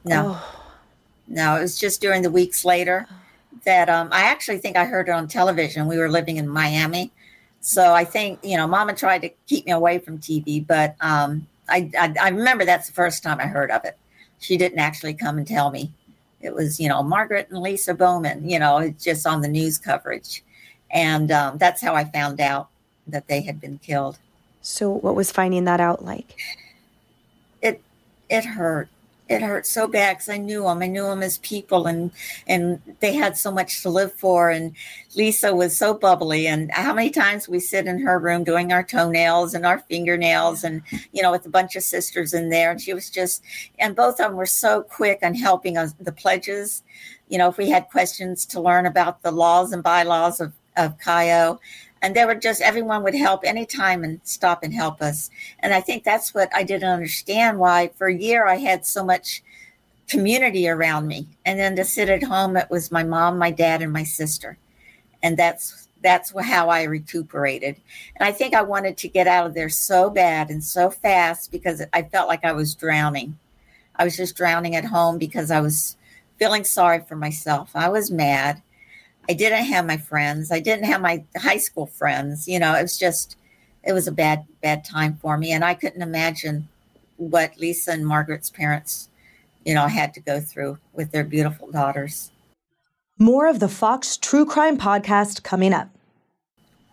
No. 0.05 0.37
Oh. 0.37 0.53
No, 1.29 1.57
it 1.57 1.61
was 1.61 1.79
just 1.79 2.01
during 2.01 2.22
the 2.22 2.31
weeks 2.31 2.64
later 2.64 3.07
that 3.64 3.88
um, 3.88 4.09
I 4.12 4.22
actually 4.22 4.59
think 4.59 4.77
I 4.77 4.85
heard 4.85 5.09
it 5.09 5.12
on 5.12 5.27
television. 5.27 5.87
We 5.87 5.99
were 5.99 6.09
living 6.09 6.37
in 6.37 6.49
Miami. 6.49 7.12
So 7.61 7.92
I 7.92 8.05
think, 8.05 8.38
you 8.44 8.57
know, 8.57 8.66
mama 8.66 8.94
tried 8.94 9.22
to 9.22 9.31
keep 9.49 9.66
me 9.66 9.72
away 9.72 9.99
from 9.99 10.18
TV, 10.18 10.64
but 10.64 10.94
um, 11.01 11.46
I, 11.68 11.90
I, 11.99 12.14
I 12.20 12.29
remember 12.29 12.64
that's 12.64 12.87
the 12.87 12.92
first 12.92 13.25
time 13.25 13.40
I 13.40 13.46
heard 13.46 13.72
of 13.72 13.85
it. 13.85 13.99
She 14.38 14.57
didn't 14.57 14.79
actually 14.79 15.14
come 15.14 15.37
and 15.37 15.46
tell 15.46 15.70
me. 15.70 15.92
It 16.40 16.55
was, 16.55 16.79
you 16.79 16.88
know, 16.88 17.03
Margaret 17.03 17.49
and 17.51 17.61
Lisa 17.61 17.92
Bowman, 17.92 18.49
you 18.49 18.59
know, 18.59 18.79
it's 18.79 19.03
just 19.03 19.27
on 19.27 19.40
the 19.40 19.49
news 19.49 19.79
coverage. 19.79 20.44
And 20.92 21.33
um, 21.33 21.59
that's 21.59 21.83
how 21.83 21.94
I 21.96 22.05
found 22.05 22.40
out 22.40 22.68
that 23.07 23.29
they 23.29 23.42
had 23.42 23.61
been 23.61 23.79
killed. 23.79 24.19
So 24.62 24.90
what 24.90 25.14
was 25.14 25.31
finding 25.31 25.64
that 25.64 25.81
out 25.81 26.05
like? 26.05 26.37
It 27.62 27.81
it 28.29 28.45
hurt 28.45 28.88
it 29.29 29.42
hurt 29.42 29.66
so 29.66 29.88
bad 29.88 30.16
because 30.16 30.29
I 30.29 30.37
knew 30.37 30.62
them. 30.62 30.83
I 30.83 30.87
knew 30.87 31.05
them 31.05 31.23
as 31.23 31.38
people, 31.38 31.87
and 31.87 32.11
and 32.47 32.81
they 33.01 33.12
had 33.12 33.37
so 33.37 33.51
much 33.51 33.83
to 33.83 33.90
live 33.90 34.12
for. 34.12 34.51
And 34.51 34.75
Lisa 35.16 35.55
was 35.55 35.77
so 35.77 35.95
bubbly. 35.95 36.47
And 36.47 36.71
how 36.71 36.95
many 36.95 37.11
times 37.11 37.49
we 37.49 37.59
sit 37.59 37.87
in 37.87 37.99
her 38.01 38.19
room 38.19 38.45
doing 38.45 38.73
our 38.73 38.85
toenails 38.85 39.55
and 39.55 39.66
our 39.66 39.81
fingernails, 39.81 40.62
and 40.62 40.83
you 41.12 41.23
know, 41.23 41.33
with 41.33 41.47
a 41.47 41.51
bunch 41.51 41.75
of 41.75 41.83
sisters 41.83 42.35
in 42.35 42.51
there. 42.51 42.71
And 42.71 42.81
she 42.81 42.95
was 42.95 43.11
just, 43.11 43.42
and 43.79 43.97
both 43.97 44.21
of 44.21 44.29
them 44.29 44.37
were 44.37 44.47
so 44.47 44.83
quick 44.83 45.21
on 45.23 45.35
helping 45.35 45.77
us 45.77 45.92
the 46.01 46.12
pledges. 46.12 46.83
You 47.29 47.38
know, 47.38 47.49
if 47.49 47.57
we 47.57 47.69
had 47.69 47.88
questions 47.88 48.47
to 48.47 48.61
learn 48.61 48.87
about 48.87 49.23
the 49.23 49.33
laws 49.33 49.73
and 49.73 49.83
bylaws 49.83 50.40
of 50.40 50.53
of 50.77 50.99
Chi 50.99 51.33
O, 51.42 51.59
and 52.07 52.14
they 52.14 52.25
were 52.25 52.37
just 52.37 52.62
everyone 52.62 53.03
would 53.03 53.16
help 53.16 53.45
anytime 53.45 54.05
and 54.05 54.21
stop 54.23 54.62
and 54.62 54.73
help 54.73 55.03
us. 55.03 55.29
And 55.59 55.75
i 55.75 55.81
think 55.81 56.05
that's 56.05 56.33
what 56.33 56.49
i 56.55 56.62
didn't 56.62 56.88
understand 56.88 57.59
why 57.59 57.88
for 57.97 58.07
a 58.07 58.14
year 58.14 58.47
i 58.47 58.55
had 58.55 58.87
so 58.87 59.05
much 59.05 59.42
community 60.07 60.69
around 60.69 61.09
me. 61.09 61.27
And 61.45 61.59
then 61.59 61.75
to 61.75 61.85
sit 61.85 62.09
at 62.09 62.23
home 62.23 62.57
it 62.57 62.71
was 62.71 62.92
my 62.92 63.03
mom 63.03 63.38
my 63.38 63.51
dad 63.51 63.83
and 63.83 63.92
my 63.92 64.05
sister. 64.05 64.57
And 65.21 65.37
that's 65.37 65.88
that's 66.01 66.33
how 66.45 66.69
i 66.69 66.85
recuperated. 66.85 67.75
And 68.14 68.29
i 68.29 68.31
think 68.31 68.55
i 68.55 68.62
wanted 68.62 68.97
to 68.99 69.09
get 69.09 69.27
out 69.27 69.47
of 69.47 69.55
there 69.55 69.69
so 69.69 70.09
bad 70.09 70.49
and 70.49 70.62
so 70.62 70.90
fast 70.90 71.51
because 71.51 71.83
i 71.92 72.03
felt 72.03 72.29
like 72.29 72.45
i 72.45 72.53
was 72.53 72.77
drowning. 72.77 73.37
I 73.97 74.05
was 74.05 74.16
just 74.16 74.37
drowning 74.37 74.77
at 74.77 74.85
home 74.85 75.19
because 75.19 75.51
i 75.51 75.61
was 75.61 75.97
feeling 76.38 76.62
sorry 76.62 77.01
for 77.01 77.16
myself. 77.16 77.73
I 77.75 77.88
was 77.88 78.12
mad 78.12 78.62
I 79.29 79.33
didn't 79.33 79.65
have 79.65 79.87
my 79.87 79.97
friends. 79.97 80.53
I 80.53 80.61
didn't 80.61 80.85
have 80.85 81.01
my 81.01 81.25
high 81.37 81.59
school 81.59 81.87
friends. 81.87 82.47
You 82.47 82.59
know, 82.59 82.75
it 82.75 82.83
was 82.83 82.99
just, 82.99 83.37
it 83.85 83.93
was 83.93 84.07
a 84.07 84.12
bad, 84.12 84.45
bad 84.62 84.85
time 84.85 85.19
for 85.21 85.37
me. 85.37 85.53
And 85.53 85.65
I 85.65 85.75
couldn't 85.75 86.03
imagine 86.03 86.69
what 87.17 87.59
Lisa 87.59 87.93
and 87.93 88.07
Margaret's 88.07 88.51
parents, 88.51 89.09
you 89.65 89.75
know, 89.75 89.87
had 89.87 90.15
to 90.15 90.21
go 90.21 90.41
through 90.41 90.79
with 90.93 91.11
their 91.11 91.25
beautiful 91.25 91.71
daughters. 91.71 92.31
More 93.19 93.49
of 93.49 93.61
the 93.61 93.69
Fox 93.69 94.17
True 94.17 94.45
Crime 94.45 94.77
podcast 94.77 95.43
coming 95.43 95.73
up. 95.73 95.89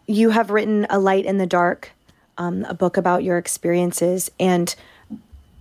You 0.08 0.32
have 0.32 0.50
written 0.50 0.88
A 0.90 1.00
Light 1.00 1.26
in 1.26 1.38
the 1.38 1.46
Dark, 1.46 1.92
um, 2.38 2.66
a 2.66 2.74
book 2.74 2.98
about 2.98 3.24
your 3.24 3.38
experiences. 3.38 4.32
And 4.40 4.74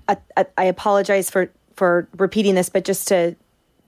I, 0.08 0.16
I, 0.36 0.46
I 0.56 0.64
apologize 0.64 1.30
for, 1.30 1.50
for 1.74 2.08
repeating 2.16 2.54
this, 2.54 2.68
but 2.68 2.84
just 2.84 3.08
to 3.08 3.36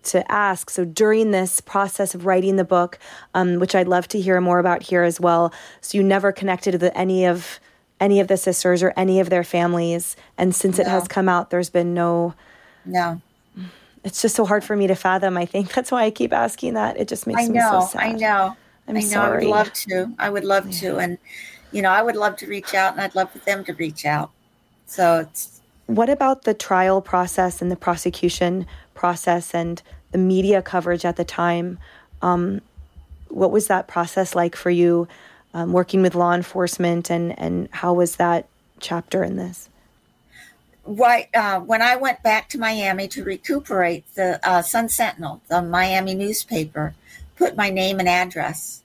to 0.05 0.31
ask. 0.31 0.71
So 0.71 0.85
during 0.85 1.31
this 1.31 1.61
process 1.61 2.14
of 2.14 2.27
writing 2.27 2.57
the 2.57 2.64
book, 2.64 2.99
um, 3.35 3.59
which 3.59 3.75
I'd 3.75 3.88
love 3.88 4.09
to 4.09 4.21
hear 4.21 4.40
more 4.40 4.59
about 4.59 4.83
here 4.83 5.03
as 5.03 5.21
well, 5.21 5.53
so 5.81 5.99
you 5.99 6.05
never 6.05 6.33
connected 6.33 6.81
with 6.81 6.93
any 6.95 7.27
of 7.27 7.61
any 8.01 8.21
of 8.21 8.29
the 8.29 8.37
sisters 8.37 8.83
or 8.83 8.93
any 8.97 9.21
of 9.21 9.31
their 9.31 9.45
families, 9.45 10.17
and 10.37 10.55
since 10.55 10.79
no. 10.79 10.85
it 10.85 10.88
has 10.88 11.09
come 11.09 11.29
out, 11.29 11.51
there's 11.51 11.71
been 11.71 11.95
no. 11.95 12.35
No. 12.85 13.21
It's 14.05 14.20
just 14.20 14.37
so 14.37 14.45
hard 14.45 14.62
for 14.62 14.76
me 14.76 14.87
to 14.87 14.95
fathom. 14.95 15.37
I 15.37 15.47
think 15.47 15.72
that's 15.74 15.91
why 15.91 16.05
I 16.05 16.11
keep 16.11 16.33
asking 16.33 16.74
that. 16.74 16.99
It 16.99 17.09
just 17.09 17.26
makes 17.26 17.43
I 17.43 17.49
me 17.49 17.61
so 17.61 17.81
sad. 17.81 18.03
I 18.03 18.12
know. 18.12 18.57
I'm 18.87 18.97
I 18.97 19.01
know. 19.01 19.07
Sorry. 19.07 19.45
I 19.45 19.47
would 19.47 19.51
love 19.51 19.72
to. 19.72 20.14
I 20.18 20.31
would 20.31 20.45
love 20.45 20.66
yeah. 20.66 20.81
to, 20.81 20.99
and 20.99 21.18
you 21.72 21.83
know, 21.83 21.91
I 21.91 22.03
would 22.03 22.16
love 22.16 22.37
to 22.37 22.47
reach 22.47 22.74
out, 22.74 22.93
and 22.93 23.01
I'd 23.01 23.14
love 23.14 23.31
for 23.31 23.39
them 23.39 23.64
to 23.64 23.72
reach 23.74 24.05
out. 24.05 24.31
So 24.87 25.20
it's. 25.20 25.61
What 25.87 26.09
about 26.09 26.45
the 26.45 26.55
trial 26.55 27.03
process 27.03 27.61
and 27.61 27.70
the 27.70 27.76
prosecution 27.76 28.66
process 28.95 29.55
and 29.55 29.83
the 30.15 30.19
media 30.19 30.62
coverage 30.62 31.05
at 31.05 31.17
the 31.17 31.25
time. 31.25 31.77
Um, 32.23 32.61
what 33.31 33.51
was 33.51 33.67
that 33.67 33.89
process 33.89 34.37
like 34.37 34.55
for 34.55 34.71
you, 34.71 35.09
um, 35.53 35.73
working 35.73 36.03
with 36.03 36.15
law 36.15 36.33
enforcement, 36.33 37.11
and 37.11 37.37
and 37.37 37.69
how 37.73 37.93
was 37.95 38.15
that 38.17 38.47
chapter 38.79 39.25
in 39.25 39.35
this? 39.35 39.69
Right 40.87 41.29
uh, 41.35 41.59
when 41.59 41.83
I 41.83 41.97
went 41.97 42.23
back 42.23 42.49
to 42.51 42.59
Miami 42.59 43.09
to 43.09 43.25
recuperate, 43.25 44.05
the 44.15 44.39
uh, 44.49 44.62
Sun 44.62 44.89
Sentinel, 44.91 45.43
the 45.49 45.61
Miami 45.61 46.15
newspaper, 46.15 46.95
put 47.35 47.57
my 47.57 47.71
name 47.71 47.99
and 47.99 48.09
address 48.09 48.83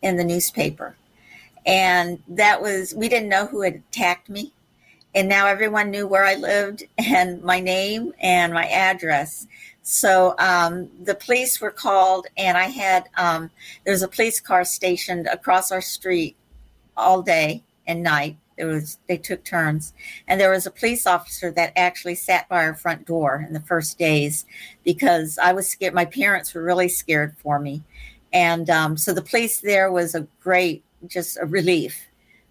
in 0.00 0.16
the 0.16 0.24
newspaper, 0.24 0.94
And 1.66 2.22
that 2.26 2.62
was, 2.62 2.94
we 2.94 3.10
didn't 3.10 3.28
know 3.28 3.44
who 3.44 3.60
had 3.60 3.74
attacked 3.74 4.30
me. 4.30 4.52
And 5.14 5.28
now 5.28 5.46
everyone 5.46 5.90
knew 5.90 6.06
where 6.06 6.24
I 6.24 6.36
lived 6.36 6.84
and 6.96 7.42
my 7.42 7.60
name 7.60 8.14
and 8.20 8.54
my 8.54 8.66
address. 8.66 9.46
So 9.92 10.36
um, 10.38 10.88
the 11.02 11.16
police 11.16 11.60
were 11.60 11.72
called, 11.72 12.28
and 12.36 12.56
I 12.56 12.68
had 12.68 13.08
um, 13.16 13.50
there 13.84 13.92
was 13.92 14.04
a 14.04 14.08
police 14.08 14.38
car 14.38 14.64
stationed 14.64 15.26
across 15.26 15.72
our 15.72 15.80
street 15.80 16.36
all 16.96 17.22
day 17.22 17.64
and 17.88 18.00
night. 18.00 18.36
It 18.56 18.66
was 18.66 18.98
they 19.08 19.16
took 19.16 19.42
turns, 19.42 19.92
and 20.28 20.40
there 20.40 20.52
was 20.52 20.64
a 20.64 20.70
police 20.70 21.08
officer 21.08 21.50
that 21.50 21.72
actually 21.74 22.14
sat 22.14 22.48
by 22.48 22.62
our 22.66 22.74
front 22.76 23.04
door 23.04 23.44
in 23.44 23.52
the 23.52 23.66
first 23.66 23.98
days 23.98 24.46
because 24.84 25.38
I 25.38 25.52
was 25.52 25.68
scared. 25.68 25.92
My 25.92 26.04
parents 26.04 26.54
were 26.54 26.62
really 26.62 26.88
scared 26.88 27.34
for 27.38 27.58
me, 27.58 27.82
and 28.32 28.70
um, 28.70 28.96
so 28.96 29.12
the 29.12 29.22
police 29.22 29.58
there 29.58 29.90
was 29.90 30.14
a 30.14 30.24
great, 30.40 30.84
just 31.08 31.36
a 31.36 31.46
relief 31.46 32.06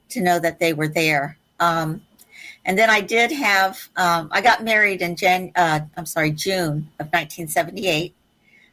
to 0.10 0.20
know 0.20 0.40
that 0.40 0.60
they 0.60 0.74
were 0.74 0.90
there. 0.90 1.38
Um, 1.62 2.02
and 2.66 2.78
then 2.78 2.90
I 2.90 3.02
did 3.02 3.32
have, 3.32 3.90
um, 3.96 4.30
I 4.32 4.42
got 4.42 4.64
married 4.64 5.02
in 5.02 5.16
Jan, 5.16 5.52
uh, 5.56 5.82
I'm 5.96 6.06
sorry, 6.06 6.32
June 6.32 6.90
of 7.00 7.08
1978. 7.08 8.14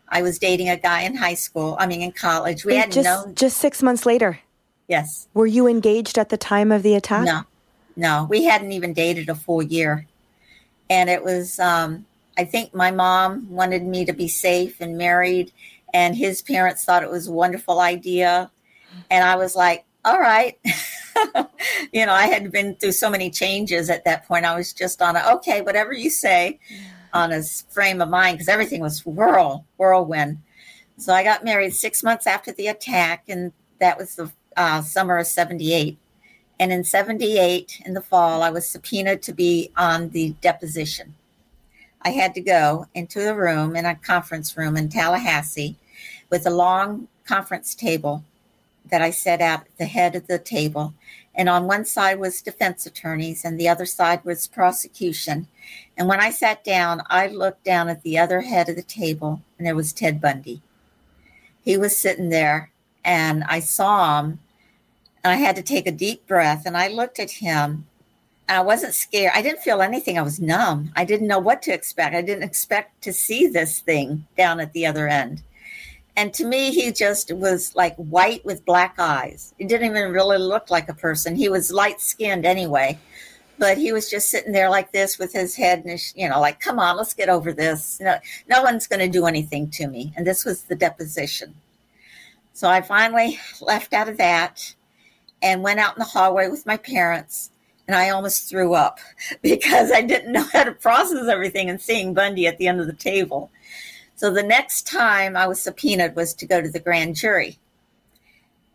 I 0.08 0.22
was 0.22 0.38
dating 0.38 0.68
a 0.68 0.76
guy 0.76 1.02
in 1.02 1.16
high 1.16 1.34
school. 1.34 1.76
I 1.78 1.86
mean, 1.86 2.02
in 2.02 2.12
college. 2.12 2.64
We 2.64 2.76
had 2.76 2.92
just, 2.92 3.04
known. 3.04 3.34
Just 3.34 3.58
six 3.58 3.82
months 3.82 4.06
later. 4.06 4.40
Yes. 4.88 5.26
Were 5.34 5.46
you 5.46 5.66
engaged 5.66 6.18
at 6.18 6.28
the 6.28 6.36
time 6.36 6.70
of 6.70 6.82
the 6.82 6.94
attack? 6.94 7.24
No, 7.24 7.42
no. 7.96 8.26
We 8.30 8.44
hadn't 8.44 8.72
even 8.72 8.92
dated 8.92 9.28
a 9.28 9.34
full 9.34 9.62
year, 9.62 10.06
and 10.88 11.10
it 11.10 11.24
was. 11.24 11.58
Um, 11.58 12.06
I 12.38 12.44
think 12.44 12.74
my 12.74 12.90
mom 12.90 13.48
wanted 13.50 13.82
me 13.82 14.04
to 14.04 14.12
be 14.12 14.28
safe 14.28 14.80
and 14.80 14.96
married, 14.96 15.52
and 15.92 16.14
his 16.14 16.42
parents 16.42 16.84
thought 16.84 17.02
it 17.02 17.10
was 17.10 17.26
a 17.26 17.32
wonderful 17.32 17.80
idea, 17.80 18.50
and 19.10 19.24
I 19.24 19.36
was 19.36 19.56
like, 19.56 19.84
all 20.04 20.20
right. 20.20 20.58
you 21.92 22.06
know, 22.06 22.12
I 22.12 22.26
had 22.26 22.50
been 22.50 22.74
through 22.76 22.92
so 22.92 23.10
many 23.10 23.30
changes 23.30 23.90
at 23.90 24.04
that 24.04 24.26
point. 24.26 24.44
I 24.44 24.56
was 24.56 24.72
just 24.72 25.02
on 25.02 25.16
a 25.16 25.22
okay, 25.34 25.60
whatever 25.60 25.92
you 25.92 26.10
say, 26.10 26.58
on 27.12 27.32
a 27.32 27.42
frame 27.42 28.00
of 28.00 28.08
mind 28.08 28.38
because 28.38 28.48
everything 28.48 28.80
was 28.80 29.04
whirl 29.04 29.64
whirlwind. 29.78 30.38
So 30.98 31.12
I 31.12 31.22
got 31.22 31.44
married 31.44 31.74
six 31.74 32.02
months 32.02 32.26
after 32.26 32.52
the 32.52 32.68
attack, 32.68 33.24
and 33.28 33.52
that 33.80 33.98
was 33.98 34.16
the 34.16 34.30
uh, 34.56 34.82
summer 34.82 35.18
of 35.18 35.26
'78. 35.26 35.98
And 36.58 36.72
in 36.72 36.84
'78, 36.84 37.82
in 37.84 37.94
the 37.94 38.00
fall, 38.00 38.42
I 38.42 38.50
was 38.50 38.68
subpoenaed 38.68 39.22
to 39.22 39.32
be 39.32 39.70
on 39.76 40.10
the 40.10 40.34
deposition. 40.40 41.14
I 42.02 42.10
had 42.10 42.34
to 42.34 42.40
go 42.40 42.86
into 42.94 43.20
the 43.20 43.34
room 43.34 43.74
in 43.74 43.84
a 43.84 43.96
conference 43.96 44.56
room 44.56 44.76
in 44.76 44.88
Tallahassee 44.88 45.76
with 46.30 46.46
a 46.46 46.50
long 46.50 47.08
conference 47.24 47.74
table 47.74 48.24
that 48.90 49.02
I 49.02 49.10
set 49.10 49.40
at 49.40 49.66
the 49.78 49.86
head 49.86 50.14
of 50.14 50.26
the 50.26 50.38
table. 50.38 50.94
And 51.34 51.48
on 51.48 51.66
one 51.66 51.84
side 51.84 52.18
was 52.18 52.40
defense 52.40 52.86
attorneys, 52.86 53.44
and 53.44 53.60
the 53.60 53.68
other 53.68 53.84
side 53.84 54.24
was 54.24 54.46
prosecution. 54.46 55.48
And 55.96 56.08
when 56.08 56.20
I 56.20 56.30
sat 56.30 56.64
down, 56.64 57.02
I 57.10 57.26
looked 57.26 57.64
down 57.64 57.88
at 57.88 58.02
the 58.02 58.18
other 58.18 58.40
head 58.40 58.68
of 58.68 58.76
the 58.76 58.82
table, 58.82 59.42
and 59.58 59.66
there 59.66 59.76
was 59.76 59.92
Ted 59.92 60.20
Bundy. 60.20 60.62
He 61.62 61.76
was 61.76 61.96
sitting 61.96 62.30
there, 62.30 62.70
and 63.04 63.44
I 63.44 63.60
saw 63.60 64.20
him, 64.20 64.38
and 65.22 65.32
I 65.32 65.36
had 65.36 65.56
to 65.56 65.62
take 65.62 65.86
a 65.86 65.92
deep 65.92 66.26
breath, 66.26 66.64
and 66.64 66.76
I 66.76 66.88
looked 66.88 67.18
at 67.18 67.32
him. 67.32 67.86
and 68.48 68.56
I 68.56 68.60
wasn't 68.60 68.94
scared. 68.94 69.32
I 69.34 69.42
didn't 69.42 69.62
feel 69.62 69.82
anything. 69.82 70.16
I 70.18 70.22
was 70.22 70.40
numb. 70.40 70.92
I 70.96 71.04
didn't 71.04 71.26
know 71.26 71.40
what 71.40 71.62
to 71.62 71.72
expect. 71.72 72.14
I 72.14 72.22
didn't 72.22 72.44
expect 72.44 73.02
to 73.02 73.12
see 73.12 73.46
this 73.46 73.80
thing 73.80 74.26
down 74.38 74.60
at 74.60 74.72
the 74.72 74.86
other 74.86 75.08
end. 75.08 75.42
And 76.16 76.32
to 76.34 76.46
me, 76.46 76.70
he 76.70 76.92
just 76.92 77.30
was 77.30 77.76
like 77.76 77.94
white 77.96 78.44
with 78.44 78.64
black 78.64 78.94
eyes. 78.98 79.54
He 79.58 79.64
didn't 79.66 79.90
even 79.90 80.12
really 80.12 80.38
look 80.38 80.70
like 80.70 80.88
a 80.88 80.94
person. 80.94 81.36
He 81.36 81.50
was 81.50 81.70
light 81.70 82.00
skinned 82.00 82.46
anyway, 82.46 82.98
but 83.58 83.76
he 83.76 83.92
was 83.92 84.08
just 84.08 84.30
sitting 84.30 84.52
there 84.52 84.70
like 84.70 84.92
this 84.92 85.18
with 85.18 85.34
his 85.34 85.56
head 85.56 85.80
and 85.80 85.90
his, 85.90 86.14
you 86.16 86.26
know, 86.28 86.40
like, 86.40 86.58
come 86.58 86.78
on, 86.78 86.96
let's 86.96 87.12
get 87.12 87.28
over 87.28 87.52
this. 87.52 88.00
No, 88.00 88.16
no 88.48 88.62
one's 88.62 88.86
going 88.86 89.00
to 89.00 89.08
do 89.08 89.26
anything 89.26 89.68
to 89.72 89.88
me. 89.88 90.14
And 90.16 90.26
this 90.26 90.46
was 90.46 90.62
the 90.62 90.74
deposition. 90.74 91.54
So 92.54 92.68
I 92.70 92.80
finally 92.80 93.38
left 93.60 93.92
out 93.92 94.08
of 94.08 94.16
that 94.16 94.74
and 95.42 95.62
went 95.62 95.80
out 95.80 95.96
in 95.96 95.98
the 95.98 96.06
hallway 96.06 96.48
with 96.48 96.64
my 96.64 96.78
parents. 96.78 97.50
And 97.86 97.94
I 97.94 98.08
almost 98.08 98.48
threw 98.48 98.72
up 98.72 98.98
because 99.42 99.92
I 99.92 100.00
didn't 100.00 100.32
know 100.32 100.46
how 100.50 100.64
to 100.64 100.72
process 100.72 101.28
everything 101.28 101.68
and 101.68 101.80
seeing 101.80 102.14
Bundy 102.14 102.46
at 102.46 102.56
the 102.56 102.68
end 102.68 102.80
of 102.80 102.86
the 102.86 102.94
table. 102.94 103.50
So 104.16 104.32
the 104.32 104.42
next 104.42 104.86
time 104.86 105.36
I 105.36 105.46
was 105.46 105.60
subpoenaed 105.60 106.16
was 106.16 106.32
to 106.34 106.46
go 106.46 106.62
to 106.62 106.70
the 106.70 106.80
grand 106.80 107.16
jury. 107.16 107.58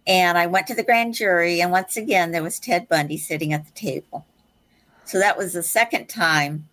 And 0.08 0.38
I 0.38 0.48
went 0.48 0.68
to 0.68 0.76
the 0.76 0.84
grand 0.84 1.16
jury, 1.16 1.62
and 1.62 1.72
once 1.72 1.98
again, 1.98 2.32
there 2.32 2.44
was 2.44 2.60
Ted 2.60 2.88
Bundy 2.88 3.18
sitting 3.18 3.54
at 3.54 3.66
the 3.66 3.72
table. 3.72 4.26
So 5.06 5.20
that 5.20 5.38
was 5.38 5.54
the 5.54 5.64
second 5.64 6.10
time 6.10 6.68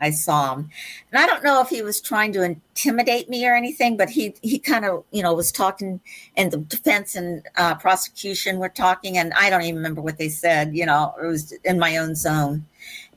I 0.00 0.10
saw 0.10 0.54
him. 0.54 0.70
And 1.10 1.22
I 1.22 1.26
don't 1.26 1.42
know 1.42 1.60
if 1.60 1.68
he 1.68 1.82
was 1.82 2.00
trying 2.00 2.32
to 2.34 2.42
intimidate 2.42 3.28
me 3.28 3.46
or 3.46 3.54
anything, 3.54 3.96
but 3.96 4.10
he, 4.10 4.34
he 4.42 4.58
kind 4.58 4.84
of, 4.84 5.04
you 5.10 5.22
know, 5.22 5.34
was 5.34 5.50
talking, 5.50 6.00
and 6.36 6.52
the 6.52 6.58
defense 6.58 7.16
and 7.16 7.46
uh, 7.56 7.74
prosecution 7.76 8.58
were 8.58 8.68
talking, 8.68 9.18
and 9.18 9.32
I 9.34 9.50
don't 9.50 9.62
even 9.62 9.76
remember 9.76 10.00
what 10.00 10.18
they 10.18 10.28
said, 10.28 10.76
you 10.76 10.86
know, 10.86 11.14
it 11.20 11.26
was 11.26 11.52
in 11.64 11.78
my 11.78 11.96
own 11.96 12.14
zone. 12.14 12.64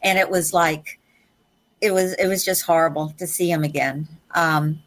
And 0.01 0.17
it 0.17 0.29
was 0.29 0.53
like, 0.53 0.99
it 1.81 1.91
was, 1.91 2.13
it 2.13 2.27
was 2.27 2.43
just 2.43 2.63
horrible 2.63 3.13
to 3.17 3.27
see 3.27 3.51
him 3.51 3.63
again. 3.63 4.07
Um, 4.33 4.81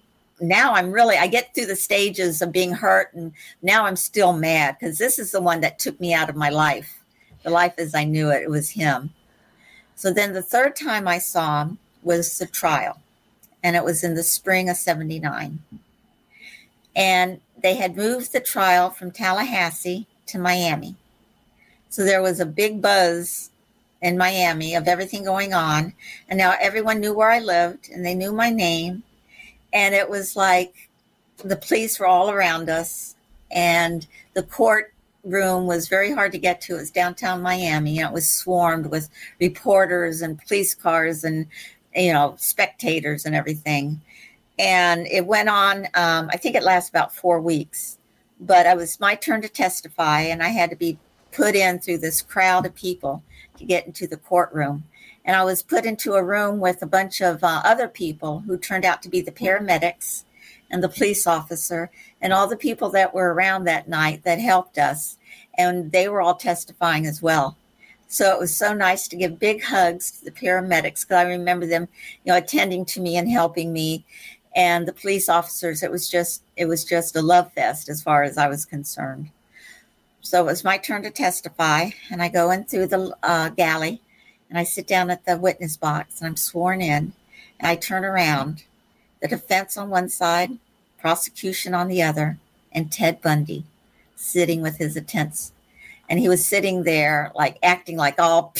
now 0.49 0.75
I'm 0.75 0.93
really 0.93 1.17
I 1.17 1.27
get 1.27 1.55
through 1.55 1.67
the 1.67 1.77
stages 1.77 2.43
of 2.43 2.53
being 2.53 2.73
hurt 2.73 3.13
and 3.15 3.33
now 3.63 3.87
I'm 3.87 3.97
still 3.97 4.33
mad 4.33 4.77
because 4.79 4.99
this 4.99 5.19
is 5.19 5.33
the 5.33 5.41
one 5.41 5.61
that 5.61 5.79
took 5.79 6.01
me 6.01 6.15
out 6.15 6.31
of 6.31 6.37
my 6.37 6.51
life. 6.51 7.03
The 7.43 7.51
life 7.51 7.75
as 7.79 7.95
I 7.95 8.05
knew 8.05 8.31
it, 8.31 8.43
it 8.43 8.51
was 8.51 8.71
him. 8.71 9.11
So 9.95 10.13
then 10.13 10.33
the 10.33 10.43
third 10.43 10.77
time 10.77 11.07
I 11.07 11.19
saw 11.19 11.63
him 11.63 11.79
was 12.03 12.39
the 12.39 12.47
trial. 12.47 13.01
And 13.63 13.77
it 13.77 13.85
was 13.85 14.05
in 14.05 14.15
the 14.15 14.23
spring 14.23 14.69
of 14.69 14.77
79. 14.77 15.59
And 16.97 17.41
they 17.63 17.75
had 17.77 17.97
moved 17.97 18.33
the 18.33 18.41
trial 18.41 18.91
from 18.91 19.11
Tallahassee 19.11 20.07
to 20.27 20.39
Miami. 20.39 20.97
So 21.89 22.05
there 22.05 22.23
was 22.23 22.41
a 22.41 22.47
big 22.47 22.83
buzz 22.83 23.51
in 24.03 24.19
Miami 24.19 24.75
of 24.75 24.87
everything 24.87 25.25
going 25.25 25.55
on. 25.55 25.95
And 26.29 26.37
now 26.37 26.55
everyone 26.61 27.01
knew 27.01 27.15
where 27.15 27.31
I 27.31 27.39
lived 27.39 27.89
and 27.91 28.05
they 28.05 28.15
knew 28.15 28.33
my 28.33 28.51
name 28.51 29.03
and 29.75 29.95
it 29.95 30.09
was 30.09 30.37
like 30.37 30.89
the 31.39 31.57
police 31.57 31.99
were 31.99 32.07
all 32.07 32.31
around 32.31 32.71
us 32.71 33.17
and 33.51 34.07
the 34.35 34.45
court 34.45 34.95
room 35.25 35.67
was 35.67 35.89
very 35.89 36.13
hard 36.13 36.33
to 36.33 36.39
get 36.39 36.61
to. 36.63 36.75
It 36.77 36.79
was 36.79 36.91
downtown 36.91 37.43
miami 37.43 37.99
and 37.99 38.09
it 38.09 38.15
was 38.15 38.29
swarmed 38.29 38.87
with 38.87 39.11
reporters 39.41 40.23
and 40.23 40.39
police 40.47 40.75
cars 40.75 41.25
and 41.25 41.47
you 41.95 42.13
know 42.13 42.37
spectators 42.39 43.27
and 43.27 43.35
everything. 43.35 44.01
And 44.59 45.07
it 45.09 45.27
went 45.27 45.49
on 45.49 45.87
um, 45.95 46.31
i 46.33 46.37
think 46.37 46.55
it 46.55 46.63
lasted 46.63 46.93
about 46.93 47.15
four 47.15 47.41
weeks. 47.41 47.99
But 48.41 48.67
it 48.67 48.77
was 48.77 49.01
my 49.01 49.15
turn 49.17 49.43
to 49.43 49.49
testify 49.49 50.21
and 50.21 50.43
i 50.43 50.49
had 50.49 50.71
to 50.71 50.77
be 50.77 50.99
put 51.33 51.57
in 51.57 51.81
through 51.81 51.99
this 51.99 52.23
crowd 52.23 52.65
of 52.65 52.75
people 52.75 53.23
to 53.59 53.65
get 53.65 53.87
into 53.87 54.07
the 54.07 54.17
courtroom 54.17 54.85
and 55.25 55.37
I 55.37 55.45
was 55.45 55.63
put 55.63 55.87
into 55.87 56.15
a 56.15 56.25
room 56.25 56.61
with 56.61 56.83
a 56.83 56.87
bunch 56.87 57.21
of 57.23 57.43
uh, 57.43 57.63
other 57.65 57.89
people 57.89 58.41
who 58.41 58.59
turned 58.59 58.85
out 58.85 59.03
to 59.03 59.09
be 59.09 59.23
the 59.23 59.33
paramedics 59.33 60.25
and 60.71 60.83
the 60.83 60.89
police 60.89 61.27
officer 61.27 61.91
and 62.21 62.33
all 62.33 62.47
the 62.47 62.57
people 62.57 62.91
that 62.91 63.15
were 63.15 63.33
around 63.33 63.65
that 63.65 63.89
night 63.89 64.25
that 64.25 64.39
helped 64.39 64.77
us. 64.77 65.17
And 65.57 65.93
they 65.93 66.09
were 66.09 66.21
all 66.21 66.35
testifying 66.35 67.07
as 67.07 67.23
well. 67.23 67.57
So 68.07 68.33
it 68.33 68.39
was 68.39 68.55
so 68.55 68.75
nice 68.75 69.09
to 69.09 69.17
give 69.17 69.39
big 69.39 69.63
hugs 69.63 70.11
to 70.13 70.25
the 70.25 70.31
paramedics 70.31 71.03
because 71.03 71.17
I 71.17 71.23
remember 71.23 71.67
them, 71.67 71.89
you 72.25 72.33
know, 72.33 72.39
attending 72.39 72.85
to 72.87 73.01
me 73.01 73.17
and 73.17 73.29
helping 73.29 73.73
me. 73.73 74.05
And 74.55 74.87
the 74.87 74.93
police 74.93 75.29
officers, 75.29 75.83
it 75.83 75.91
was 75.91 76.09
just 76.09 76.43
it 76.57 76.67
was 76.67 76.85
just 76.85 77.17
a 77.17 77.23
love 77.23 77.53
fest 77.55 77.89
as 77.89 78.03
far 78.03 78.23
as 78.23 78.39
I 78.39 78.47
was 78.47 78.65
concerned. 78.65 79.31
So 80.21 80.41
it 80.43 80.47
was 80.47 80.65
my 80.65 80.79
turn 80.79 81.03
to 81.03 81.11
testify, 81.11 81.91
and 82.11 82.23
I 82.23 82.29
go 82.29 82.51
in 82.51 82.65
through 82.65 82.87
the 82.87 83.17
uh, 83.23 83.49
galley 83.51 84.01
and 84.49 84.59
I 84.59 84.65
sit 84.65 84.87
down 84.87 85.11
at 85.11 85.25
the 85.25 85.37
witness 85.37 85.77
box 85.77 86.21
and 86.21 86.29
I'm 86.29 86.37
sworn 86.37 86.81
in 86.81 87.13
and 87.59 87.69
I 87.69 87.77
turn 87.77 88.05
around, 88.05 88.65
the 89.21 89.29
defense 89.29 89.77
on 89.77 89.91
one 89.91 90.09
side, 90.09 90.59
prosecution 90.99 91.75
on 91.75 91.89
the 91.89 92.03
other, 92.03 92.39
and 92.73 92.91
Ted 92.91 93.23
Bundy 93.23 93.65
sitting 94.17 94.63
with 94.63 94.79
his 94.79 94.97
attendants. 94.97 95.53
And 96.09 96.19
he 96.19 96.29
was 96.29 96.45
sitting 96.45 96.83
there 96.83 97.33
like 97.35 97.59
acting 97.63 97.97
like, 97.97 98.17
oh, 98.19 98.53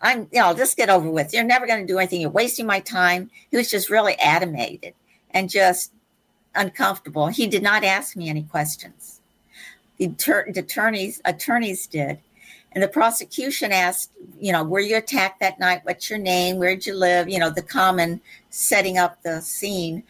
I'm, 0.00 0.28
you 0.32 0.40
know, 0.40 0.54
just 0.54 0.76
get 0.76 0.88
over 0.88 1.10
with. 1.10 1.32
You're 1.32 1.44
never 1.44 1.66
going 1.66 1.86
to 1.86 1.92
do 1.92 1.98
anything. 1.98 2.20
You're 2.20 2.30
wasting 2.30 2.66
my 2.66 2.80
time. 2.80 3.30
He 3.50 3.56
was 3.56 3.70
just 3.70 3.90
really 3.90 4.14
animated 4.16 4.94
and 5.30 5.50
just 5.50 5.92
uncomfortable. 6.54 7.28
He 7.28 7.46
did 7.46 7.62
not 7.62 7.84
ask 7.84 8.16
me 8.16 8.28
any 8.28 8.42
questions. 8.42 9.20
The, 9.98 10.08
the 10.08 10.60
attorneys 10.60 11.20
attorneys 11.24 11.86
did, 11.86 12.18
and 12.72 12.82
the 12.82 12.88
prosecution 12.88 13.72
asked, 13.72 14.10
you 14.38 14.52
know, 14.52 14.62
were 14.62 14.80
you 14.80 14.96
attacked 14.96 15.40
that 15.40 15.58
night? 15.58 15.80
What's 15.82 16.08
your 16.08 16.18
name? 16.18 16.58
Where'd 16.58 16.86
you 16.86 16.94
live? 16.94 17.28
You 17.28 17.38
know, 17.38 17.50
the 17.50 17.62
common 17.62 18.20
setting 18.50 18.96
up 18.96 19.22
the 19.22 19.40
scene. 19.40 20.04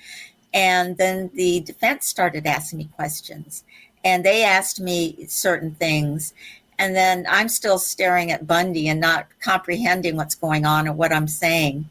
And 0.53 0.97
then 0.97 1.31
the 1.35 1.61
defense 1.61 2.07
started 2.07 2.47
asking 2.47 2.79
me 2.79 2.89
questions. 2.97 3.65
And 4.05 4.25
they 4.25 4.45
asked 4.45 4.81
me 4.81 5.27
certain 5.27 5.75
things. 5.75 6.35
And 6.79 6.95
then 6.95 7.27
I'm 7.29 7.49
still 7.49 7.79
staring 7.79 8.31
at 8.31 8.47
Bundy 8.47 8.89
and 8.89 9.01
not 9.01 9.27
comprehending 9.41 10.17
what's 10.17 10.35
going 10.35 10.67
on 10.67 10.87
or 10.87 10.93
what 10.93 11.13
I'm 11.13 11.29
saying. 11.29 11.89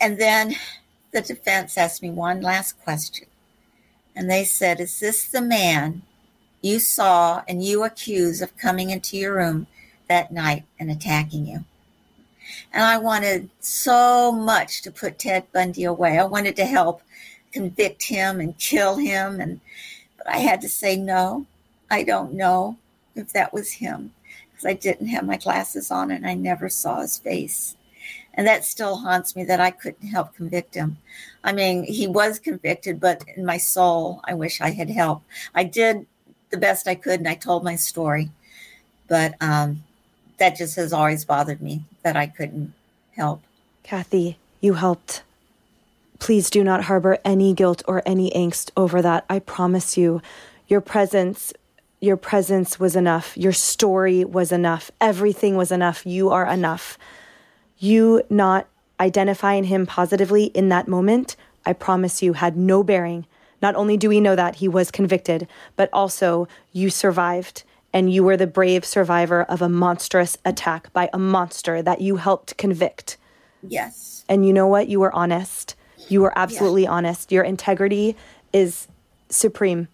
And 0.00 0.18
then 0.18 0.56
the 1.12 1.20
defense 1.22 1.78
asked 1.78 2.02
me 2.02 2.10
one 2.10 2.40
last 2.40 2.82
question. 2.82 3.26
And 4.16 4.30
they 4.30 4.44
said, 4.44 4.80
Is 4.80 5.00
this 5.00 5.28
the 5.28 5.42
man 5.42 6.02
you 6.60 6.78
saw 6.78 7.42
and 7.48 7.64
you 7.64 7.84
accuse 7.84 8.42
of 8.42 8.56
coming 8.56 8.90
into 8.90 9.16
your 9.16 9.36
room 9.36 9.66
that 10.08 10.32
night 10.32 10.64
and 10.78 10.90
attacking 10.90 11.46
you? 11.46 11.64
And 12.72 12.82
I 12.82 12.98
wanted 12.98 13.50
so 13.60 14.32
much 14.32 14.82
to 14.82 14.90
put 14.90 15.18
Ted 15.18 15.44
Bundy 15.52 15.84
away. 15.84 16.18
I 16.18 16.24
wanted 16.24 16.56
to 16.56 16.66
help 16.66 17.02
convict 17.52 18.04
him 18.04 18.40
and 18.40 18.58
kill 18.58 18.96
him. 18.96 19.40
And 19.40 19.60
but 20.16 20.28
I 20.28 20.38
had 20.38 20.60
to 20.62 20.68
say 20.68 20.96
no. 20.96 21.46
I 21.90 22.02
don't 22.02 22.34
know 22.34 22.76
if 23.14 23.32
that 23.32 23.52
was 23.52 23.72
him 23.72 24.12
because 24.50 24.66
I 24.66 24.74
didn't 24.74 25.08
have 25.08 25.26
my 25.26 25.36
glasses 25.36 25.90
on 25.90 26.10
and 26.10 26.26
I 26.26 26.34
never 26.34 26.68
saw 26.68 27.00
his 27.00 27.18
face. 27.18 27.76
And 28.34 28.46
that 28.46 28.64
still 28.64 28.96
haunts 28.96 29.34
me 29.34 29.44
that 29.44 29.60
I 29.60 29.70
couldn't 29.70 30.08
help 30.08 30.34
convict 30.36 30.74
him. 30.74 30.98
I 31.42 31.52
mean, 31.52 31.82
he 31.84 32.06
was 32.06 32.38
convicted, 32.38 33.00
but 33.00 33.24
in 33.36 33.44
my 33.44 33.56
soul, 33.56 34.20
I 34.24 34.34
wish 34.34 34.60
I 34.60 34.70
had 34.70 34.90
helped. 34.90 35.26
I 35.54 35.64
did 35.64 36.06
the 36.50 36.56
best 36.56 36.88
I 36.88 36.94
could 36.94 37.20
and 37.20 37.28
I 37.28 37.34
told 37.34 37.64
my 37.64 37.76
story. 37.76 38.30
But 39.08 39.34
um, 39.40 39.82
that 40.38 40.56
just 40.56 40.76
has 40.76 40.92
always 40.92 41.24
bothered 41.24 41.60
me 41.60 41.84
that 42.02 42.16
I 42.16 42.26
couldn't 42.26 42.72
help. 43.16 43.42
Kathy, 43.82 44.38
you 44.60 44.74
helped. 44.74 45.22
Please 46.18 46.50
do 46.50 46.62
not 46.62 46.84
harbor 46.84 47.18
any 47.24 47.54
guilt 47.54 47.82
or 47.88 48.02
any 48.04 48.30
angst 48.30 48.70
over 48.76 49.00
that. 49.02 49.24
I 49.28 49.38
promise 49.38 49.96
you, 49.96 50.20
your 50.68 50.80
presence 50.80 51.52
your 52.00 52.16
presence 52.16 52.80
was 52.80 52.96
enough. 52.96 53.36
Your 53.36 53.52
story 53.52 54.24
was 54.24 54.52
enough. 54.52 54.90
Everything 55.02 55.54
was 55.56 55.70
enough. 55.70 56.06
You 56.06 56.30
are 56.30 56.46
enough. 56.46 56.96
You 57.76 58.22
not 58.30 58.66
identifying 58.98 59.64
him 59.64 59.86
positively 59.86 60.44
in 60.44 60.70
that 60.70 60.88
moment, 60.88 61.36
I 61.66 61.74
promise 61.74 62.22
you, 62.22 62.34
had 62.34 62.56
no 62.56 62.82
bearing. 62.82 63.26
Not 63.62 63.74
only 63.74 63.96
do 63.96 64.08
we 64.08 64.20
know 64.20 64.36
that 64.36 64.56
he 64.56 64.68
was 64.68 64.90
convicted, 64.90 65.46
but 65.76 65.90
also 65.92 66.48
you 66.72 66.90
survived 66.90 67.64
and 67.92 68.12
you 68.12 68.22
were 68.22 68.36
the 68.36 68.46
brave 68.46 68.84
survivor 68.84 69.42
of 69.42 69.60
a 69.62 69.68
monstrous 69.68 70.38
attack 70.44 70.92
by 70.92 71.10
a 71.12 71.18
monster 71.18 71.82
that 71.82 72.00
you 72.00 72.16
helped 72.16 72.56
convict. 72.56 73.16
Yes. 73.66 74.24
And 74.28 74.46
you 74.46 74.52
know 74.52 74.66
what? 74.66 74.88
You 74.88 75.00
were 75.00 75.12
honest. 75.12 75.74
You 76.08 76.20
were 76.22 76.32
absolutely 76.36 76.84
yeah. 76.84 76.92
honest. 76.92 77.32
Your 77.32 77.42
integrity 77.42 78.16
is 78.52 78.88
supreme. 79.28 79.88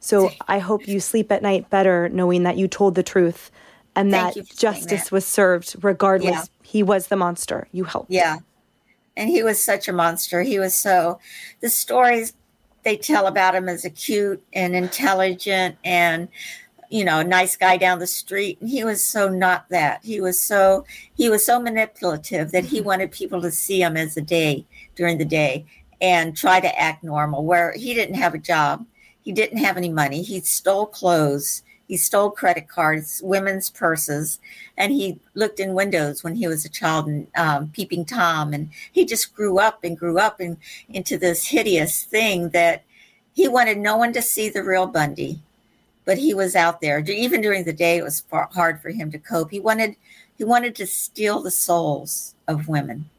So 0.00 0.30
I 0.48 0.58
hope 0.58 0.88
you 0.88 0.98
sleep 0.98 1.30
at 1.30 1.42
night 1.42 1.70
better 1.70 2.08
knowing 2.08 2.42
that 2.42 2.56
you 2.56 2.66
told 2.66 2.94
the 2.94 3.02
truth 3.02 3.50
and 3.94 4.10
Thank 4.10 4.34
that 4.34 4.56
justice 4.56 5.04
that. 5.04 5.12
was 5.12 5.24
served 5.24 5.76
regardless. 5.82 6.32
Yeah. 6.32 6.44
He 6.62 6.82
was 6.82 7.06
the 7.08 7.16
monster. 7.16 7.68
You 7.70 7.84
helped. 7.84 8.10
Yeah. 8.10 8.38
And 9.16 9.28
he 9.28 9.42
was 9.42 9.62
such 9.62 9.88
a 9.88 9.92
monster. 9.92 10.42
He 10.42 10.58
was 10.58 10.74
so, 10.74 11.20
the 11.60 11.68
stories 11.68 12.32
they 12.84 12.96
tell 12.96 13.26
about 13.26 13.54
him 13.54 13.68
as 13.68 13.84
a 13.84 13.90
cute 13.90 14.42
and 14.52 14.74
intelligent 14.74 15.76
and 15.84 16.28
you 16.92 17.06
know, 17.06 17.22
nice 17.22 17.56
guy 17.56 17.78
down 17.78 18.00
the 18.00 18.06
street. 18.06 18.60
And 18.60 18.68
he 18.68 18.84
was 18.84 19.02
so 19.02 19.26
not 19.26 19.66
that. 19.70 20.04
He 20.04 20.20
was 20.20 20.38
so 20.38 20.84
he 21.16 21.30
was 21.30 21.44
so 21.44 21.58
manipulative 21.58 22.52
that 22.52 22.66
he 22.66 22.78
mm-hmm. 22.78 22.86
wanted 22.86 23.10
people 23.10 23.40
to 23.40 23.50
see 23.50 23.80
him 23.80 23.96
as 23.96 24.18
a 24.18 24.20
day 24.20 24.66
during 24.94 25.16
the 25.16 25.24
day 25.24 25.64
and 26.02 26.36
try 26.36 26.60
to 26.60 26.78
act 26.78 27.02
normal. 27.02 27.46
Where 27.46 27.72
he 27.72 27.94
didn't 27.94 28.16
have 28.16 28.34
a 28.34 28.38
job, 28.38 28.84
he 29.22 29.32
didn't 29.32 29.56
have 29.56 29.78
any 29.78 29.88
money. 29.88 30.22
He 30.22 30.40
stole 30.40 30.84
clothes. 30.84 31.62
He 31.92 31.98
stole 31.98 32.30
credit 32.30 32.68
cards, 32.68 33.20
women's 33.22 33.68
purses, 33.68 34.40
and 34.78 34.94
he 34.94 35.20
looked 35.34 35.60
in 35.60 35.74
windows 35.74 36.24
when 36.24 36.34
he 36.34 36.48
was 36.48 36.64
a 36.64 36.70
child 36.70 37.06
and 37.06 37.26
um, 37.36 37.68
peeping 37.68 38.06
Tom. 38.06 38.54
And 38.54 38.70
he 38.92 39.04
just 39.04 39.34
grew 39.34 39.58
up 39.58 39.84
and 39.84 39.94
grew 39.94 40.18
up 40.18 40.40
in, 40.40 40.56
into 40.88 41.18
this 41.18 41.44
hideous 41.44 42.04
thing 42.04 42.48
that 42.48 42.82
he 43.34 43.46
wanted 43.46 43.76
no 43.76 43.98
one 43.98 44.14
to 44.14 44.22
see 44.22 44.48
the 44.48 44.64
real 44.64 44.86
Bundy 44.86 45.42
but 46.06 46.16
he 46.16 46.32
was 46.32 46.56
out 46.56 46.80
there. 46.80 46.98
Even 47.00 47.42
during 47.42 47.64
the 47.64 47.74
day, 47.74 47.98
it 47.98 48.02
was 48.02 48.22
far, 48.22 48.48
hard 48.54 48.80
for 48.80 48.88
him 48.88 49.10
to 49.10 49.18
cope. 49.18 49.50
He 49.50 49.60
wanted 49.60 49.94
he 50.38 50.44
wanted 50.44 50.74
to 50.76 50.86
steal 50.86 51.42
the 51.42 51.50
souls 51.50 52.34
of 52.48 52.68
women, 52.68 53.10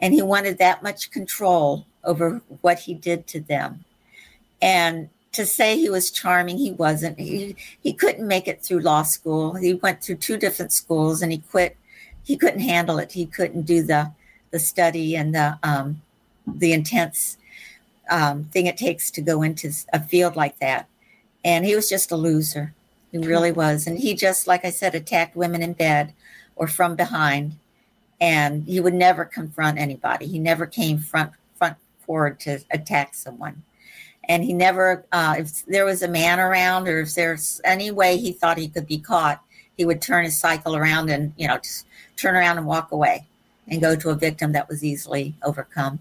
and 0.00 0.12
he 0.12 0.22
wanted 0.22 0.58
that 0.58 0.82
much 0.82 1.12
control 1.12 1.86
over 2.02 2.42
what 2.62 2.80
he 2.80 2.94
did 2.94 3.28
to 3.28 3.40
them. 3.40 3.84
And 4.60 5.08
to 5.32 5.46
say 5.46 5.76
he 5.76 5.88
was 5.90 6.10
charming, 6.10 6.58
he 6.58 6.72
wasn't. 6.72 7.18
He 7.18 7.56
he 7.80 7.92
couldn't 7.92 8.26
make 8.26 8.48
it 8.48 8.62
through 8.62 8.80
law 8.80 9.02
school. 9.02 9.54
He 9.54 9.74
went 9.74 10.02
through 10.02 10.16
two 10.16 10.36
different 10.36 10.72
schools, 10.72 11.22
and 11.22 11.32
he 11.32 11.38
quit. 11.38 11.76
He 12.24 12.36
couldn't 12.36 12.60
handle 12.60 12.98
it. 12.98 13.12
He 13.12 13.26
couldn't 13.26 13.62
do 13.62 13.82
the 13.82 14.12
the 14.50 14.58
study 14.58 15.16
and 15.16 15.34
the 15.34 15.58
um, 15.62 16.02
the 16.46 16.72
intense 16.72 17.38
um, 18.10 18.44
thing 18.44 18.66
it 18.66 18.76
takes 18.76 19.10
to 19.12 19.22
go 19.22 19.42
into 19.42 19.72
a 19.92 20.00
field 20.00 20.36
like 20.36 20.58
that 20.58 20.88
and 21.44 21.64
he 21.64 21.74
was 21.74 21.88
just 21.88 22.12
a 22.12 22.16
loser. 22.16 22.74
He 23.10 23.18
really 23.18 23.52
was. 23.52 23.86
And 23.86 23.98
he 23.98 24.14
just, 24.14 24.46
like 24.46 24.64
I 24.64 24.70
said, 24.70 24.94
attacked 24.94 25.36
women 25.36 25.62
in 25.62 25.72
bed 25.74 26.14
or 26.56 26.66
from 26.66 26.96
behind. 26.96 27.56
And 28.20 28.64
he 28.64 28.80
would 28.80 28.94
never 28.94 29.24
confront 29.24 29.78
anybody. 29.78 30.26
He 30.26 30.38
never 30.38 30.66
came 30.66 30.98
front 30.98 31.32
front 31.56 31.76
forward 32.06 32.38
to 32.40 32.60
attack 32.70 33.14
someone. 33.14 33.62
And 34.28 34.44
he 34.44 34.52
never, 34.52 35.04
uh, 35.12 35.36
if 35.38 35.64
there 35.66 35.84
was 35.84 36.02
a 36.02 36.08
man 36.08 36.38
around 36.38 36.88
or 36.88 37.00
if 37.00 37.14
there's 37.14 37.60
any 37.64 37.90
way 37.90 38.16
he 38.16 38.32
thought 38.32 38.56
he 38.56 38.68
could 38.68 38.86
be 38.86 38.98
caught, 38.98 39.42
he 39.76 39.84
would 39.84 40.00
turn 40.00 40.24
his 40.24 40.38
cycle 40.38 40.76
around 40.76 41.10
and, 41.10 41.32
you 41.36 41.48
know, 41.48 41.58
just 41.58 41.86
turn 42.16 42.36
around 42.36 42.58
and 42.58 42.66
walk 42.66 42.92
away 42.92 43.26
and 43.66 43.80
go 43.80 43.96
to 43.96 44.10
a 44.10 44.14
victim 44.14 44.52
that 44.52 44.68
was 44.68 44.84
easily 44.84 45.34
overcome. 45.42 45.98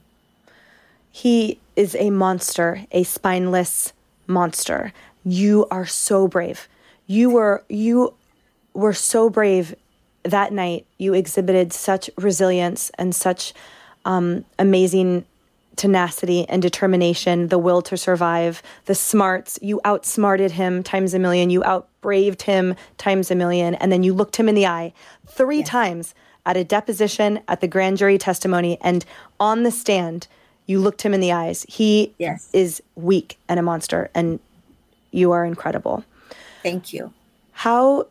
He 1.12 1.60
is 1.76 1.96
a 1.96 2.10
monster, 2.10 2.86
a 2.92 3.04
spineless 3.04 3.94
monster 4.28 4.94
you 5.24 5.68
are 5.70 5.86
so 5.86 6.28
brave. 6.28 6.68
You 7.08 7.30
were 7.30 7.64
you 7.70 8.14
were 8.74 8.94
so 8.94 9.30
brave 9.30 9.76
that 10.24 10.54
night. 10.54 10.86
You 10.98 11.14
exhibited 11.14 11.74
such 11.74 12.10
resilience 12.18 12.92
and 12.98 13.14
such 13.14 13.54
um, 14.06 14.46
amazing 14.58 15.26
tenacity 15.76 16.48
and 16.48 16.62
determination, 16.62 17.48
the 17.48 17.58
will 17.58 17.82
to 17.84 17.98
survive, 17.98 18.62
the 18.86 18.96
smarts. 18.96 19.58
You 19.62 19.82
outsmarted 19.86 20.52
him 20.52 20.84
times 20.84 21.14
a 21.14 21.20
million. 21.20 21.50
You 21.50 21.64
outbraved 21.64 22.44
him 22.44 22.76
times 22.98 23.32
a 23.32 23.36
million. 23.36 23.76
And 23.76 23.92
then 23.92 24.04
you 24.04 24.14
looked 24.14 24.36
him 24.36 24.50
in 24.50 24.56
the 24.56 24.68
eye 24.68 24.94
three 25.28 25.60
yes. 25.60 25.68
times 25.68 26.16
at 26.46 26.58
a 26.58 26.64
deposition, 26.64 27.40
at 27.48 27.62
the 27.62 27.68
grand 27.68 27.98
jury 27.98 28.18
testimony, 28.18 28.78
and 28.82 29.06
on 29.40 29.64
the 29.64 29.72
stand. 29.72 30.28
You 30.68 30.80
looked 30.80 31.02
him 31.02 31.14
in 31.14 31.20
the 31.20 31.32
eyes. 31.32 31.66
He 31.68 32.14
yes. 32.18 32.50
is 32.54 32.82
weak 32.96 33.38
and 33.50 33.60
a 33.60 33.64
monster, 33.64 34.10
and 34.14 34.40
you 35.12 35.32
are 35.32 35.44
incredible. 35.44 36.06
Thank 36.64 36.94
you. 36.94 37.14
How 37.52 38.08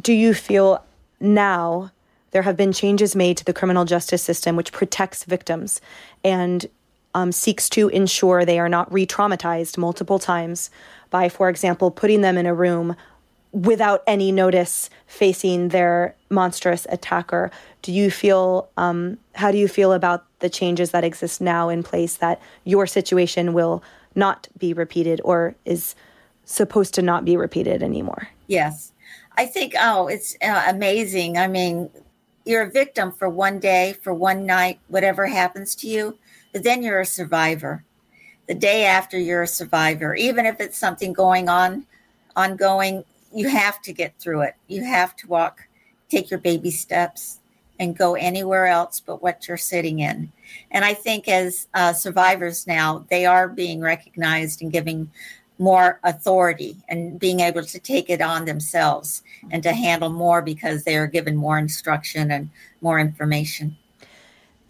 do 0.00 0.12
you 0.12 0.34
feel 0.34 0.84
now? 1.20 1.90
There 2.32 2.42
have 2.42 2.56
been 2.56 2.72
changes 2.72 3.16
made 3.16 3.38
to 3.38 3.44
the 3.44 3.54
criminal 3.54 3.86
justice 3.86 4.22
system, 4.22 4.56
which 4.56 4.70
protects 4.70 5.24
victims 5.24 5.80
and 6.22 6.66
um, 7.16 7.32
seeks 7.32 7.68
to 7.70 7.88
ensure 7.88 8.44
they 8.44 8.60
are 8.60 8.68
not 8.68 8.92
re 8.92 9.04
traumatized 9.06 9.76
multiple 9.76 10.20
times 10.20 10.70
by, 11.10 11.28
for 11.28 11.48
example, 11.48 11.90
putting 11.90 12.20
them 12.20 12.36
in 12.36 12.46
a 12.46 12.54
room 12.54 12.94
without 13.52 14.02
any 14.06 14.30
notice 14.30 14.90
facing 15.06 15.68
their 15.70 16.14
monstrous 16.30 16.86
attacker. 16.90 17.50
Do 17.82 17.90
you 17.90 18.10
feel, 18.10 18.68
um, 18.76 19.18
how 19.34 19.50
do 19.50 19.56
you 19.56 19.66
feel 19.66 19.92
about 19.92 20.26
the 20.40 20.50
changes 20.50 20.90
that 20.90 21.04
exist 21.04 21.40
now 21.40 21.70
in 21.70 21.82
place 21.82 22.16
that 22.16 22.40
your 22.64 22.86
situation 22.86 23.54
will 23.54 23.82
not 24.14 24.48
be 24.58 24.72
repeated 24.72 25.20
or 25.24 25.54
is 25.64 25.94
supposed 26.44 26.94
to 26.94 27.02
not 27.02 27.24
be 27.24 27.36
repeated 27.36 27.82
anymore. 27.82 28.28
Yes. 28.46 28.92
I 29.36 29.46
think, 29.46 29.74
oh, 29.78 30.06
it's 30.06 30.36
uh, 30.42 30.64
amazing. 30.68 31.36
I 31.36 31.48
mean, 31.48 31.90
you're 32.46 32.62
a 32.62 32.70
victim 32.70 33.12
for 33.12 33.28
one 33.28 33.58
day, 33.58 33.96
for 34.02 34.14
one 34.14 34.46
night, 34.46 34.78
whatever 34.88 35.26
happens 35.26 35.74
to 35.76 35.88
you, 35.88 36.16
but 36.52 36.62
then 36.62 36.82
you're 36.82 37.00
a 37.00 37.06
survivor. 37.06 37.84
The 38.46 38.54
day 38.54 38.84
after, 38.84 39.18
you're 39.18 39.42
a 39.42 39.48
survivor. 39.48 40.14
Even 40.14 40.46
if 40.46 40.60
it's 40.60 40.78
something 40.78 41.12
going 41.12 41.48
on, 41.48 41.86
ongoing, 42.36 43.04
you 43.34 43.48
have 43.48 43.82
to 43.82 43.92
get 43.92 44.14
through 44.18 44.42
it. 44.42 44.54
You 44.68 44.84
have 44.84 45.16
to 45.16 45.26
walk, 45.26 45.66
take 46.08 46.30
your 46.30 46.38
baby 46.38 46.70
steps, 46.70 47.40
and 47.78 47.96
go 47.96 48.14
anywhere 48.14 48.66
else 48.66 49.00
but 49.00 49.22
what 49.22 49.46
you're 49.46 49.56
sitting 49.56 49.98
in. 49.98 50.32
And 50.70 50.84
I 50.84 50.94
think 50.94 51.28
as 51.28 51.66
uh, 51.74 51.92
survivors 51.92 52.66
now, 52.66 53.04
they 53.10 53.26
are 53.26 53.48
being 53.48 53.80
recognized 53.80 54.62
and 54.62 54.72
giving 54.72 55.10
more 55.58 55.98
authority 56.04 56.76
and 56.88 57.18
being 57.18 57.40
able 57.40 57.64
to 57.64 57.78
take 57.78 58.10
it 58.10 58.20
on 58.20 58.44
themselves 58.44 59.22
and 59.50 59.62
to 59.62 59.72
handle 59.72 60.10
more 60.10 60.42
because 60.42 60.84
they 60.84 60.96
are 60.96 61.06
given 61.06 61.36
more 61.36 61.58
instruction 61.58 62.30
and 62.30 62.50
more 62.80 62.98
information. 62.98 63.76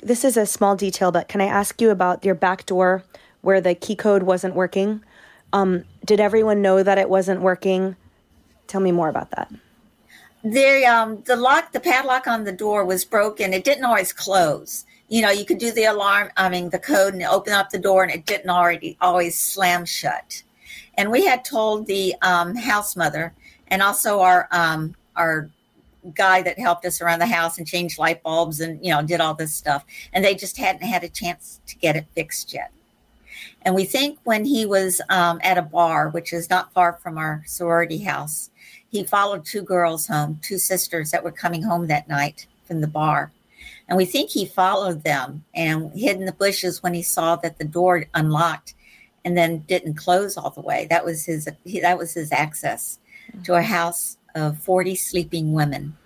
This 0.02 0.24
is 0.24 0.36
a 0.36 0.46
small 0.46 0.76
detail, 0.76 1.10
but 1.10 1.28
can 1.28 1.40
I 1.40 1.46
ask 1.46 1.80
you 1.80 1.90
about 1.90 2.24
your 2.24 2.34
back 2.34 2.66
door 2.66 3.02
where 3.40 3.60
the 3.60 3.74
key 3.74 3.96
code 3.96 4.22
wasn't 4.22 4.54
working? 4.54 5.02
Um, 5.52 5.84
did 6.04 6.20
everyone 6.20 6.62
know 6.62 6.82
that 6.82 6.98
it 6.98 7.08
wasn't 7.08 7.40
working? 7.40 7.96
Tell 8.66 8.80
me 8.80 8.92
more 8.92 9.08
about 9.08 9.30
that. 9.32 9.50
the 10.44 10.84
um 10.84 11.22
the 11.26 11.34
lock 11.36 11.72
the 11.72 11.80
padlock 11.80 12.26
on 12.26 12.44
the 12.44 12.52
door 12.52 12.84
was 12.84 13.04
broken 13.04 13.52
it 13.52 13.64
didn't 13.64 13.84
always 13.84 14.12
close 14.12 14.84
you 15.08 15.20
know 15.20 15.30
you 15.30 15.44
could 15.44 15.58
do 15.58 15.72
the 15.72 15.84
alarm 15.84 16.30
i 16.36 16.48
mean 16.48 16.70
the 16.70 16.78
code 16.78 17.14
and 17.14 17.22
open 17.24 17.52
up 17.52 17.70
the 17.70 17.78
door 17.78 18.02
and 18.04 18.12
it 18.12 18.26
didn't 18.26 18.50
already 18.50 18.96
always 19.00 19.36
slam 19.36 19.84
shut 19.84 20.42
and 20.96 21.10
we 21.10 21.24
had 21.24 21.44
told 21.44 21.86
the 21.86 22.14
um, 22.22 22.54
house 22.54 22.96
mother 22.96 23.34
and 23.68 23.82
also 23.82 24.20
our 24.20 24.48
um, 24.50 24.94
our 25.16 25.50
guy 26.14 26.40
that 26.42 26.58
helped 26.58 26.84
us 26.84 27.00
around 27.00 27.18
the 27.18 27.26
house 27.26 27.58
and 27.58 27.66
changed 27.66 27.98
light 27.98 28.22
bulbs 28.22 28.60
and 28.60 28.84
you 28.84 28.90
know 28.90 29.02
did 29.02 29.20
all 29.20 29.34
this 29.34 29.54
stuff. 29.54 29.84
And 30.12 30.24
they 30.24 30.34
just 30.34 30.56
hadn't 30.56 30.86
had 30.86 31.04
a 31.04 31.08
chance 31.08 31.60
to 31.66 31.76
get 31.76 31.96
it 31.96 32.06
fixed 32.14 32.52
yet. 32.54 32.70
And 33.62 33.74
we 33.74 33.84
think 33.84 34.18
when 34.24 34.44
he 34.44 34.64
was 34.64 35.00
um, 35.08 35.40
at 35.42 35.58
a 35.58 35.62
bar 35.62 36.08
which 36.10 36.32
is 36.32 36.48
not 36.48 36.72
far 36.72 36.94
from 37.02 37.18
our 37.18 37.42
sorority 37.46 37.98
house 37.98 38.50
he 38.88 39.04
followed 39.04 39.44
two 39.44 39.62
girls 39.62 40.06
home 40.06 40.38
two 40.42 40.58
sisters 40.58 41.10
that 41.10 41.24
were 41.24 41.32
coming 41.32 41.62
home 41.62 41.86
that 41.88 42.08
night 42.08 42.46
from 42.64 42.80
the 42.80 42.86
bar. 42.86 43.32
And 43.88 43.96
we 43.96 44.04
think 44.04 44.30
he 44.30 44.46
followed 44.46 45.04
them 45.04 45.44
and 45.54 45.92
hid 45.92 46.16
in 46.16 46.24
the 46.24 46.32
bushes 46.32 46.82
when 46.82 46.94
he 46.94 47.02
saw 47.02 47.36
that 47.36 47.58
the 47.58 47.64
door 47.64 48.06
unlocked 48.14 48.74
and 49.26 49.36
then 49.36 49.58
didn't 49.66 49.94
close 49.94 50.36
all 50.36 50.50
the 50.50 50.60
way 50.60 50.86
that 50.88 51.04
was 51.04 51.26
his 51.26 51.48
that 51.82 51.98
was 51.98 52.14
his 52.14 52.30
access 52.30 53.00
to 53.42 53.54
a 53.54 53.62
house 53.62 54.18
of 54.36 54.56
40 54.58 54.94
sleeping 54.94 55.52
women. 55.52 55.96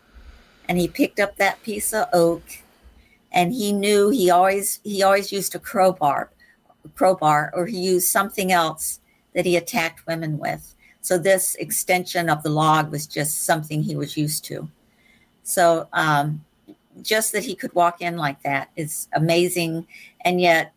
And 0.69 0.79
he 0.79 0.89
picked 0.89 1.21
up 1.21 1.37
that 1.37 1.63
piece 1.63 1.93
of 1.93 2.09
oak 2.15 2.43
and 3.31 3.53
he 3.53 3.73
knew 3.73 4.09
he 4.09 4.31
always 4.31 4.81
he 4.85 5.03
always 5.03 5.31
used 5.31 5.55
a 5.55 5.59
crowbar 5.59 6.31
crowbar 6.95 7.53
or 7.55 7.67
he 7.67 7.79
used 7.79 8.09
something 8.09 8.53
else 8.53 9.01
that 9.35 9.45
he 9.45 9.55
attacked 9.55 10.07
women 10.07 10.39
with. 10.39 10.75
So 11.03 11.19
this 11.19 11.57
extension 11.57 12.31
of 12.31 12.43
the 12.43 12.49
log 12.49 12.91
was 12.91 13.07
just 13.07 13.45
something 13.45 13.83
he 13.83 13.97
was 13.97 14.17
used 14.17 14.45
to. 14.47 14.67
So 15.43 15.89
um, 15.93 16.43
just 17.03 17.33
that 17.33 17.45
he 17.45 17.55
could 17.55 17.75
walk 17.75 18.01
in 18.01 18.17
like 18.17 18.43
that 18.45 18.71
is 18.77 19.09
amazing. 19.13 19.87
And 20.23 20.41
yet, 20.41 20.73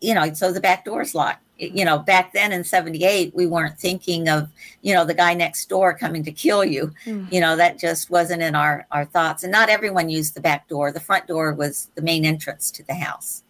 you 0.00 0.14
know, 0.14 0.32
so 0.32 0.52
the 0.52 0.60
back 0.60 0.84
door 0.84 1.02
is 1.02 1.14
locked 1.14 1.42
you 1.58 1.84
know, 1.84 1.98
back 1.98 2.32
then 2.32 2.52
in 2.52 2.64
78, 2.64 3.34
we 3.34 3.46
weren't 3.46 3.78
thinking 3.78 4.28
of, 4.28 4.48
you 4.82 4.92
know, 4.92 5.04
the 5.04 5.14
guy 5.14 5.32
next 5.32 5.68
door 5.68 5.96
coming 5.96 6.22
to 6.24 6.32
kill 6.32 6.64
you. 6.64 6.92
Mm. 7.04 7.32
You 7.32 7.40
know, 7.40 7.56
that 7.56 7.78
just 7.78 8.10
wasn't 8.10 8.42
in 8.42 8.54
our, 8.54 8.86
our 8.90 9.06
thoughts. 9.06 9.42
And 9.42 9.50
not 9.50 9.70
everyone 9.70 10.10
used 10.10 10.34
the 10.34 10.40
back 10.40 10.68
door. 10.68 10.92
The 10.92 11.00
front 11.00 11.26
door 11.26 11.54
was 11.54 11.88
the 11.94 12.02
main 12.02 12.24
entrance 12.24 12.70
to 12.72 12.82
the 12.82 12.94
house. 12.94 13.42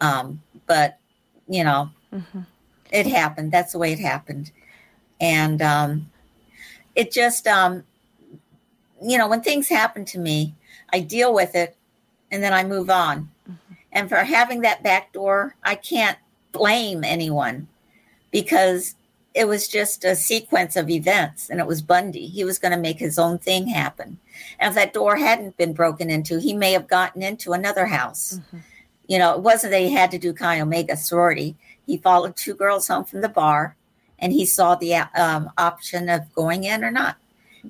Um, 0.00 0.42
but, 0.66 0.98
you 1.46 1.62
know, 1.62 1.90
mm-hmm. 2.12 2.40
it 2.90 3.06
happened. 3.06 3.52
That's 3.52 3.72
the 3.72 3.78
way 3.78 3.92
it 3.92 4.00
happened. 4.00 4.50
And 5.20 5.60
um, 5.60 6.10
it 6.96 7.12
just, 7.12 7.46
um, 7.46 7.84
you 9.02 9.18
know, 9.18 9.28
when 9.28 9.42
things 9.42 9.68
happen 9.68 10.04
to 10.06 10.18
me, 10.18 10.54
I 10.92 11.00
deal 11.00 11.34
with 11.34 11.54
it 11.54 11.76
and 12.30 12.42
then 12.42 12.54
I 12.54 12.64
move 12.64 12.88
on. 12.88 13.30
Mm-hmm. 13.48 13.74
And 13.92 14.08
for 14.08 14.16
having 14.16 14.62
that 14.62 14.82
back 14.82 15.12
door, 15.12 15.54
I 15.62 15.74
can't 15.74 16.16
blame 16.52 17.04
anyone 17.04 17.66
because 18.30 18.94
it 19.34 19.48
was 19.48 19.66
just 19.66 20.04
a 20.04 20.14
sequence 20.14 20.76
of 20.76 20.90
events 20.90 21.48
and 21.48 21.58
it 21.58 21.66
was 21.66 21.82
Bundy. 21.82 22.26
He 22.26 22.44
was 22.44 22.58
going 22.58 22.72
to 22.72 22.78
make 22.78 22.98
his 22.98 23.18
own 23.18 23.38
thing 23.38 23.66
happen. 23.66 24.18
And 24.58 24.68
if 24.68 24.74
that 24.74 24.92
door 24.92 25.16
hadn't 25.16 25.56
been 25.56 25.72
broken 25.72 26.10
into, 26.10 26.38
he 26.38 26.52
may 26.52 26.72
have 26.72 26.86
gotten 26.86 27.22
into 27.22 27.52
another 27.52 27.86
house. 27.86 28.38
Mm-hmm. 28.38 28.58
You 29.08 29.18
know, 29.18 29.34
it 29.34 29.40
wasn't 29.40 29.72
that 29.72 29.80
he 29.80 29.92
had 29.92 30.10
to 30.10 30.18
do 30.18 30.32
Chi 30.32 30.60
Omega 30.60 30.96
sorority. 30.96 31.56
He 31.86 31.96
followed 31.96 32.36
two 32.36 32.54
girls 32.54 32.88
home 32.88 33.04
from 33.04 33.22
the 33.22 33.28
bar 33.28 33.76
and 34.18 34.32
he 34.32 34.46
saw 34.46 34.74
the 34.74 34.94
um, 34.94 35.50
option 35.58 36.08
of 36.08 36.32
going 36.34 36.64
in 36.64 36.84
or 36.84 36.90
not. 36.90 37.16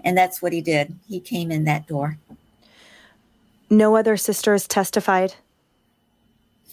And 0.05 0.17
that's 0.17 0.43
what 0.43 0.53
he 0.53 0.61
did. 0.61 0.97
He 1.09 1.21
came 1.21 1.51
in 1.51 1.65
that 1.65 1.87
door. 1.87 2.19
No 3.71 3.97
other 3.97 4.17
sisters 4.17 4.67
testified 4.67 5.35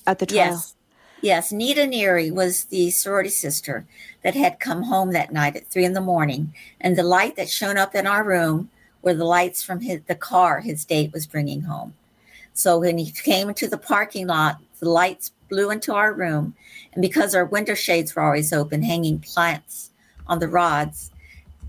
at 0.05 0.19
the 0.19 0.25
trial? 0.25 0.51
Yes. 0.51 0.75
Yes, 1.21 1.51
Nita 1.51 1.81
Neary 1.81 2.31
was 2.31 2.65
the 2.65 2.91
sorority 2.91 3.29
sister 3.29 3.85
that 4.23 4.35
had 4.35 4.61
come 4.61 4.83
home 4.83 5.11
that 5.11 5.33
night 5.33 5.57
at 5.57 5.67
three 5.67 5.83
in 5.83 5.91
the 5.91 5.99
morning, 5.99 6.53
and 6.79 6.95
the 6.95 7.03
light 7.03 7.35
that 7.35 7.49
shone 7.49 7.77
up 7.77 7.93
in 7.93 8.07
our 8.07 8.23
room 8.23 8.69
were 9.01 9.13
the 9.13 9.25
lights 9.25 9.61
from 9.61 9.81
his, 9.81 9.99
the 10.07 10.15
car 10.15 10.61
his 10.61 10.85
date 10.85 11.11
was 11.11 11.27
bringing 11.27 11.63
home. 11.63 11.93
So 12.53 12.79
when 12.79 12.97
he 12.97 13.11
came 13.11 13.49
into 13.49 13.67
the 13.67 13.77
parking 13.77 14.27
lot, 14.27 14.61
the 14.79 14.89
lights 14.89 15.33
blew 15.49 15.71
into 15.71 15.93
our 15.93 16.13
room, 16.13 16.55
and 16.93 17.01
because 17.01 17.35
our 17.35 17.45
window 17.45 17.73
shades 17.73 18.15
were 18.15 18.21
always 18.21 18.53
open, 18.53 18.83
hanging 18.83 19.19
plants 19.19 19.91
on 20.25 20.39
the 20.39 20.47
rods, 20.47 21.11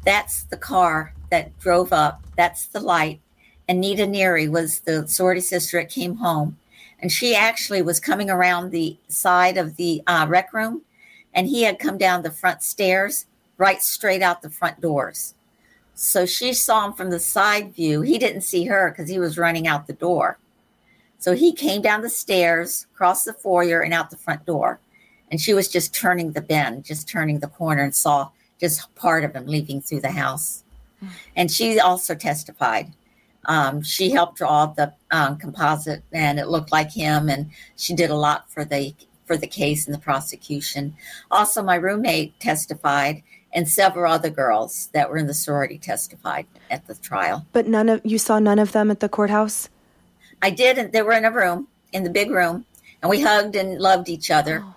that's 0.04 0.44
the 0.44 0.56
car 0.56 1.12
that 1.30 1.58
drove 1.58 1.92
up. 1.92 2.22
That's 2.36 2.66
the 2.66 2.80
light. 2.80 3.20
And 3.66 3.80
Nita 3.80 4.04
Neary 4.04 4.48
was 4.48 4.80
the 4.80 5.08
sorority 5.08 5.40
sister 5.40 5.80
that 5.80 5.90
came 5.90 6.16
home 6.16 6.56
and 7.00 7.10
she 7.10 7.34
actually 7.34 7.82
was 7.82 7.98
coming 7.98 8.30
around 8.30 8.70
the 8.70 8.96
side 9.08 9.56
of 9.56 9.76
the 9.76 10.02
uh, 10.06 10.26
rec 10.28 10.52
room, 10.52 10.82
and 11.34 11.46
he 11.46 11.62
had 11.62 11.78
come 11.78 11.98
down 11.98 12.22
the 12.22 12.30
front 12.30 12.62
stairs 12.62 13.26
right 13.56 13.82
straight 13.82 14.22
out 14.22 14.42
the 14.42 14.50
front 14.50 14.80
doors. 14.80 15.34
So 15.94 16.24
she 16.24 16.54
saw 16.54 16.86
him 16.86 16.92
from 16.94 17.10
the 17.10 17.20
side 17.20 17.74
view. 17.74 18.00
He 18.00 18.18
didn't 18.18 18.40
see 18.40 18.64
her 18.64 18.90
because 18.90 19.10
he 19.10 19.18
was 19.18 19.36
running 19.36 19.66
out 19.66 19.86
the 19.86 19.92
door. 19.92 20.38
So 21.18 21.34
he 21.34 21.52
came 21.52 21.82
down 21.82 22.00
the 22.00 22.08
stairs, 22.08 22.86
crossed 22.94 23.26
the 23.26 23.34
foyer, 23.34 23.82
and 23.82 23.92
out 23.92 24.08
the 24.08 24.16
front 24.16 24.46
door. 24.46 24.80
And 25.30 25.40
she 25.40 25.52
was 25.52 25.68
just 25.68 25.94
turning 25.94 26.32
the 26.32 26.40
bend, 26.40 26.84
just 26.84 27.06
turning 27.06 27.40
the 27.40 27.48
corner, 27.48 27.82
and 27.82 27.94
saw 27.94 28.30
just 28.58 28.92
part 28.94 29.24
of 29.24 29.34
him 29.34 29.46
leaving 29.46 29.82
through 29.82 30.00
the 30.00 30.10
house. 30.10 30.64
And 31.36 31.50
she 31.50 31.78
also 31.78 32.14
testified 32.14 32.92
um, 33.46 33.82
she 33.82 34.10
helped 34.10 34.38
draw 34.38 34.66
the 34.66 34.92
um, 35.10 35.36
composite, 35.36 36.02
and 36.12 36.38
it 36.38 36.48
looked 36.48 36.72
like 36.72 36.92
him. 36.92 37.28
And 37.28 37.50
she 37.76 37.94
did 37.94 38.10
a 38.10 38.16
lot 38.16 38.50
for 38.50 38.64
the 38.64 38.94
for 39.26 39.36
the 39.36 39.46
case 39.46 39.86
and 39.86 39.94
the 39.94 40.00
prosecution. 40.00 40.94
Also, 41.30 41.62
my 41.62 41.76
roommate 41.76 42.38
testified, 42.40 43.22
and 43.52 43.68
several 43.68 44.12
other 44.12 44.30
girls 44.30 44.88
that 44.92 45.08
were 45.08 45.16
in 45.16 45.26
the 45.26 45.34
sorority 45.34 45.78
testified 45.78 46.46
at 46.70 46.86
the 46.86 46.94
trial. 46.96 47.46
But 47.52 47.66
none 47.66 47.88
of 47.88 48.00
you 48.04 48.18
saw 48.18 48.38
none 48.38 48.58
of 48.58 48.72
them 48.72 48.90
at 48.90 49.00
the 49.00 49.08
courthouse. 49.08 49.68
I 50.42 50.50
did, 50.50 50.78
and 50.78 50.92
they 50.92 51.02
were 51.02 51.12
in 51.12 51.24
a 51.24 51.30
room, 51.30 51.68
in 51.92 52.04
the 52.04 52.10
big 52.10 52.30
room, 52.30 52.64
and 53.02 53.10
we 53.10 53.20
hugged 53.20 53.56
and 53.56 53.80
loved 53.80 54.08
each 54.08 54.30
other. 54.30 54.64
Oh 54.64 54.74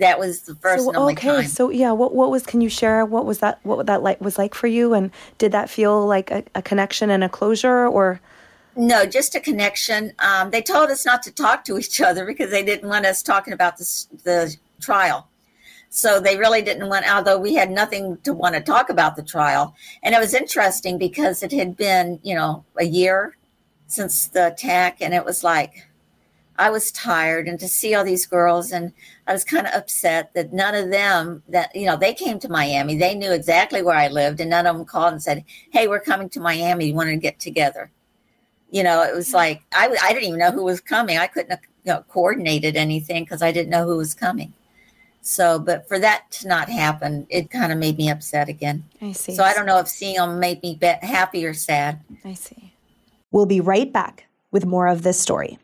that 0.00 0.18
was 0.18 0.42
the 0.42 0.54
first 0.56 0.84
so, 0.84 1.10
okay 1.10 1.28
time. 1.28 1.46
so 1.46 1.70
yeah 1.70 1.92
what 1.92 2.14
what 2.14 2.30
was 2.30 2.44
can 2.44 2.60
you 2.60 2.68
share 2.68 3.04
what 3.04 3.24
was 3.24 3.38
that 3.38 3.58
what 3.62 3.86
that 3.86 4.02
like 4.02 4.20
was 4.20 4.38
like 4.38 4.54
for 4.54 4.66
you? 4.66 4.94
And 4.94 5.10
did 5.38 5.52
that 5.52 5.70
feel 5.70 6.06
like 6.06 6.30
a, 6.30 6.44
a 6.54 6.62
connection 6.62 7.10
and 7.10 7.24
a 7.24 7.28
closure 7.28 7.86
or? 7.86 8.20
No 8.76 9.06
just 9.06 9.34
a 9.34 9.40
connection. 9.40 10.12
Um, 10.18 10.50
they 10.50 10.62
told 10.62 10.90
us 10.90 11.06
not 11.06 11.22
to 11.24 11.32
talk 11.32 11.64
to 11.64 11.78
each 11.78 12.00
other 12.00 12.26
because 12.26 12.50
they 12.50 12.64
didn't 12.64 12.88
want 12.88 13.06
us 13.06 13.22
talking 13.22 13.54
about 13.54 13.78
the, 13.78 14.06
the 14.24 14.56
trial. 14.80 15.28
So 15.88 16.20
they 16.20 16.36
really 16.36 16.62
didn't 16.62 16.88
want 16.88 17.10
although 17.10 17.38
we 17.38 17.54
had 17.54 17.70
nothing 17.70 18.18
to 18.24 18.32
want 18.32 18.54
to 18.54 18.60
talk 18.60 18.90
about 18.90 19.16
the 19.16 19.22
trial. 19.22 19.74
And 20.02 20.14
it 20.14 20.18
was 20.18 20.34
interesting 20.34 20.98
because 20.98 21.42
it 21.42 21.52
had 21.52 21.76
been 21.76 22.20
you 22.22 22.34
know 22.34 22.64
a 22.78 22.84
year 22.84 23.36
since 23.86 24.26
the 24.26 24.48
attack 24.48 24.98
and 25.00 25.14
it 25.14 25.24
was 25.24 25.44
like 25.44 25.85
I 26.58 26.70
was 26.70 26.90
tired 26.92 27.48
and 27.48 27.58
to 27.60 27.68
see 27.68 27.94
all 27.94 28.04
these 28.04 28.26
girls 28.26 28.72
and 28.72 28.92
I 29.26 29.32
was 29.32 29.44
kind 29.44 29.66
of 29.66 29.74
upset 29.74 30.32
that 30.34 30.52
none 30.52 30.74
of 30.74 30.90
them 30.90 31.42
that 31.48 31.74
you 31.74 31.86
know 31.86 31.96
they 31.96 32.14
came 32.14 32.38
to 32.40 32.48
Miami. 32.48 32.96
They 32.96 33.14
knew 33.14 33.32
exactly 33.32 33.82
where 33.82 33.96
I 33.96 34.08
lived 34.08 34.40
and 34.40 34.50
none 34.50 34.66
of 34.66 34.76
them 34.76 34.86
called 34.86 35.12
and 35.12 35.22
said 35.22 35.44
hey 35.70 35.88
we're 35.88 36.00
coming 36.00 36.28
to 36.30 36.40
Miami. 36.40 36.88
You 36.88 36.94
want 36.94 37.10
to 37.10 37.16
get 37.16 37.38
together? 37.38 37.90
You 38.70 38.82
know 38.82 39.02
it 39.02 39.14
was 39.14 39.32
like 39.32 39.62
I, 39.72 39.94
I 40.02 40.12
didn't 40.12 40.28
even 40.28 40.38
know 40.38 40.50
who 40.50 40.64
was 40.64 40.80
coming. 40.80 41.18
I 41.18 41.26
couldn't 41.26 41.50
have 41.50 41.60
you 41.84 41.92
know, 41.92 42.04
coordinated 42.08 42.76
anything 42.76 43.24
because 43.24 43.42
I 43.42 43.52
didn't 43.52 43.70
know 43.70 43.84
who 43.84 43.96
was 43.96 44.14
coming. 44.14 44.52
So 45.20 45.58
but 45.58 45.88
for 45.88 45.98
that 45.98 46.30
to 46.32 46.48
not 46.48 46.68
happen 46.68 47.26
it 47.28 47.50
kind 47.50 47.72
of 47.72 47.78
made 47.78 47.98
me 47.98 48.10
upset 48.10 48.48
again. 48.48 48.84
I 49.02 49.12
see. 49.12 49.34
So 49.34 49.44
I 49.44 49.52
don't 49.52 49.66
know 49.66 49.78
if 49.78 49.88
seeing 49.88 50.16
them 50.16 50.40
made 50.40 50.62
me 50.62 50.78
happy 51.02 51.44
or 51.44 51.54
sad. 51.54 52.00
I 52.24 52.34
see. 52.34 52.72
We'll 53.30 53.46
be 53.46 53.60
right 53.60 53.92
back 53.92 54.26
with 54.52 54.64
more 54.64 54.86
of 54.86 55.02
this 55.02 55.20
story 55.20 55.58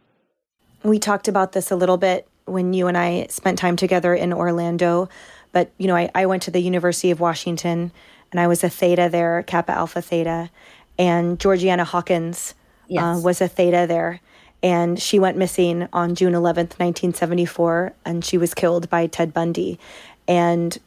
we 0.83 0.99
talked 0.99 1.29
about 1.29 1.53
this 1.53 1.71
a 1.71 1.77
little 1.77 1.97
bit 1.97 2.27
when 2.45 2.73
you 2.73 2.87
and 2.87 2.97
I 2.97 3.27
spent 3.31 3.59
time 3.59 3.77
together 3.77 4.15
in 4.15 4.33
Orlando. 4.33 5.09
But, 5.53 5.71
you 5.79 5.87
know, 5.87 5.97
I, 5.97 6.11
I 6.15 6.27
went 6.27 6.43
to 6.45 6.51
the 6.51 6.61
University 6.61 7.11
of 7.11 7.21
Washington 7.21 7.93
and 8.31 8.41
I 8.41 8.47
was 8.47 8.65
a 8.65 8.71
theta 8.71 9.09
there, 9.11 9.43
Kappa 9.43 9.73
Alpha 9.73 10.03
Theta. 10.03 10.51
And 10.99 11.39
Georgann 11.39 11.79
Hawkins 11.81 12.55
uh, 12.55 12.87
yes. 12.89 13.03
uh, 13.03 13.21
was 13.23 13.41
a 13.41 13.49
theta 13.49 13.87
there. 13.89 14.21
And 14.63 15.01
she 15.01 15.19
went 15.19 15.37
missing 15.37 15.89
on 15.93 16.15
June 16.15 16.35
11th, 16.35 16.79
1974, 16.79 17.95
and 18.05 18.25
she 18.25 18.39
was 18.39 18.55
killed 18.55 18.89
by 18.89 19.09
Ted 19.09 19.35
Bundy. 19.35 19.79
And 20.29 20.79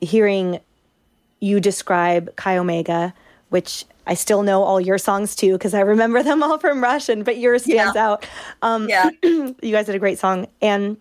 hearing 0.00 0.58
you 1.38 1.60
describe 1.60 2.34
Chi 2.34 2.56
Omega, 2.56 3.14
which 3.50 3.84
I 4.08 4.14
still 4.14 4.42
know 4.42 4.62
all 4.62 4.80
your 4.80 4.98
songs 4.98 5.36
too 5.36 5.52
because 5.52 5.74
I 5.74 5.80
remember 5.80 6.22
them 6.22 6.42
all 6.42 6.58
from 6.58 6.82
Russian, 6.82 7.22
but 7.22 7.36
yours 7.36 7.62
stands 7.62 7.94
yeah. 7.94 8.08
out. 8.08 8.26
Um, 8.62 8.88
yeah, 8.88 9.10
you 9.22 9.54
guys 9.62 9.86
did 9.86 9.94
a 9.94 9.98
great 9.98 10.18
song, 10.18 10.48
and 10.60 10.96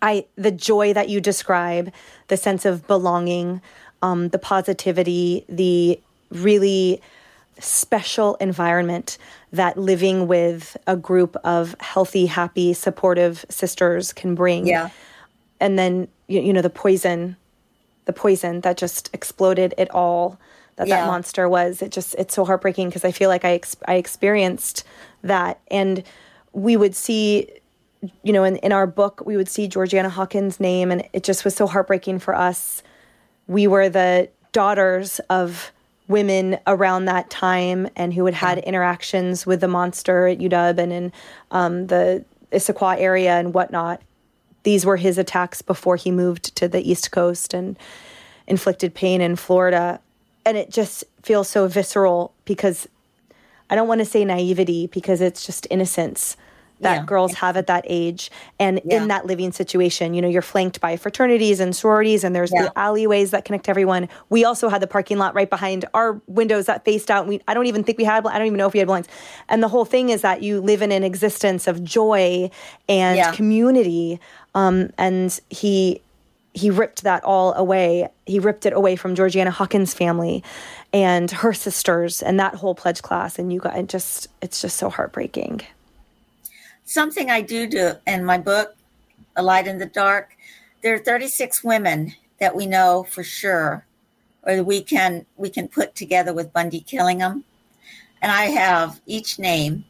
I 0.00 0.26
the 0.36 0.52
joy 0.52 0.92
that 0.92 1.08
you 1.08 1.20
describe, 1.20 1.92
the 2.28 2.36
sense 2.36 2.64
of 2.64 2.86
belonging, 2.86 3.60
um, 4.00 4.28
the 4.28 4.38
positivity, 4.38 5.44
the 5.48 6.00
really 6.30 7.02
special 7.58 8.36
environment 8.36 9.18
that 9.52 9.76
living 9.76 10.26
with 10.26 10.76
a 10.86 10.96
group 10.96 11.36
of 11.44 11.74
healthy, 11.80 12.26
happy, 12.26 12.72
supportive 12.72 13.44
sisters 13.50 14.12
can 14.12 14.34
bring. 14.34 14.66
Yeah. 14.66 14.90
And 15.60 15.78
then 15.78 16.08
you, 16.28 16.40
you 16.40 16.52
know 16.52 16.62
the 16.62 16.70
poison, 16.70 17.36
the 18.06 18.12
poison 18.12 18.60
that 18.62 18.76
just 18.76 19.10
exploded 19.12 19.74
it 19.76 19.90
all. 19.90 20.38
That 20.80 20.88
Yeah. 20.88 21.00
that 21.02 21.06
monster 21.06 21.46
was. 21.48 21.82
It 21.82 21.92
just 21.92 22.14
it's 22.14 22.34
so 22.34 22.44
heartbreaking 22.46 22.88
because 22.88 23.04
I 23.04 23.10
feel 23.12 23.28
like 23.28 23.44
I 23.44 23.52
ex- 23.52 23.76
I 23.86 23.94
experienced 23.94 24.84
that, 25.22 25.60
and 25.70 26.02
we 26.52 26.76
would 26.76 26.96
see 26.96 27.48
you 28.22 28.32
know, 28.32 28.44
in, 28.44 28.56
in 28.56 28.72
our 28.72 28.86
book, 28.86 29.22
we 29.26 29.36
would 29.36 29.46
see 29.48 29.68
Georgann 29.68 30.08
Hawkins' 30.08 30.58
name, 30.58 30.90
and 30.90 31.06
it 31.12 31.22
just 31.22 31.44
was 31.44 31.54
so 31.54 31.66
heartbreaking 31.66 32.18
for 32.18 32.34
us. 32.34 32.82
We 33.46 33.66
were 33.66 33.90
the 33.90 34.30
daughters 34.52 35.20
of 35.28 35.70
women 36.08 36.58
around 36.66 37.04
that 37.04 37.28
time 37.28 37.88
and 37.96 38.14
who 38.14 38.24
had 38.24 38.32
had 38.34 38.58
interactions 38.60 39.44
with 39.44 39.60
the 39.60 39.68
monster 39.68 40.28
at 40.28 40.38
UW 40.38 40.78
and 40.78 40.92
in 40.94 41.12
um, 41.50 41.88
the 41.88 42.24
Issaquah 42.52 42.98
area 42.98 43.38
and 43.38 43.52
whatnot. 43.52 44.00
These 44.62 44.86
were 44.86 44.96
his 44.96 45.18
attacks 45.18 45.60
before 45.60 45.96
he 45.96 46.10
moved 46.10 46.56
to 46.56 46.68
the 46.68 46.80
East 46.90 47.12
Coast 47.12 47.52
and 47.52 47.78
inflicted 48.46 48.94
pain 48.94 49.20
in 49.20 49.36
Florida. 49.36 50.00
And 50.50 50.58
it 50.58 50.68
just 50.68 51.04
feels 51.22 51.48
so 51.48 51.68
visceral 51.68 52.32
because 52.44 52.88
I 53.70 53.76
don't 53.76 53.86
want 53.86 54.00
to 54.00 54.04
say 54.04 54.24
naivety 54.24 54.88
because 54.88 55.20
it's 55.20 55.46
just 55.46 55.64
innocence 55.70 56.36
that 56.80 56.96
Yeah. 56.96 57.04
girls 57.04 57.34
have 57.34 57.56
at 57.56 57.68
that 57.68 57.84
age 57.86 58.32
and 58.58 58.80
Yeah. 58.84 58.96
in 58.96 59.06
that 59.08 59.26
living 59.26 59.52
situation. 59.52 60.12
You 60.12 60.22
know, 60.22 60.26
you're 60.28 60.42
flanked 60.42 60.80
by 60.80 60.96
fraternities 60.96 61.60
and 61.60 61.76
sororities, 61.76 62.24
and 62.24 62.34
there's 62.34 62.50
Yeah. 62.52 62.62
the 62.62 62.72
alleyways 62.76 63.30
that 63.30 63.44
connect 63.44 63.68
everyone. 63.68 64.08
We 64.28 64.44
also 64.44 64.68
had 64.68 64.82
the 64.82 64.88
parking 64.88 65.18
lot 65.18 65.36
right 65.36 65.48
behind 65.48 65.84
our 65.94 66.20
windows 66.26 66.66
that 66.66 66.84
faced 66.84 67.12
out. 67.12 67.28
We, 67.28 67.40
I 67.46 67.54
don't 67.54 67.66
even 67.66 67.84
think 67.84 67.96
we 67.98 68.02
had, 68.04 68.26
I 68.26 68.36
don't 68.38 68.46
even 68.48 68.58
know 68.58 68.66
if 68.66 68.72
we 68.72 68.80
had 68.80 68.88
blinds. 68.88 69.06
And 69.48 69.62
the 69.62 69.68
whole 69.68 69.84
thing 69.84 70.08
is 70.08 70.22
that 70.22 70.42
you 70.42 70.60
live 70.60 70.82
in 70.82 70.90
an 70.90 71.04
existence 71.04 71.68
of 71.68 71.84
joy 71.84 72.50
and 72.88 73.36
community. 73.36 74.18
Um, 74.56 74.90
and 74.98 75.38
he, 75.48 76.00
he 76.54 76.70
ripped 76.70 77.02
that 77.04 77.22
all 77.24 77.54
away. 77.54 78.08
He 78.26 78.38
ripped 78.38 78.66
it 78.66 78.72
away 78.72 78.96
from 78.96 79.14
Georgann 79.14 79.48
Hawkins' 79.48 79.94
family 79.94 80.42
and 80.92 81.30
her 81.30 81.52
sisters 81.52 82.22
and 82.22 82.40
that 82.40 82.54
whole 82.56 82.74
pledge 82.74 83.02
class. 83.02 83.38
And 83.38 83.52
you 83.52 83.60
got 83.60 83.76
it 83.76 83.88
just, 83.88 84.28
it's 84.42 84.60
just 84.60 84.76
so 84.76 84.90
heartbreaking. 84.90 85.62
something 86.84 87.30
I 87.30 87.40
do 87.40 87.66
do 87.68 87.92
in 88.06 88.24
my 88.24 88.38
book, 88.38 88.74
A 89.36 89.42
Light 89.42 89.68
in 89.68 89.78
the 89.78 89.86
Dark. 89.86 90.36
There 90.82 90.94
are 90.94 90.98
36 90.98 91.62
women 91.62 92.14
that 92.40 92.56
we 92.56 92.66
know 92.66 93.04
for 93.08 93.22
sure, 93.22 93.84
or 94.42 94.62
we 94.62 94.82
can 94.82 95.26
we 95.36 95.50
can 95.50 95.68
put 95.68 95.94
together 95.94 96.32
with 96.32 96.52
Bundy 96.52 96.80
killing 96.80 97.18
them. 97.18 97.44
And 98.22 98.32
I 98.32 98.46
have 98.46 99.00
each 99.06 99.38
name. 99.38 99.84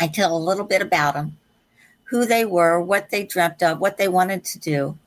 I 0.00 0.08
tell 0.08 0.36
a 0.36 0.38
little 0.38 0.64
bit 0.64 0.82
about 0.82 1.14
them, 1.14 1.36
who 2.04 2.24
they 2.26 2.44
were, 2.44 2.80
what 2.80 3.10
they 3.10 3.24
dreamt 3.24 3.62
of, 3.62 3.80
what 3.80 3.96
they 3.98 4.08
wanted 4.08 4.44
to 4.46 4.58
do, 4.58 4.98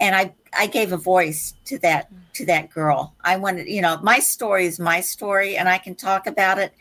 and 0.00 0.14
I 0.14 0.32
I 0.58 0.66
gave 0.66 0.92
a 0.92 0.96
voice 0.96 1.54
to 1.66 1.78
that 1.80 2.08
to 2.34 2.46
that 2.46 2.70
girl. 2.70 3.14
I 3.24 3.36
wanted, 3.36 3.66
you 3.68 3.80
know, 3.80 3.98
my 4.02 4.18
story 4.18 4.66
is 4.66 4.78
my 4.78 5.00
story, 5.00 5.56
and 5.56 5.68
I 5.68 5.78
can 5.78 5.94
talk 5.94 6.26
about 6.26 6.58
it. 6.58 6.72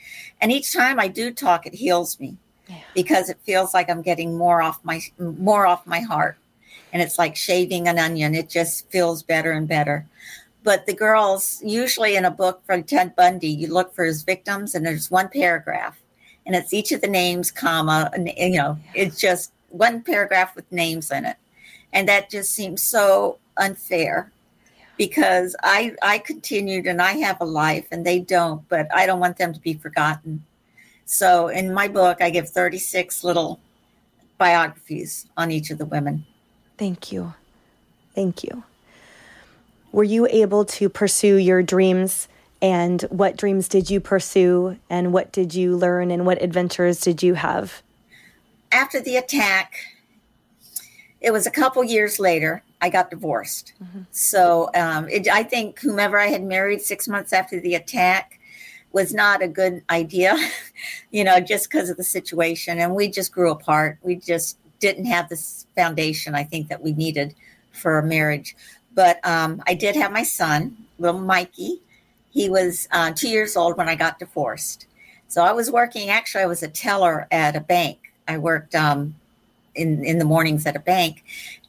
And 0.41 0.51
each 0.51 0.73
time 0.73 0.99
I 0.99 1.07
do 1.07 1.31
talk, 1.31 1.65
it 1.65 1.73
heals 1.73 2.19
me 2.19 2.37
because 2.93 3.29
it 3.29 3.37
feels 3.43 3.73
like 3.73 3.89
I'm 3.89 4.01
getting 4.01 4.37
more 4.37 4.61
off 4.61 4.79
my 4.83 5.01
more 5.19 5.65
off 5.65 5.85
my 5.87 5.99
heart. 5.99 6.37
And 6.93 7.01
it's 7.01 7.17
like 7.17 7.35
shaving 7.35 7.87
an 7.87 7.99
onion. 7.99 8.35
It 8.35 8.49
just 8.49 8.89
feels 8.89 9.21
better 9.21 9.51
and 9.51 9.67
better. 9.67 10.05
But 10.63 10.87
the 10.87 10.93
girls, 10.93 11.61
usually 11.63 12.15
in 12.15 12.25
a 12.25 12.31
book 12.31 12.63
from 12.65 12.83
Ted 12.83 13.15
Bundy, 13.15 13.49
you 13.49 13.71
look 13.71 13.93
for 13.93 14.03
his 14.03 14.23
victims 14.23 14.73
and 14.73 14.85
there's 14.85 15.11
one 15.11 15.29
paragraph. 15.29 15.97
And 16.45 16.55
it's 16.55 16.73
each 16.73 16.91
of 16.91 17.01
the 17.01 17.07
names, 17.07 17.51
comma, 17.51 18.09
and, 18.13 18.31
you 18.35 18.57
know, 18.57 18.77
it's 18.93 19.19
just 19.19 19.51
one 19.69 20.01
paragraph 20.01 20.55
with 20.55 20.71
names 20.71 21.11
in 21.11 21.25
it. 21.25 21.37
And 21.95 22.09
that 22.09 22.29
just 22.29 22.51
seems 22.51 22.83
so 22.83 23.39
unfair 23.57 24.31
because 24.97 25.55
I 25.63 25.95
I 26.01 26.19
continued 26.19 26.85
and 26.85 27.01
I 27.01 27.13
have 27.13 27.39
a 27.39 27.45
life 27.45 27.87
and 27.89 28.05
they 28.05 28.19
don't, 28.19 28.67
but 28.69 28.87
I 28.93 29.05
don't 29.05 29.21
want 29.21 29.37
them 29.37 29.53
to 29.53 29.59
be 29.59 29.73
forgotten. 29.73 30.43
So 31.05 31.47
in 31.47 31.73
my 31.73 31.87
book, 31.87 32.21
I 32.21 32.29
give 32.29 32.49
36 32.49 33.23
little 33.23 33.59
biographies 34.37 35.27
on 35.37 35.51
each 35.51 35.71
of 35.71 35.77
the 35.77 35.85
women. 35.85 36.25
Thank 36.77 37.13
you. 37.13 37.33
Thank 38.13 38.43
you. 38.43 38.63
Were 39.93 40.03
you 40.03 40.27
able 40.27 40.65
to 40.65 40.89
pursue 40.89 41.37
your 41.37 41.63
dreams? 41.63 42.27
And 42.61 43.01
what 43.03 43.37
dreams 43.37 43.69
did 43.69 43.89
you 43.89 44.01
pursue? 44.01 44.77
And 44.89 45.13
what 45.13 45.31
did 45.31 45.55
you 45.55 45.77
learn? 45.77 46.11
And 46.11 46.25
what 46.25 46.41
adventures 46.41 46.99
did 46.99 47.23
you 47.23 47.35
have? 47.35 47.81
After 48.71 48.99
the 48.99 49.15
attack, 49.15 49.75
it 51.25 51.33
was 51.33 51.47
a 51.47 51.51
couple 51.51 51.83
years 51.83 52.19
later, 52.19 52.61
I 52.81 52.89
got 52.89 53.09
divorced. 53.09 53.73
So 54.11 54.69
um, 54.75 55.09
it, 55.09 55.27
I 55.27 55.41
think 55.41 55.79
whomever 55.79 56.19
I 56.19 56.27
had 56.27 56.43
married 56.43 56.83
six 56.83 57.07
months 57.07 57.33
after 57.33 57.59
the 57.59 57.73
attack 57.73 58.39
was 58.91 59.11
not 59.11 59.41
a 59.41 59.47
good 59.47 59.81
idea, 59.89 60.37
you 61.11 61.23
know, 61.23 61.39
just 61.39 61.67
because 61.67 61.89
of 61.89 61.97
the 61.97 62.03
situation. 62.03 62.77
And 62.77 62.93
we 62.93 63.09
just 63.09 63.31
grew 63.31 63.49
apart. 63.49 63.97
We 64.03 64.17
just 64.17 64.59
didn't 64.77 65.05
have 65.05 65.27
this 65.27 65.65
foundation, 65.75 66.35
I 66.35 66.43
think, 66.43 66.67
that 66.67 66.83
we 66.83 66.93
needed 66.93 67.33
for 67.71 67.97
a 67.97 68.03
marriage. 68.03 68.55
But 68.93 69.19
um, 69.27 69.63
I 69.65 69.73
did 69.73 69.95
have 69.95 70.11
my 70.11 70.23
son, 70.23 70.77
little 70.99 71.21
Mikey. 71.21 71.81
He 72.29 72.51
was 72.51 72.87
uh, 72.91 73.13
two 73.13 73.29
years 73.29 73.57
old 73.57 73.77
when 73.77 73.89
I 73.89 73.95
got 73.95 74.19
divorced. 74.19 74.85
So 75.27 75.43
I 75.43 75.53
was 75.53 75.71
working, 75.71 76.09
actually, 76.09 76.43
I 76.43 76.47
was 76.47 76.61
a 76.61 76.67
teller 76.67 77.27
at 77.31 77.55
a 77.55 77.61
bank. 77.61 78.13
I 78.27 78.37
worked 78.37 78.75
um, 78.75 79.15
in, 79.75 80.03
in 80.03 80.17
the 80.17 80.25
mornings 80.25 80.65
at 80.65 80.75
a 80.75 80.79
bank. 80.79 81.23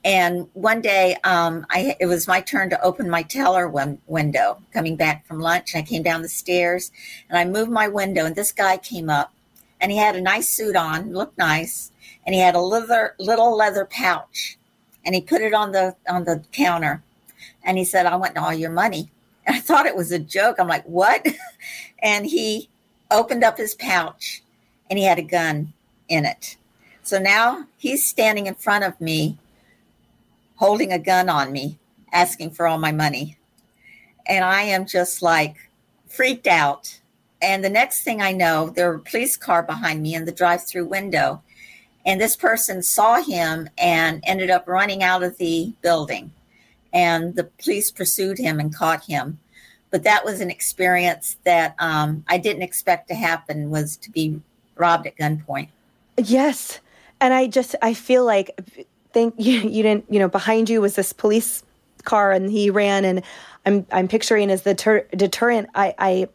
And 0.04 0.48
one 0.52 0.80
day, 0.80 1.16
um, 1.24 1.66
I, 1.70 1.96
it 1.98 2.06
was 2.06 2.28
my 2.28 2.40
turn 2.40 2.70
to 2.70 2.80
open 2.82 3.10
my 3.10 3.22
teller 3.22 3.68
win- 3.68 4.00
window 4.06 4.62
coming 4.72 4.96
back 4.96 5.26
from 5.26 5.40
lunch. 5.40 5.74
I 5.74 5.82
came 5.82 6.02
down 6.02 6.22
the 6.22 6.28
stairs 6.28 6.92
and 7.28 7.38
I 7.38 7.44
moved 7.44 7.70
my 7.70 7.88
window, 7.88 8.24
and 8.24 8.36
this 8.36 8.52
guy 8.52 8.76
came 8.76 9.10
up 9.10 9.32
and 9.80 9.90
he 9.90 9.98
had 9.98 10.16
a 10.16 10.20
nice 10.20 10.48
suit 10.48 10.76
on, 10.76 11.12
looked 11.12 11.38
nice, 11.38 11.90
and 12.24 12.34
he 12.34 12.40
had 12.40 12.54
a 12.54 12.60
leather, 12.60 13.14
little 13.18 13.56
leather 13.56 13.84
pouch. 13.84 14.58
And 15.04 15.14
he 15.14 15.20
put 15.20 15.40
it 15.40 15.54
on 15.54 15.72
the 15.72 15.94
on 16.08 16.24
the 16.24 16.42
counter 16.52 17.02
and 17.66 17.76
he 17.76 17.84
said, 17.84 18.06
I 18.06 18.16
want 18.16 18.38
all 18.38 18.54
your 18.54 18.70
money. 18.70 19.10
And 19.44 19.56
I 19.56 19.60
thought 19.60 19.86
it 19.86 19.96
was 19.96 20.12
a 20.12 20.18
joke. 20.18 20.56
I'm 20.58 20.68
like, 20.68 20.84
what? 20.84 21.26
and 22.02 22.26
he 22.26 22.70
opened 23.10 23.44
up 23.44 23.58
his 23.58 23.74
pouch 23.74 24.42
and 24.88 24.98
he 24.98 25.04
had 25.04 25.18
a 25.18 25.22
gun 25.22 25.72
in 26.08 26.24
it. 26.24 26.56
So 27.06 27.20
now 27.20 27.66
he's 27.76 28.04
standing 28.04 28.48
in 28.48 28.56
front 28.56 28.82
of 28.82 29.00
me, 29.00 29.38
holding 30.56 30.92
a 30.92 30.98
gun 30.98 31.28
on 31.28 31.52
me, 31.52 31.78
asking 32.12 32.50
for 32.50 32.66
all 32.66 32.78
my 32.78 32.90
money. 32.90 33.38
And 34.26 34.44
I 34.44 34.62
am 34.62 34.86
just 34.86 35.22
like 35.22 35.70
freaked 36.08 36.48
out. 36.48 36.98
And 37.40 37.62
the 37.62 37.70
next 37.70 38.02
thing 38.02 38.20
I 38.20 38.32
know, 38.32 38.70
there 38.70 38.88
were 38.88 38.96
a 38.96 39.00
police 39.00 39.36
car 39.36 39.62
behind 39.62 40.02
me 40.02 40.16
in 40.16 40.24
the 40.24 40.32
drive 40.32 40.66
through 40.66 40.86
window. 40.86 41.44
And 42.04 42.20
this 42.20 42.34
person 42.34 42.82
saw 42.82 43.22
him 43.22 43.68
and 43.78 44.20
ended 44.24 44.50
up 44.50 44.66
running 44.66 45.04
out 45.04 45.22
of 45.22 45.38
the 45.38 45.72
building. 45.82 46.32
And 46.92 47.36
the 47.36 47.44
police 47.44 47.92
pursued 47.92 48.38
him 48.38 48.58
and 48.58 48.74
caught 48.74 49.04
him. 49.04 49.38
But 49.90 50.02
that 50.02 50.24
was 50.24 50.40
an 50.40 50.50
experience 50.50 51.36
that 51.44 51.76
um, 51.78 52.24
I 52.26 52.38
didn't 52.38 52.62
expect 52.62 53.06
to 53.08 53.14
happen 53.14 53.70
was 53.70 53.96
to 53.98 54.10
be 54.10 54.40
robbed 54.74 55.06
at 55.06 55.16
gunpoint. 55.16 55.68
Yes. 56.16 56.80
And 57.20 57.32
I 57.34 57.46
just, 57.46 57.74
I 57.82 57.94
feel 57.94 58.24
like, 58.24 58.58
thank 59.12 59.34
you, 59.38 59.60
you 59.60 59.82
didn't, 59.82 60.06
you 60.10 60.18
know, 60.18 60.28
behind 60.28 60.68
you 60.70 60.80
was 60.80 60.94
this 60.94 61.12
police 61.12 61.62
car 62.04 62.32
and 62.32 62.50
he 62.50 62.70
ran 62.70 63.04
and 63.04 63.22
I'm, 63.64 63.86
I'm 63.90 64.08
picturing 64.08 64.50
as 64.50 64.62
the 64.62 64.74
ter- 64.74 65.06
deterrent. 65.16 65.68
I, 65.74 65.94
I, 65.98 66.28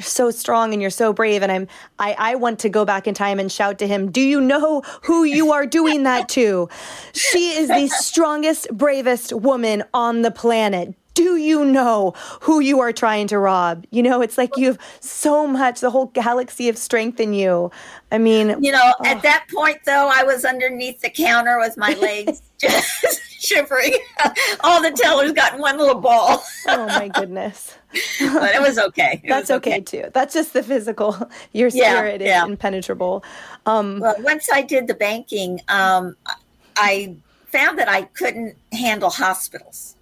so 0.00 0.30
strong 0.30 0.72
and 0.72 0.82
you're 0.82 0.90
so 0.90 1.12
brave 1.12 1.42
and 1.42 1.52
i'm 1.52 1.68
I, 2.00 2.16
I 2.18 2.34
want 2.34 2.58
to 2.60 2.68
go 2.68 2.84
back 2.84 3.06
in 3.06 3.14
time 3.14 3.38
and 3.38 3.50
shout 3.50 3.78
to 3.78 3.86
him 3.86 4.10
do 4.10 4.20
you 4.20 4.40
know 4.40 4.82
who 5.02 5.22
you 5.24 5.52
are 5.52 5.66
doing 5.66 6.02
that 6.02 6.28
to 6.30 6.68
she 7.12 7.50
is 7.50 7.68
the 7.68 7.86
strongest 8.00 8.68
bravest 8.72 9.32
woman 9.32 9.84
on 9.94 10.22
the 10.22 10.32
planet 10.32 10.94
do 11.14 11.36
you 11.36 11.64
know 11.64 12.12
who 12.42 12.60
you 12.60 12.80
are 12.80 12.92
trying 12.92 13.26
to 13.28 13.38
rob? 13.38 13.84
You 13.90 14.02
know 14.02 14.20
it's 14.20 14.36
like 14.36 14.56
you 14.56 14.66
have 14.66 14.78
so 15.00 15.46
much 15.46 15.80
the 15.80 15.90
whole 15.90 16.06
galaxy 16.06 16.68
of 16.68 16.76
strength 16.76 17.20
in 17.20 17.32
you. 17.34 17.70
I 18.12 18.18
mean 18.18 18.56
You 18.62 18.72
know, 18.72 18.94
at 19.04 19.22
that 19.22 19.46
point, 19.54 19.78
though, 19.86 20.10
I 20.12 20.22
was 20.24 20.44
underneath 20.44 21.00
the 21.00 21.10
counter 21.10 21.58
with 21.58 21.76
my 21.76 21.94
legs 21.94 22.42
just 22.60 23.22
shivering. 23.44 23.94
All 24.62 24.82
the 24.82 24.90
tellers 24.90 25.32
got 25.32 25.54
in 25.54 25.60
one 25.60 25.78
little 25.78 26.00
ball, 26.00 26.42
oh 26.66 26.86
my 26.86 27.08
goodness. 27.08 27.76
But 28.20 28.54
it 28.54 28.60
was 28.60 28.76
okay. 28.78 29.20
It 29.22 29.28
that's 29.28 29.50
was 29.50 29.58
okay. 29.58 29.80
too. 29.80 30.06
That's 30.12 30.34
just 30.34 30.52
the 30.52 30.62
physical. 30.64 31.30
Your 31.52 31.68
Yeah, 31.68 31.94
spirit 31.94 32.22
is 32.22 32.42
impenetrable. 32.42 33.24
Um 33.66 34.00
Well, 34.00 34.16
once 34.20 34.48
I 34.52 34.62
did 34.62 34.88
the 34.88 34.94
banking, 34.94 35.60
um, 35.68 36.16
I 36.76 37.14
found 37.46 37.78
that 37.78 37.88
I 37.88 38.02
couldn't 38.02 38.56
handle 38.72 39.10
hospitals. 39.10 39.93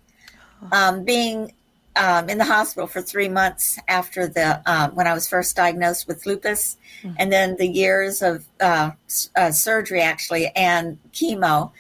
Um, 0.73 1.05
being 1.05 1.53
um, 1.97 2.29
in 2.29 2.39
the 2.39 2.45
hospital 2.45 2.87
for 2.87 3.03
three 3.03 3.29
months 3.29 3.79
after 3.89 4.27
the 4.27 4.63
um, 4.67 4.95
when 4.95 5.07
I 5.07 5.15
was 5.15 5.29
first 5.29 5.57
diagnosed 5.57 6.09
with 6.09 6.25
lupus, 6.25 6.79
mm-hmm. 7.03 7.15
and 7.19 7.33
then 7.33 7.57
the 7.57 7.69
years 7.69 8.23
of 8.23 8.45
uh, 8.61 8.93
uh, 9.37 9.51
surgery 9.51 10.01
actually 10.01 10.49
and 10.57 10.99
chemo, 11.13 11.73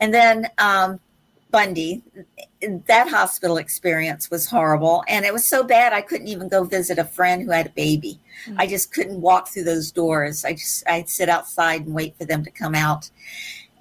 and 0.00 0.14
then 0.14 0.48
um, 0.58 1.00
Bundy. 1.50 2.02
That 2.86 3.08
hospital 3.08 3.58
experience 3.58 4.30
was 4.30 4.46
horrible, 4.48 5.04
and 5.08 5.24
it 5.24 5.32
was 5.32 5.46
so 5.46 5.62
bad 5.62 5.92
I 5.92 6.00
couldn't 6.00 6.28
even 6.28 6.48
go 6.48 6.64
visit 6.64 6.98
a 6.98 7.04
friend 7.04 7.42
who 7.42 7.50
had 7.50 7.66
a 7.66 7.70
baby. 7.70 8.18
Mm-hmm. 8.46 8.60
I 8.60 8.66
just 8.66 8.92
couldn't 8.92 9.20
walk 9.20 9.48
through 9.48 9.64
those 9.64 9.92
doors. 9.92 10.44
I 10.44 10.54
just 10.54 10.82
I'd 10.88 11.08
sit 11.08 11.28
outside 11.28 11.82
and 11.82 11.94
wait 11.94 12.16
for 12.16 12.24
them 12.24 12.44
to 12.44 12.50
come 12.50 12.74
out, 12.74 13.10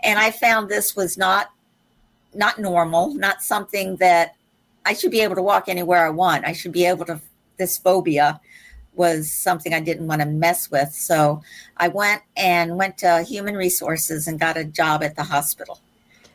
and 0.03 0.19
I 0.19 0.31
found 0.31 0.67
this 0.67 0.95
was 0.95 1.17
not 1.17 1.51
not 2.33 2.59
normal, 2.59 3.13
not 3.13 3.41
something 3.41 3.95
that 3.97 4.35
I 4.85 4.93
should 4.93 5.11
be 5.11 5.21
able 5.21 5.35
to 5.35 5.41
walk 5.41 5.67
anywhere 5.67 6.05
I 6.05 6.09
want. 6.09 6.45
I 6.45 6.53
should 6.53 6.71
be 6.71 6.85
able 6.85 7.05
to. 7.05 7.19
This 7.57 7.77
phobia 7.77 8.39
was 8.95 9.31
something 9.31 9.73
I 9.73 9.79
didn't 9.79 10.07
want 10.07 10.21
to 10.21 10.27
mess 10.27 10.71
with. 10.71 10.93
So 10.93 11.41
I 11.77 11.87
went 11.89 12.21
and 12.35 12.77
went 12.77 12.97
to 12.99 13.23
human 13.23 13.55
resources 13.55 14.27
and 14.27 14.39
got 14.39 14.57
a 14.57 14.63
job 14.63 15.03
at 15.03 15.15
the 15.15 15.23
hospital. 15.23 15.79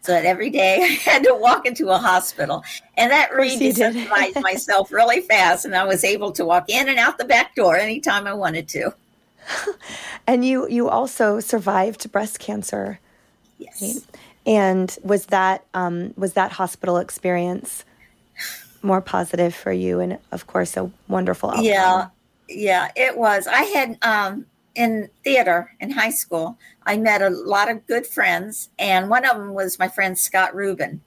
So 0.03 0.13
that 0.13 0.25
every 0.25 0.51
day 0.51 0.79
I 0.83 0.87
had 0.87 1.25
to 1.25 1.35
walk 1.35 1.67
into 1.67 1.89
a 1.89 1.99
hospital. 1.99 2.65
And 2.97 3.11
that 3.11 3.33
really 3.33 3.73
desensitized 3.73 4.41
myself 4.43 4.93
really 4.93 5.21
fast. 5.21 5.65
And 5.65 5.75
I 5.75 5.85
was 5.85 6.05
able 6.05 6.33
to 6.33 6.45
walk 6.45 6.69
in 6.69 6.89
and 6.89 6.99
out 6.99 7.19
the 7.19 7.25
back 7.25 7.55
door 7.55 7.77
anytime 7.77 8.27
I 8.27 8.35
wanted 8.35 8.69
to. 8.69 8.95
and 10.27 10.45
you 10.45 10.69
you 10.69 10.89
also 10.89 11.41
survived 11.41 12.11
breast 12.13 12.39
cancer. 12.39 13.01
Yes. 13.59 13.83
Right? 13.83 14.05
And 14.47 14.99
was 15.03 15.27
that 15.27 15.65
um, 15.75 16.15
was 16.17 16.35
that 16.35 16.53
hospital 16.53 16.99
experience 16.99 17.85
more 18.83 19.01
positive 19.01 19.55
for 19.55 19.73
you 19.73 20.01
and 20.01 20.19
of 20.33 20.47
course 20.47 20.77
a 20.77 20.91
wonderful 21.09 21.51
outcome. 21.51 21.65
Yeah. 21.65 22.09
Yeah, 22.49 22.91
it 22.97 23.17
was. 23.17 23.47
I 23.47 23.63
had 23.63 23.99
um 24.03 24.47
in 24.75 25.11
theater 25.25 25.73
in 25.81 25.91
high 25.91 26.11
school, 26.11 26.59
I 26.87 26.97
met 26.97 27.23
a 27.23 27.31
lot 27.31 27.71
of 27.71 27.87
good 27.87 28.07
friends, 28.07 28.71
and 28.79 29.11
one 29.11 29.25
of 29.25 29.37
them 29.37 29.53
was 29.53 29.79
my 29.79 29.89
friend 29.89 30.19
Scott 30.19 30.55
Rubin. 30.55 31.01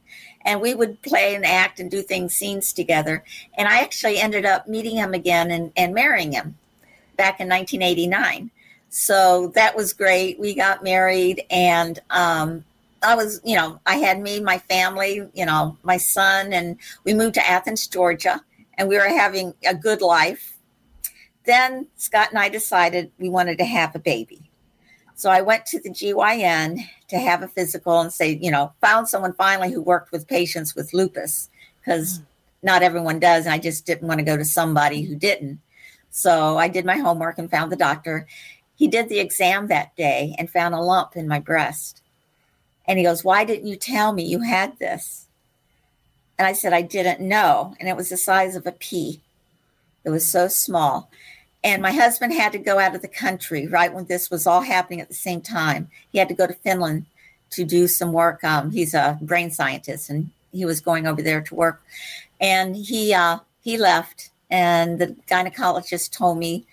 And 0.45 0.59
we 0.59 0.73
would 0.75 1.01
play 1.01 1.35
and 1.35 1.45
act 1.45 1.79
and 1.79 1.89
do 1.89 2.01
things, 2.01 2.35
scenes 2.35 2.73
together. 2.73 3.23
And 3.53 3.67
I 3.67 3.79
actually 3.79 4.17
ended 4.17 4.45
up 4.45 4.67
meeting 4.67 4.97
him 4.97 5.13
again 5.13 5.51
and, 5.51 5.71
and 5.77 5.93
marrying 5.93 6.33
him 6.33 6.57
back 7.15 7.39
in 7.39 7.47
1989. 7.47 8.51
So 8.89 9.47
that 9.55 9.75
was 9.75 9.93
great. 9.93 10.39
We 10.39 10.53
got 10.53 10.83
married, 10.83 11.45
and 11.49 11.97
um, 12.09 12.65
I 13.03 13.15
was, 13.15 13.41
you 13.43 13.55
know, 13.55 13.79
I 13.85 13.95
had 13.97 14.21
me, 14.21 14.39
my 14.39 14.57
family, 14.57 15.27
you 15.33 15.45
know, 15.45 15.77
my 15.83 15.97
son, 15.97 16.53
and 16.53 16.77
we 17.03 17.13
moved 17.13 17.35
to 17.35 17.47
Athens, 17.47 17.87
Georgia, 17.87 18.41
and 18.77 18.87
we 18.87 18.97
were 18.97 19.07
having 19.07 19.53
a 19.65 19.75
good 19.75 20.01
life. 20.01 20.57
Then 21.45 21.87
Scott 21.97 22.29
and 22.29 22.39
I 22.39 22.49
decided 22.49 23.11
we 23.19 23.29
wanted 23.29 23.57
to 23.57 23.65
have 23.65 23.95
a 23.95 23.99
baby. 23.99 24.49
So 25.15 25.29
I 25.29 25.41
went 25.41 25.65
to 25.67 25.79
the 25.79 25.89
GYN 25.89 26.79
to 27.09 27.19
have 27.19 27.43
a 27.43 27.47
physical 27.47 27.99
and 27.99 28.11
say, 28.11 28.39
you 28.41 28.51
know, 28.51 28.73
found 28.81 29.07
someone 29.07 29.33
finally 29.33 29.71
who 29.71 29.81
worked 29.81 30.11
with 30.11 30.27
patients 30.27 30.75
with 30.75 30.93
lupus 30.93 31.49
because 31.79 32.19
mm. 32.19 32.25
not 32.63 32.81
everyone 32.81 33.19
does. 33.19 33.45
And 33.45 33.53
I 33.53 33.59
just 33.59 33.85
didn't 33.85 34.07
want 34.07 34.19
to 34.19 34.25
go 34.25 34.37
to 34.37 34.45
somebody 34.45 35.03
who 35.03 35.15
didn't. 35.15 35.59
So 36.09 36.57
I 36.57 36.67
did 36.67 36.85
my 36.85 36.97
homework 36.97 37.37
and 37.37 37.49
found 37.49 37.71
the 37.71 37.75
doctor. 37.75 38.27
He 38.75 38.87
did 38.87 39.09
the 39.09 39.19
exam 39.19 39.67
that 39.67 39.95
day 39.95 40.35
and 40.37 40.49
found 40.49 40.75
a 40.75 40.79
lump 40.79 41.15
in 41.15 41.27
my 41.27 41.39
breast. 41.39 42.02
And 42.87 42.97
he 42.97 43.05
goes, 43.05 43.23
Why 43.23 43.45
didn't 43.45 43.67
you 43.67 43.75
tell 43.75 44.13
me 44.13 44.23
you 44.23 44.41
had 44.41 44.77
this? 44.79 45.27
And 46.37 46.47
I 46.47 46.53
said, 46.53 46.73
I 46.73 46.81
didn't 46.81 47.21
know. 47.21 47.75
And 47.79 47.87
it 47.87 47.95
was 47.95 48.09
the 48.09 48.17
size 48.17 48.55
of 48.55 48.65
a 48.65 48.71
pea. 48.71 49.21
It 50.03 50.09
was 50.09 50.25
so 50.25 50.47
small. 50.47 51.09
And 51.63 51.81
my 51.81 51.91
husband 51.91 52.33
had 52.33 52.51
to 52.51 52.57
go 52.57 52.79
out 52.79 52.95
of 52.95 53.01
the 53.01 53.07
country 53.07 53.67
right 53.67 53.93
when 53.93 54.05
this 54.05 54.29
was 54.29 54.45
all 54.45 54.61
happening 54.61 54.99
at 54.99 55.07
the 55.07 55.13
same 55.13 55.39
time. 55.39 55.89
He 56.11 56.19
had 56.19 56.27
to 56.27 56.33
go 56.33 56.45
to 56.45 56.53
Finland 56.53 57.05
to 57.51 57.63
do 57.63 57.87
some 57.87 58.11
work. 58.11 58.43
Um, 58.43 58.71
he's 58.71 58.93
a 58.93 59.17
brain 59.21 59.51
scientist 59.51 60.09
and 60.09 60.29
he 60.51 60.65
was 60.65 60.81
going 60.81 61.07
over 61.07 61.21
there 61.21 61.41
to 61.41 61.55
work. 61.55 61.81
And 62.41 62.75
he 62.75 63.13
uh, 63.13 63.39
he 63.61 63.77
left 63.77 64.31
and 64.49 64.99
the 64.99 65.15
gynecologist 65.27 66.11
told 66.11 66.37
me 66.37 66.65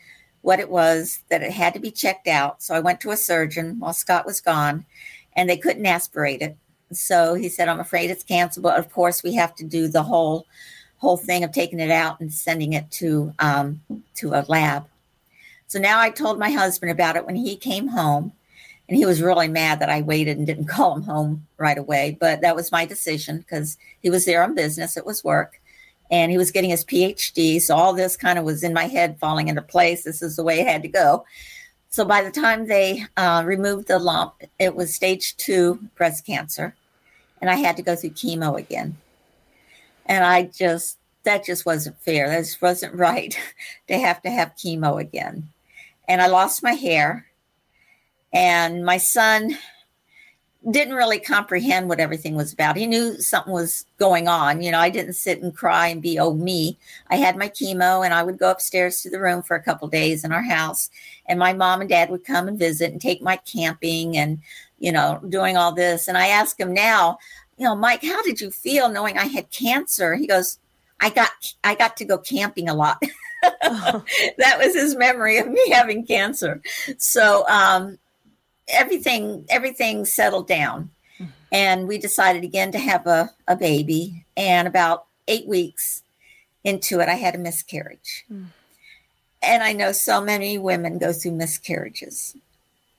what 0.43 0.59
it 0.59 0.71
was 0.71 1.21
that 1.29 1.43
it 1.43 1.53
had 1.53 1.75
to 1.75 1.81
be 1.81 1.91
checked 1.91 2.27
out. 2.27 2.63
So 2.63 2.75
I 2.75 2.81
went 2.81 3.01
to 3.03 3.11
a 3.11 3.17
surgeon 3.17 3.79
while 3.79 3.93
Scott 3.93 4.27
was 4.27 4.41
gone 4.41 4.87
and 5.35 5.49
they 5.49 5.57
couldn't 5.57 5.87
aspirate 5.87 6.43
it. 6.43 6.57
So 6.93 7.35
he 7.35 7.49
said, 7.49 7.69
I'm 7.69 7.81
afraid 7.81 8.11
it's 8.11 8.25
cancer, 8.25 8.61
but 8.61 8.79
of 8.79 8.93
course 8.93 9.23
we 9.23 9.35
have 9.35 9.55
to 9.57 9.65
do 9.65 9.89
the 9.89 10.03
whole 10.03 10.47
whole 11.01 11.17
thing 11.17 11.43
of 11.43 11.51
taking 11.51 11.81
it 11.81 11.91
out 11.91 12.21
and 12.21 12.33
sending 12.33 12.75
it 12.75 12.91
to 12.91 13.33
um, 13.39 13.81
to 14.15 14.35
a 14.35 14.45
lab. 14.49 14.87
So 15.67 15.79
now 15.79 16.01
I 16.01 16.11
told 16.11 16.39
my 16.39 16.51
husband 16.51 16.91
about 16.91 17.17
it 17.17 17.25
when 17.25 17.37
he 17.37 17.57
came 17.57 17.89
home, 17.89 18.33
and 18.89 18.99
he 18.99 19.07
was 19.07 19.23
really 19.23 19.49
mad 19.49 19.79
that 19.81 19.89
I 19.89 20.03
waited 20.03 20.37
and 20.37 20.47
didn't 20.47 20.65
call 20.77 20.95
him 20.95 21.03
home 21.03 21.47
right 21.59 21.79
away. 21.79 22.17
But 22.21 22.41
that 22.43 22.57
was 22.57 22.73
my 22.73 22.85
decision 22.85 23.39
because 23.39 23.79
he 24.03 24.11
was 24.11 24.25
there 24.25 24.43
on 24.43 24.55
business; 24.55 24.97
it 24.97 25.07
was 25.07 25.25
work, 25.25 25.61
and 26.11 26.31
he 26.31 26.39
was 26.39 26.51
getting 26.51 26.71
his 26.71 26.85
PhD. 26.85 27.61
So 27.61 27.77
all 27.77 27.93
this 27.93 28.17
kind 28.17 28.39
of 28.39 28.45
was 28.45 28.63
in 28.63 28.75
my 28.75 28.87
head, 28.87 29.19
falling 29.19 29.49
into 29.49 29.63
place. 29.63 30.03
This 30.03 30.23
is 30.23 30.37
the 30.37 30.45
way 30.45 30.61
it 30.61 30.67
had 30.67 30.83
to 30.83 30.89
go. 30.89 31.25
So 31.91 32.05
by 32.05 32.23
the 32.23 32.31
time 32.31 32.67
they 32.67 33.05
uh, 33.17 33.43
removed 33.45 33.89
the 33.89 33.99
lump, 33.99 34.35
it 34.61 34.77
was 34.77 34.95
stage 34.95 35.37
two 35.37 35.81
breast 35.97 36.25
cancer, 36.25 36.77
and 37.41 37.51
I 37.51 37.57
had 37.57 37.77
to 37.79 37.83
go 37.83 37.97
through 37.97 38.11
chemo 38.11 38.57
again. 38.57 38.97
And 40.07 40.25
I 40.25 40.45
just 40.45 40.99
that 41.25 41.45
just 41.45 41.67
wasn't 41.67 41.99
fair. 41.99 42.29
That 42.29 42.39
just 42.39 42.63
wasn't 42.63 42.95
right 42.99 43.37
to 43.89 43.99
have 43.99 44.23
to 44.23 44.31
have 44.31 44.55
chemo 44.55 45.01
again. 45.01 45.49
And 46.09 46.23
I 46.23 46.29
lost 46.29 46.63
my 46.63 46.73
hair, 46.73 47.27
and 48.33 48.85
my 48.85 48.99
son 48.99 49.59
didn't 50.69 50.95
really 50.95 51.19
comprehend 51.19 51.89
what 51.89 52.01
everything 52.01 52.35
was 52.35 52.53
about. 52.53 52.77
He 52.77 52.87
knew 52.87 53.19
something 53.19 53.53
was 53.53 53.87
going 53.99 54.29
on. 54.29 54.63
You 54.63 54.71
know, 54.71 54.79
I 54.79 54.91
didn't 54.91 55.15
sit 55.15 55.43
and 55.43 55.57
cry 55.57 55.89
and 55.89 56.03
be, 56.03 56.19
oh, 56.19 56.35
me. 56.35 56.77
I 57.09 57.17
had 57.17 57.37
my 57.37 57.49
chemo 57.49 58.05
and 58.05 58.13
I 58.13 58.23
would 58.23 58.39
go 58.39 58.51
upstairs 58.51 59.01
to 59.03 59.11
the 59.11 59.21
room 59.21 59.43
for 59.43 59.57
a 59.57 59.63
couple 59.63 59.89
days 59.89 60.23
in 60.23 60.33
our 60.33 60.43
house. 60.43 60.91
And 61.31 61.39
my 61.39 61.55
mom 61.55 61.81
and 61.81 61.89
dad 61.89 62.11
would 62.11 62.25
come 62.25 62.49
and 62.49 62.59
visit 62.59 62.93
and 62.93 63.01
take 63.01 63.23
my 63.23 63.37
camping 63.37 64.19
and, 64.19 64.41
you 64.79 64.93
know, 64.93 65.21
doing 65.29 65.57
all 65.57 65.73
this. 65.73 66.09
And 66.09 66.19
I 66.19 66.27
ask 66.27 66.61
him 66.61 66.75
now, 66.75 67.19
you 67.57 67.65
know, 67.65 67.75
Mike, 67.75 68.03
how 68.03 68.21
did 68.23 68.41
you 68.41 68.51
feel 68.51 68.91
knowing 68.91 69.17
I 69.17 69.27
had 69.27 69.51
cancer? 69.51 70.15
He 70.15 70.27
goes, 70.27 70.59
I 71.01 71.09
got 71.11 71.31
I 71.65 71.75
got 71.75 71.97
to 71.99 72.05
go 72.05 72.19
camping 72.19 72.69
a 72.69 72.75
lot. 72.75 73.03
oh. 73.63 74.05
that 74.39 74.59
was 74.59 74.75
his 74.75 74.97
memory 74.97 75.39
of 75.39 75.49
me 75.49 75.71
having 75.71 76.05
cancer. 76.05 76.61
So 76.99 77.47
um, 77.49 77.99
everything 78.73 79.45
everything 79.49 80.05
settled 80.05 80.47
down 80.47 80.91
mm-hmm. 81.19 81.31
and 81.53 81.89
we 81.89 81.99
decided 81.99 82.45
again 82.45 82.73
to 82.73 82.79
have 82.79 83.07
a, 83.07 83.31
a 83.49 83.57
baby 83.57 84.25
and 84.37 84.67
about 84.69 85.07
eight 85.29 85.47
weeks 85.47 86.03
into 86.65 87.01
it 87.01 87.09
i 87.09 87.15
had 87.15 87.35
a 87.35 87.39
miscarriage 87.39 88.25
mm. 88.33 88.47
And 89.43 89.63
i 89.63 89.73
know 89.73 89.93
so 89.93 90.21
many 90.21 90.59
women 90.59 90.99
go 90.99 91.13
through 91.13 91.33
miscarriages 91.33 92.37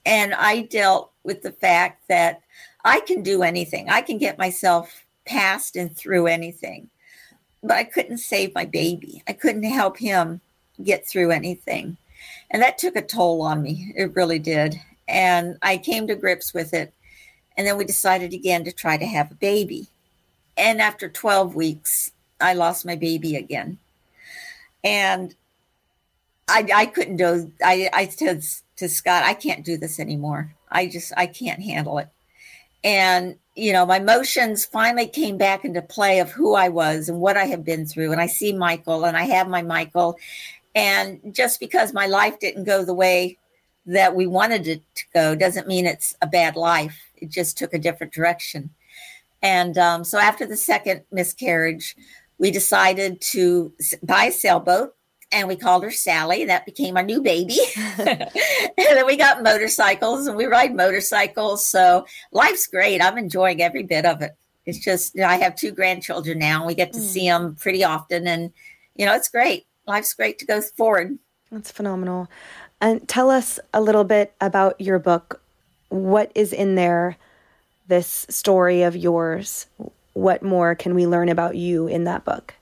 and 0.06 0.34
i 0.34 0.62
dealt 0.64 1.12
with 1.24 1.42
the 1.42 1.52
fact 1.52 2.02
that 2.08 2.42
i 2.84 3.00
can 3.02 3.22
do 3.22 3.44
anything 3.44 3.90
i 3.90 4.02
can 4.02 4.18
get 4.18 4.38
myself 4.38 5.06
past 5.26 5.76
and 5.76 5.96
through 5.96 6.28
anything 6.28 6.90
but 7.64 7.78
i 7.78 7.84
couldn't 7.84 8.18
save 8.18 8.54
my 8.56 8.66
baby 8.66 9.24
i 9.28 9.34
couldn't 9.34 9.64
help 9.64 9.98
him 9.98 10.42
get 10.84 11.08
through 11.08 11.32
anything 11.32 11.98
and 12.50 12.62
that 12.62 12.78
took 12.78 12.96
a 12.96 13.02
toll 13.02 13.42
on 13.42 13.62
me 13.62 13.94
it 13.96 14.16
really 14.16 14.40
did 14.40 14.80
and 15.12 15.58
I 15.62 15.78
came 15.78 16.08
to 16.08 16.16
grips 16.16 16.54
with 16.54 16.74
it. 16.74 16.94
And 17.58 17.68
then 17.68 17.78
we 17.78 17.84
decided 17.84 18.34
again 18.34 18.64
to 18.64 18.72
try 18.72 18.98
to 18.98 19.06
have 19.06 19.30
a 19.30 19.36
baby. 19.36 19.88
And 20.56 20.82
after 20.82 21.10
12 21.10 21.54
weeks, 21.54 22.14
I 22.40 22.54
lost 22.54 22.86
my 22.86 22.96
baby 22.96 23.36
again. 23.36 23.78
And 24.84 25.36
I, 26.48 26.68
I 26.74 26.86
couldn't 26.86 27.18
do, 27.18 27.52
I, 27.64 27.90
I 27.94 28.08
said 28.08 28.44
to 28.78 28.90
Scott, 28.90 29.24
I 29.24 29.34
can't 29.34 29.66
do 29.66 29.78
this 29.78 30.00
anymore. 30.00 30.54
I 30.70 30.88
just, 30.88 31.14
I 31.16 31.28
can't 31.28 31.62
handle 31.62 31.98
it. 32.00 32.10
And, 32.84 33.38
you 33.56 33.74
know, 33.74 33.86
my 33.86 33.98
emotions 33.98 34.66
finally 34.66 35.08
came 35.08 35.38
back 35.38 35.64
into 35.64 35.82
play 35.82 36.20
of 36.20 36.32
who 36.32 36.56
I 36.56 36.70
was 36.70 37.10
and 37.10 37.20
what 37.20 37.38
I 37.38 37.46
had 37.46 37.64
been 37.64 37.86
through. 37.86 38.12
And 38.12 38.20
I 38.20 38.28
see 38.28 38.54
Michael 38.54 39.06
and 39.06 39.16
I 39.16 39.24
have 39.24 39.48
my 39.48 39.62
Michael. 39.62 40.18
And 40.74 41.20
just 41.32 41.60
because 41.60 41.94
my 41.94 42.08
life 42.08 42.40
didn't 42.40 42.64
go 42.64 42.84
the 42.84 42.94
way 42.94 43.38
that 43.86 44.16
we 44.16 44.28
wanted 44.28 44.68
it 44.68 44.82
to 44.96 45.04
go 45.14 45.36
doesn't 45.36 45.68
mean 45.68 45.86
it's 45.86 46.16
a 46.22 46.28
bad 46.28 46.56
life. 46.56 47.12
It 47.18 47.30
just 47.30 47.58
took 47.58 47.74
a 47.74 47.80
different 47.80 48.14
direction. 48.14 48.72
And 49.42 49.78
um, 49.78 50.04
so 50.04 50.18
after 50.20 50.46
the 50.46 50.58
second 50.58 51.04
miscarriage, 51.12 51.96
we 52.38 52.52
decided 52.52 53.22
to 53.22 53.74
buy 54.04 54.26
a 54.26 54.32
sailboat 54.32 54.96
and 55.32 55.48
we 55.48 55.56
called 55.56 55.84
her 55.84 55.92
Sally. 55.92 56.46
That 56.46 56.66
became 56.66 56.98
our 56.98 57.04
new 57.04 57.22
baby. 57.22 57.58
and 57.98 58.30
then 58.78 59.06
we 59.06 59.16
got 59.16 59.44
motorcycles 59.44 60.28
and 60.28 60.36
we 60.36 60.46
ride 60.46 60.76
motorcycles. 60.76 61.68
So 61.68 62.06
life's 62.32 62.68
great. 62.68 63.02
I'm 63.02 63.18
enjoying 63.18 63.62
every 63.62 63.84
bit 63.84 64.06
of 64.06 64.22
it. 64.22 64.32
it's 64.66 64.80
just 64.80 65.16
you 65.16 65.22
know, 65.22 65.28
I 65.28 65.38
have 65.38 65.56
two 65.56 65.72
grandchildren 65.72 66.40
now, 66.40 66.58
and 66.58 66.68
we 66.68 66.76
get 66.76 66.94
to 66.94 67.00
mm. 67.00 67.04
see 67.04 67.28
them 67.28 67.56
pretty 67.56 67.84
often, 67.84 68.28
and 68.28 68.52
you 68.96 69.06
know 69.06 69.14
it's 69.14 69.30
great. 69.30 69.66
Life's 69.88 70.14
great 70.14 70.40
to 70.40 70.46
go 70.46 70.62
forward. 70.62 71.18
That's 71.52 71.72
phenomenal. 71.72 72.30
And 72.80 73.08
tell 73.08 73.30
us 73.30 73.60
a 73.74 73.82
little 73.82 74.04
bit 74.04 74.34
about 74.42 74.80
your 74.80 75.00
book. 75.00 75.42
What 75.90 76.32
is 76.34 76.54
in 76.54 76.76
there? 76.76 77.18
This 77.88 78.26
story 78.30 78.84
of 78.84 78.96
yours. 78.96 79.68
What 80.14 80.44
more 80.44 80.76
can 80.76 80.96
we 80.96 81.08
learn 81.08 81.30
about 81.30 81.56
you 81.56 81.88
in 81.88 82.06
that 82.06 82.24
book? 82.24 82.56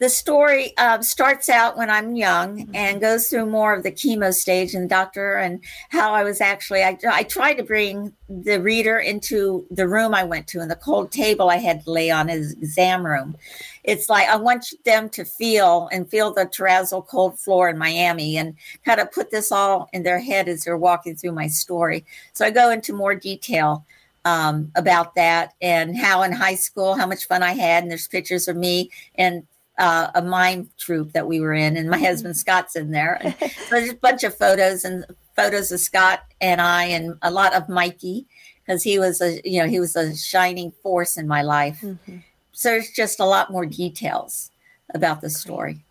The 0.00 0.08
story 0.08 0.76
uh, 0.76 1.00
starts 1.02 1.48
out 1.48 1.76
when 1.76 1.88
I'm 1.88 2.16
young 2.16 2.58
mm-hmm. 2.58 2.74
and 2.74 3.00
goes 3.00 3.28
through 3.28 3.46
more 3.46 3.72
of 3.72 3.84
the 3.84 3.92
chemo 3.92 4.34
stage 4.34 4.74
and 4.74 4.88
doctor 4.88 5.36
and 5.36 5.60
how 5.90 6.12
I 6.12 6.24
was 6.24 6.40
actually. 6.40 6.82
I, 6.82 6.98
I 7.08 7.22
tried 7.22 7.54
to 7.54 7.62
bring 7.62 8.12
the 8.28 8.60
reader 8.60 8.98
into 8.98 9.64
the 9.70 9.86
room 9.86 10.14
I 10.14 10.24
went 10.24 10.48
to 10.48 10.60
and 10.60 10.70
the 10.70 10.76
cold 10.76 11.12
table 11.12 11.48
I 11.48 11.58
had 11.58 11.84
to 11.84 11.90
lay 11.90 12.10
on 12.10 12.28
his 12.28 12.52
exam 12.54 13.06
room. 13.06 13.36
It's 13.84 14.08
like 14.08 14.28
I 14.28 14.36
want 14.36 14.66
them 14.84 15.08
to 15.10 15.24
feel 15.24 15.88
and 15.92 16.10
feel 16.10 16.32
the 16.32 16.46
terrazzo 16.46 17.06
cold 17.06 17.38
floor 17.38 17.68
in 17.68 17.78
Miami 17.78 18.36
and 18.36 18.56
kind 18.84 19.00
of 19.00 19.12
put 19.12 19.30
this 19.30 19.52
all 19.52 19.88
in 19.92 20.02
their 20.02 20.20
head 20.20 20.48
as 20.48 20.64
they're 20.64 20.76
walking 20.76 21.14
through 21.14 21.32
my 21.32 21.46
story. 21.46 22.04
So 22.32 22.44
I 22.44 22.50
go 22.50 22.70
into 22.70 22.92
more 22.92 23.14
detail. 23.14 23.84
Um, 24.26 24.72
about 24.74 25.14
that 25.16 25.52
and 25.60 25.94
how 25.94 26.22
in 26.22 26.32
high 26.32 26.54
school, 26.54 26.94
how 26.94 27.06
much 27.06 27.26
fun 27.26 27.42
I 27.42 27.52
had. 27.52 27.82
And 27.82 27.90
there's 27.90 28.08
pictures 28.08 28.48
of 28.48 28.56
me 28.56 28.90
and 29.16 29.46
uh, 29.78 30.10
a 30.14 30.22
mime 30.22 30.70
troupe 30.78 31.12
that 31.12 31.26
we 31.26 31.40
were 31.40 31.54
in, 31.54 31.76
and 31.76 31.90
my 31.90 31.96
mm-hmm. 31.96 32.06
husband 32.06 32.36
Scott's 32.36 32.76
in 32.76 32.90
there. 32.90 33.18
And 33.20 33.34
so 33.38 33.48
there's 33.70 33.90
a 33.92 33.96
bunch 33.96 34.22
of 34.22 34.36
photos 34.36 34.84
and 34.84 35.04
photos 35.34 35.72
of 35.72 35.80
Scott 35.80 36.22
and 36.40 36.60
I, 36.60 36.84
and 36.84 37.18
a 37.22 37.30
lot 37.30 37.54
of 37.54 37.68
Mikey 37.68 38.26
because 38.64 38.82
he 38.82 38.98
was 38.98 39.20
a 39.20 39.40
you 39.44 39.60
know 39.60 39.68
he 39.68 39.80
was 39.80 39.96
a 39.96 40.16
shining 40.16 40.72
force 40.82 41.16
in 41.16 41.26
my 41.26 41.42
life. 41.42 41.80
Mm-hmm. 41.82 42.18
So 42.52 42.70
there's 42.70 42.90
just 42.90 43.20
a 43.20 43.24
lot 43.24 43.50
more 43.50 43.66
details 43.66 44.50
about 44.94 45.20
the 45.20 45.30
story. 45.30 45.84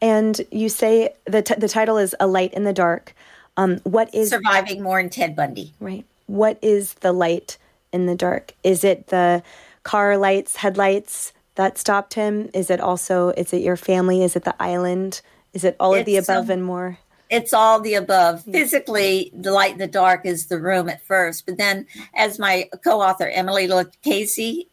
And 0.00 0.40
you 0.50 0.68
say 0.68 1.10
the 1.24 1.42
t- 1.42 1.54
the 1.56 1.68
title 1.68 1.98
is 1.98 2.14
"A 2.20 2.26
Light 2.26 2.54
in 2.54 2.64
the 2.64 2.72
Dark." 2.72 3.14
Um, 3.56 3.78
what 3.84 4.14
is 4.14 4.30
surviving 4.30 4.82
More 4.82 5.02
Ted 5.08 5.34
Bundy? 5.34 5.72
Right. 5.80 6.04
What 6.26 6.58
is 6.60 6.94
the 6.94 7.12
light 7.12 7.56
in 7.92 8.06
the 8.06 8.14
dark? 8.14 8.52
Is 8.62 8.84
it 8.84 9.06
the 9.08 9.42
car 9.82 10.18
lights, 10.18 10.56
headlights? 10.56 11.32
That 11.56 11.78
stopped 11.78 12.14
him? 12.14 12.48
Is 12.54 12.70
it 12.70 12.80
also 12.80 13.30
is 13.30 13.52
it 13.52 13.62
your 13.62 13.76
family? 13.76 14.22
Is 14.22 14.36
it 14.36 14.44
the 14.44 14.54
island? 14.60 15.20
Is 15.52 15.64
it 15.64 15.76
all 15.80 15.94
it's, 15.94 16.00
of 16.00 16.06
the 16.06 16.16
above 16.16 16.44
um, 16.46 16.50
and 16.50 16.64
more? 16.64 16.98
It's 17.28 17.52
all 17.52 17.80
the 17.80 17.94
above. 17.94 18.44
Physically, 18.44 19.32
the 19.34 19.52
light 19.52 19.72
in 19.72 19.78
the 19.78 19.86
dark 19.86 20.24
is 20.24 20.46
the 20.46 20.60
room 20.60 20.88
at 20.88 21.02
first, 21.02 21.44
but 21.44 21.56
then 21.56 21.86
as 22.14 22.38
my 22.38 22.68
co-author 22.84 23.28
Emily 23.28 23.68
Casey 24.04 24.68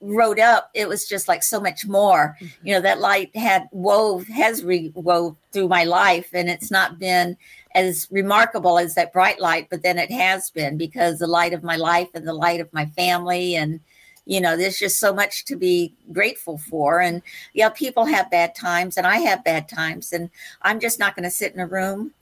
wrote 0.00 0.38
up, 0.38 0.70
it 0.74 0.88
was 0.88 1.06
just 1.06 1.28
like 1.28 1.42
so 1.42 1.60
much 1.60 1.86
more. 1.86 2.36
Mm-hmm. 2.40 2.66
You 2.66 2.74
know, 2.74 2.80
that 2.80 3.00
light 3.00 3.34
had 3.36 3.68
wove 3.72 4.26
has 4.28 4.64
re 4.64 4.90
wove 4.94 5.36
through 5.52 5.68
my 5.68 5.84
life, 5.84 6.30
and 6.32 6.48
it's 6.48 6.70
not 6.70 6.98
been 6.98 7.36
as 7.74 8.08
remarkable 8.10 8.78
as 8.78 8.94
that 8.94 9.12
bright 9.12 9.40
light, 9.40 9.68
but 9.70 9.82
then 9.82 9.98
it 9.98 10.10
has 10.10 10.50
been 10.50 10.76
because 10.76 11.18
the 11.18 11.26
light 11.26 11.52
of 11.52 11.62
my 11.62 11.76
life 11.76 12.08
and 12.14 12.26
the 12.26 12.34
light 12.34 12.60
of 12.60 12.72
my 12.72 12.86
family 12.86 13.54
and 13.54 13.80
you 14.24 14.40
know 14.40 14.56
there's 14.56 14.78
just 14.78 15.00
so 15.00 15.12
much 15.12 15.44
to 15.46 15.56
be 15.56 15.92
grateful 16.12 16.58
for. 16.58 17.00
And 17.00 17.22
yeah 17.52 17.68
people 17.68 18.04
have 18.06 18.30
bad 18.30 18.54
times 18.54 18.96
and 18.96 19.06
i 19.06 19.18
have 19.18 19.44
bad 19.44 19.68
times 19.68 20.12
and 20.12 20.30
i'm 20.62 20.80
just 20.80 20.98
not 20.98 21.14
going 21.16 21.24
to 21.24 21.30
sit 21.30 21.54
in 21.54 21.60
a 21.60 21.66
room 21.66 22.12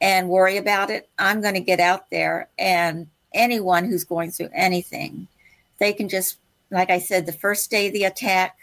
and 0.00 0.28
worry 0.28 0.58
about 0.58 0.90
it. 0.90 1.08
I'm 1.18 1.40
going 1.40 1.54
to 1.54 1.60
get 1.60 1.80
out 1.80 2.10
there 2.10 2.48
and 2.58 3.08
anyone 3.32 3.84
who's 3.86 4.04
going 4.04 4.30
through 4.30 4.50
anything 4.54 5.26
they 5.78 5.92
can 5.92 6.08
just 6.08 6.38
like 6.70 6.90
i 6.90 6.98
said 6.98 7.26
the 7.26 7.32
first 7.32 7.70
day 7.70 7.88
of 7.88 7.92
the 7.92 8.04
attack 8.04 8.56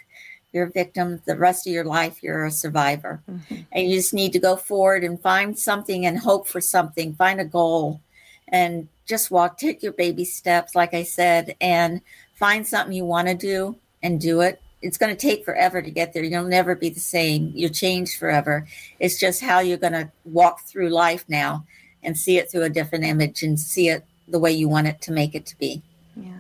you're 0.54 0.68
a 0.68 0.72
victim. 0.72 1.20
The 1.26 1.36
rest 1.36 1.66
of 1.68 1.74
your 1.74 1.84
life 1.84 2.22
you're 2.24 2.46
a 2.46 2.52
survivor. 2.52 3.22
Mm-hmm. 3.30 3.56
and 3.72 3.90
you 3.90 3.98
just 3.98 4.14
need 4.14 4.34
to 4.34 4.40
go 4.40 4.56
forward 4.56 5.04
and 5.04 5.20
find 5.20 5.58
something 5.58 6.06
and 6.06 6.18
hope 6.20 6.48
for 6.48 6.62
something. 6.62 7.16
Find 7.16 7.42
a 7.42 7.46
goal 7.46 8.02
and 8.48 8.88
just 9.06 9.32
walk 9.32 9.58
take 9.58 9.84
your 9.84 9.92
baby 9.92 10.24
steps 10.24 10.76
like 10.76 10.94
i 10.94 11.04
said 11.04 11.56
and 11.60 12.02
find 12.44 12.68
something 12.68 12.94
you 12.94 13.06
want 13.06 13.30
to 13.30 13.34
do 13.34 13.74
and 14.02 14.20
do 14.20 14.42
it. 14.42 14.62
It's 14.82 14.98
going 14.98 15.16
to 15.16 15.28
take 15.28 15.46
forever 15.46 15.82
to 15.82 15.90
get 15.90 16.12
there. 16.12 16.26
You'll 16.26 16.44
never 16.44 16.76
be 16.76 16.90
the 16.90 17.00
same. 17.00 17.54
You're 17.56 17.70
changed 17.70 18.20
forever. 18.20 18.68
It's 19.00 19.18
just 19.18 19.40
how 19.42 19.60
you're 19.60 19.78
going 19.78 19.94
to 19.94 20.12
walk 20.26 20.60
through 20.66 20.90
life 20.90 21.24
now 21.30 21.66
and 22.04 22.18
see 22.18 22.38
it 22.38 22.52
through 22.52 22.64
a 22.64 22.70
different 22.70 23.06
image 23.06 23.44
and 23.44 23.58
see 23.58 23.88
it 23.88 24.04
the 24.28 24.40
way 24.40 24.52
you 24.52 24.68
want 24.68 24.88
it 24.88 25.00
to 25.04 25.14
make 25.14 25.36
it 25.36 25.46
to 25.46 25.58
be. 25.58 25.82
Yeah. 26.18 26.34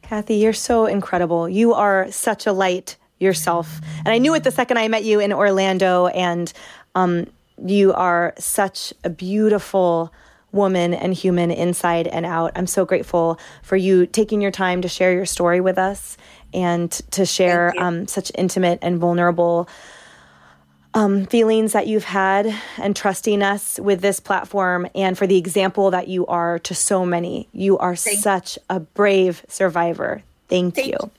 Kathy, 0.00 0.36
you're 0.36 0.54
so 0.54 0.86
incredible. 0.86 1.46
You 1.46 1.74
are 1.74 2.10
such 2.10 2.46
a 2.46 2.54
light 2.54 2.96
yourself. 3.18 3.82
And 3.98 4.08
I 4.08 4.16
knew 4.16 4.34
it 4.34 4.44
the 4.44 4.50
second 4.50 4.78
I 4.78 4.88
met 4.88 5.04
you 5.04 5.20
in 5.20 5.30
Orlando. 5.30 6.06
And 6.06 6.50
um, 6.94 7.26
you 7.62 7.92
are 7.92 8.32
such 8.38 8.94
a 9.04 9.10
beautiful 9.10 10.10
woman 10.52 10.94
and 10.94 11.14
human 11.14 11.50
inside 11.50 12.06
and 12.06 12.26
out. 12.26 12.52
I'm 12.56 12.66
so 12.66 12.84
grateful 12.84 13.38
for 13.62 13.76
you 13.76 14.06
taking 14.06 14.40
your 14.40 14.50
time 14.50 14.82
to 14.82 14.88
share 14.88 15.12
your 15.12 15.26
story 15.26 15.60
with 15.60 15.78
us 15.78 16.16
and 16.52 16.90
to 17.12 17.24
share 17.24 17.74
um, 17.78 18.06
such 18.06 18.32
intimate 18.34 18.80
and 18.82 18.98
vulnerable 18.98 19.68
um, 20.94 21.26
feelings 21.26 21.72
that 21.72 21.86
you've 21.86 22.04
had 22.04 22.52
and 22.78 22.96
trusting 22.96 23.42
us 23.42 23.78
with 23.78 24.00
this 24.00 24.18
platform 24.18 24.88
and 24.94 25.16
for 25.16 25.26
the 25.26 25.36
example 25.36 25.92
that 25.92 26.08
you 26.08 26.26
are 26.26 26.58
to 26.60 26.74
so 26.74 27.06
many. 27.06 27.48
You 27.52 27.78
are 27.78 27.94
Thank 27.94 28.18
such 28.18 28.58
a 28.68 28.80
brave 28.80 29.44
survivor. 29.48 30.22
Thank, 30.48 30.74
Thank 30.74 30.88
you. 30.88 30.96
you. 31.00 31.10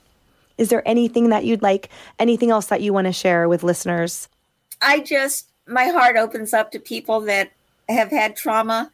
Is 0.58 0.68
there 0.68 0.86
anything 0.86 1.30
that 1.30 1.44
you'd 1.44 1.62
like, 1.62 1.88
anything 2.18 2.50
else 2.50 2.66
that 2.66 2.82
you 2.82 2.92
want 2.92 3.06
to 3.06 3.12
share 3.12 3.48
with 3.48 3.62
listeners? 3.62 4.28
I 4.82 5.00
just, 5.00 5.48
my 5.66 5.86
heart 5.86 6.16
opens 6.16 6.52
up 6.52 6.70
to 6.72 6.78
people 6.78 7.20
that 7.22 7.52
have 7.88 8.10
had 8.10 8.36
trauma 8.36 8.90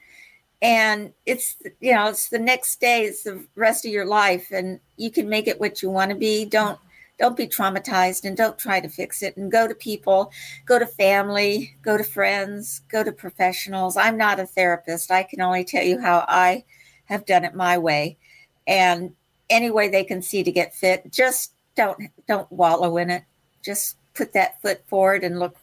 and 0.60 1.12
it's 1.24 1.56
you 1.80 1.92
know 1.94 2.08
it's 2.08 2.28
the 2.28 2.38
next 2.38 2.80
day 2.80 3.04
it's 3.04 3.22
the 3.22 3.44
rest 3.54 3.84
of 3.84 3.92
your 3.92 4.06
life 4.06 4.50
and 4.50 4.80
you 4.96 5.10
can 5.10 5.28
make 5.28 5.46
it 5.46 5.60
what 5.60 5.82
you 5.82 5.90
want 5.90 6.10
to 6.10 6.16
be. 6.16 6.44
Don't 6.44 6.78
don't 7.18 7.36
be 7.36 7.46
traumatized 7.46 8.24
and 8.24 8.36
don't 8.36 8.58
try 8.58 8.80
to 8.80 8.88
fix 8.88 9.22
it 9.22 9.36
and 9.36 9.50
go 9.50 9.66
to 9.66 9.74
people 9.74 10.32
go 10.66 10.78
to 10.78 10.86
family 10.86 11.76
go 11.82 11.96
to 11.96 12.04
friends 12.04 12.82
go 12.90 13.04
to 13.04 13.12
professionals. 13.12 13.96
I'm 13.96 14.16
not 14.16 14.40
a 14.40 14.46
therapist. 14.46 15.10
I 15.10 15.22
can 15.22 15.40
only 15.40 15.64
tell 15.64 15.84
you 15.84 16.00
how 16.00 16.24
i 16.28 16.64
have 17.04 17.24
done 17.24 17.44
it 17.44 17.54
my 17.54 17.78
way. 17.78 18.18
And 18.66 19.14
any 19.48 19.70
way 19.70 19.88
they 19.88 20.04
can 20.04 20.20
see 20.20 20.42
to 20.42 20.52
get 20.52 20.74
fit 20.74 21.10
just 21.12 21.52
don't 21.76 21.98
don't 22.26 22.50
wallow 22.50 22.96
in 22.96 23.10
it. 23.10 23.22
Just 23.62 23.96
put 24.14 24.32
that 24.32 24.60
foot 24.60 24.82
forward 24.88 25.22
and 25.22 25.38
look 25.38 25.56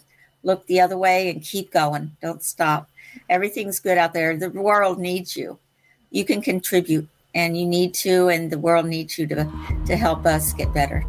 look 0.43 0.65
the 0.67 0.79
other 0.79 0.97
way 0.97 1.29
and 1.29 1.43
keep 1.43 1.71
going. 1.71 2.15
Don't 2.21 2.41
stop 2.41 2.89
Everything's 3.29 3.79
good 3.79 3.97
out 3.97 4.13
there. 4.13 4.35
The 4.35 4.49
world 4.49 4.99
needs 4.99 5.35
you. 5.35 5.57
You 6.11 6.25
can 6.25 6.41
contribute 6.41 7.07
and 7.33 7.57
you 7.57 7.65
need 7.65 7.93
to, 7.93 8.29
and 8.29 8.49
the 8.49 8.57
world 8.57 8.85
needs 8.85 9.17
you 9.17 9.27
to, 9.27 9.51
to 9.85 9.95
help 9.97 10.25
us 10.25 10.53
get 10.53 10.73
better. 10.73 11.05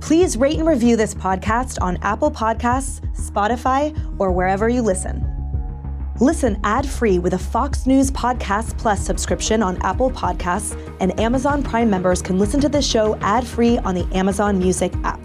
Please 0.00 0.36
rate 0.36 0.58
and 0.58 0.68
review 0.68 0.96
this 0.96 1.14
podcast 1.14 1.78
on 1.80 1.96
Apple 2.02 2.30
Podcasts, 2.30 3.00
Spotify, 3.16 3.96
or 4.18 4.32
wherever 4.32 4.68
you 4.68 4.82
listen. 4.82 5.24
Listen 6.20 6.60
ad 6.62 6.86
free 6.86 7.18
with 7.18 7.32
a 7.34 7.38
Fox 7.38 7.86
News 7.86 8.10
Podcast 8.10 8.76
Plus 8.76 9.00
subscription 9.04 9.62
on 9.62 9.80
Apple 9.82 10.10
Podcasts, 10.10 10.78
and 11.00 11.18
Amazon 11.18 11.62
Prime 11.62 11.88
members 11.88 12.20
can 12.20 12.38
listen 12.38 12.60
to 12.60 12.68
this 12.68 12.86
show 12.86 13.16
ad 13.20 13.46
free 13.46 13.78
on 13.78 13.94
the 13.94 14.06
Amazon 14.14 14.58
Music 14.58 14.92
app. 15.04 15.20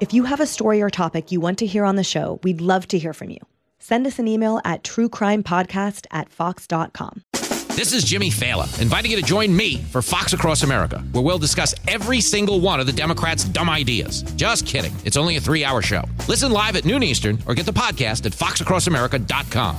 If 0.00 0.14
you 0.14 0.24
have 0.24 0.38
a 0.38 0.46
story 0.46 0.80
or 0.80 0.90
topic 0.90 1.32
you 1.32 1.40
want 1.40 1.58
to 1.58 1.66
hear 1.66 1.84
on 1.84 1.96
the 1.96 2.04
show, 2.04 2.38
we'd 2.44 2.60
love 2.60 2.86
to 2.88 2.98
hear 2.98 3.12
from 3.12 3.30
you. 3.30 3.38
Send 3.80 4.06
us 4.06 4.20
an 4.20 4.28
email 4.28 4.60
at 4.64 4.84
truecrimepodcast 4.84 6.06
at 6.12 6.30
fox.com. 6.30 7.22
This 7.32 7.92
is 7.92 8.04
Jimmy 8.04 8.30
Failla, 8.30 8.80
inviting 8.80 9.10
you 9.12 9.16
to 9.16 9.22
join 9.22 9.54
me 9.54 9.78
for 9.78 10.02
Fox 10.02 10.32
Across 10.32 10.62
America, 10.62 10.98
where 11.12 11.22
we'll 11.22 11.38
discuss 11.38 11.74
every 11.86 12.20
single 12.20 12.60
one 12.60 12.78
of 12.80 12.86
the 12.86 12.92
Democrats' 12.92 13.44
dumb 13.44 13.70
ideas. 13.70 14.22
Just 14.36 14.66
kidding. 14.66 14.92
It's 15.04 15.16
only 15.16 15.36
a 15.36 15.40
three 15.40 15.64
hour 15.64 15.82
show. 15.82 16.04
Listen 16.28 16.52
live 16.52 16.76
at 16.76 16.84
noon 16.84 17.02
Eastern 17.02 17.38
or 17.46 17.54
get 17.54 17.66
the 17.66 17.72
podcast 17.72 18.26
at 18.26 18.32
foxacrossamerica.com. 18.32 19.76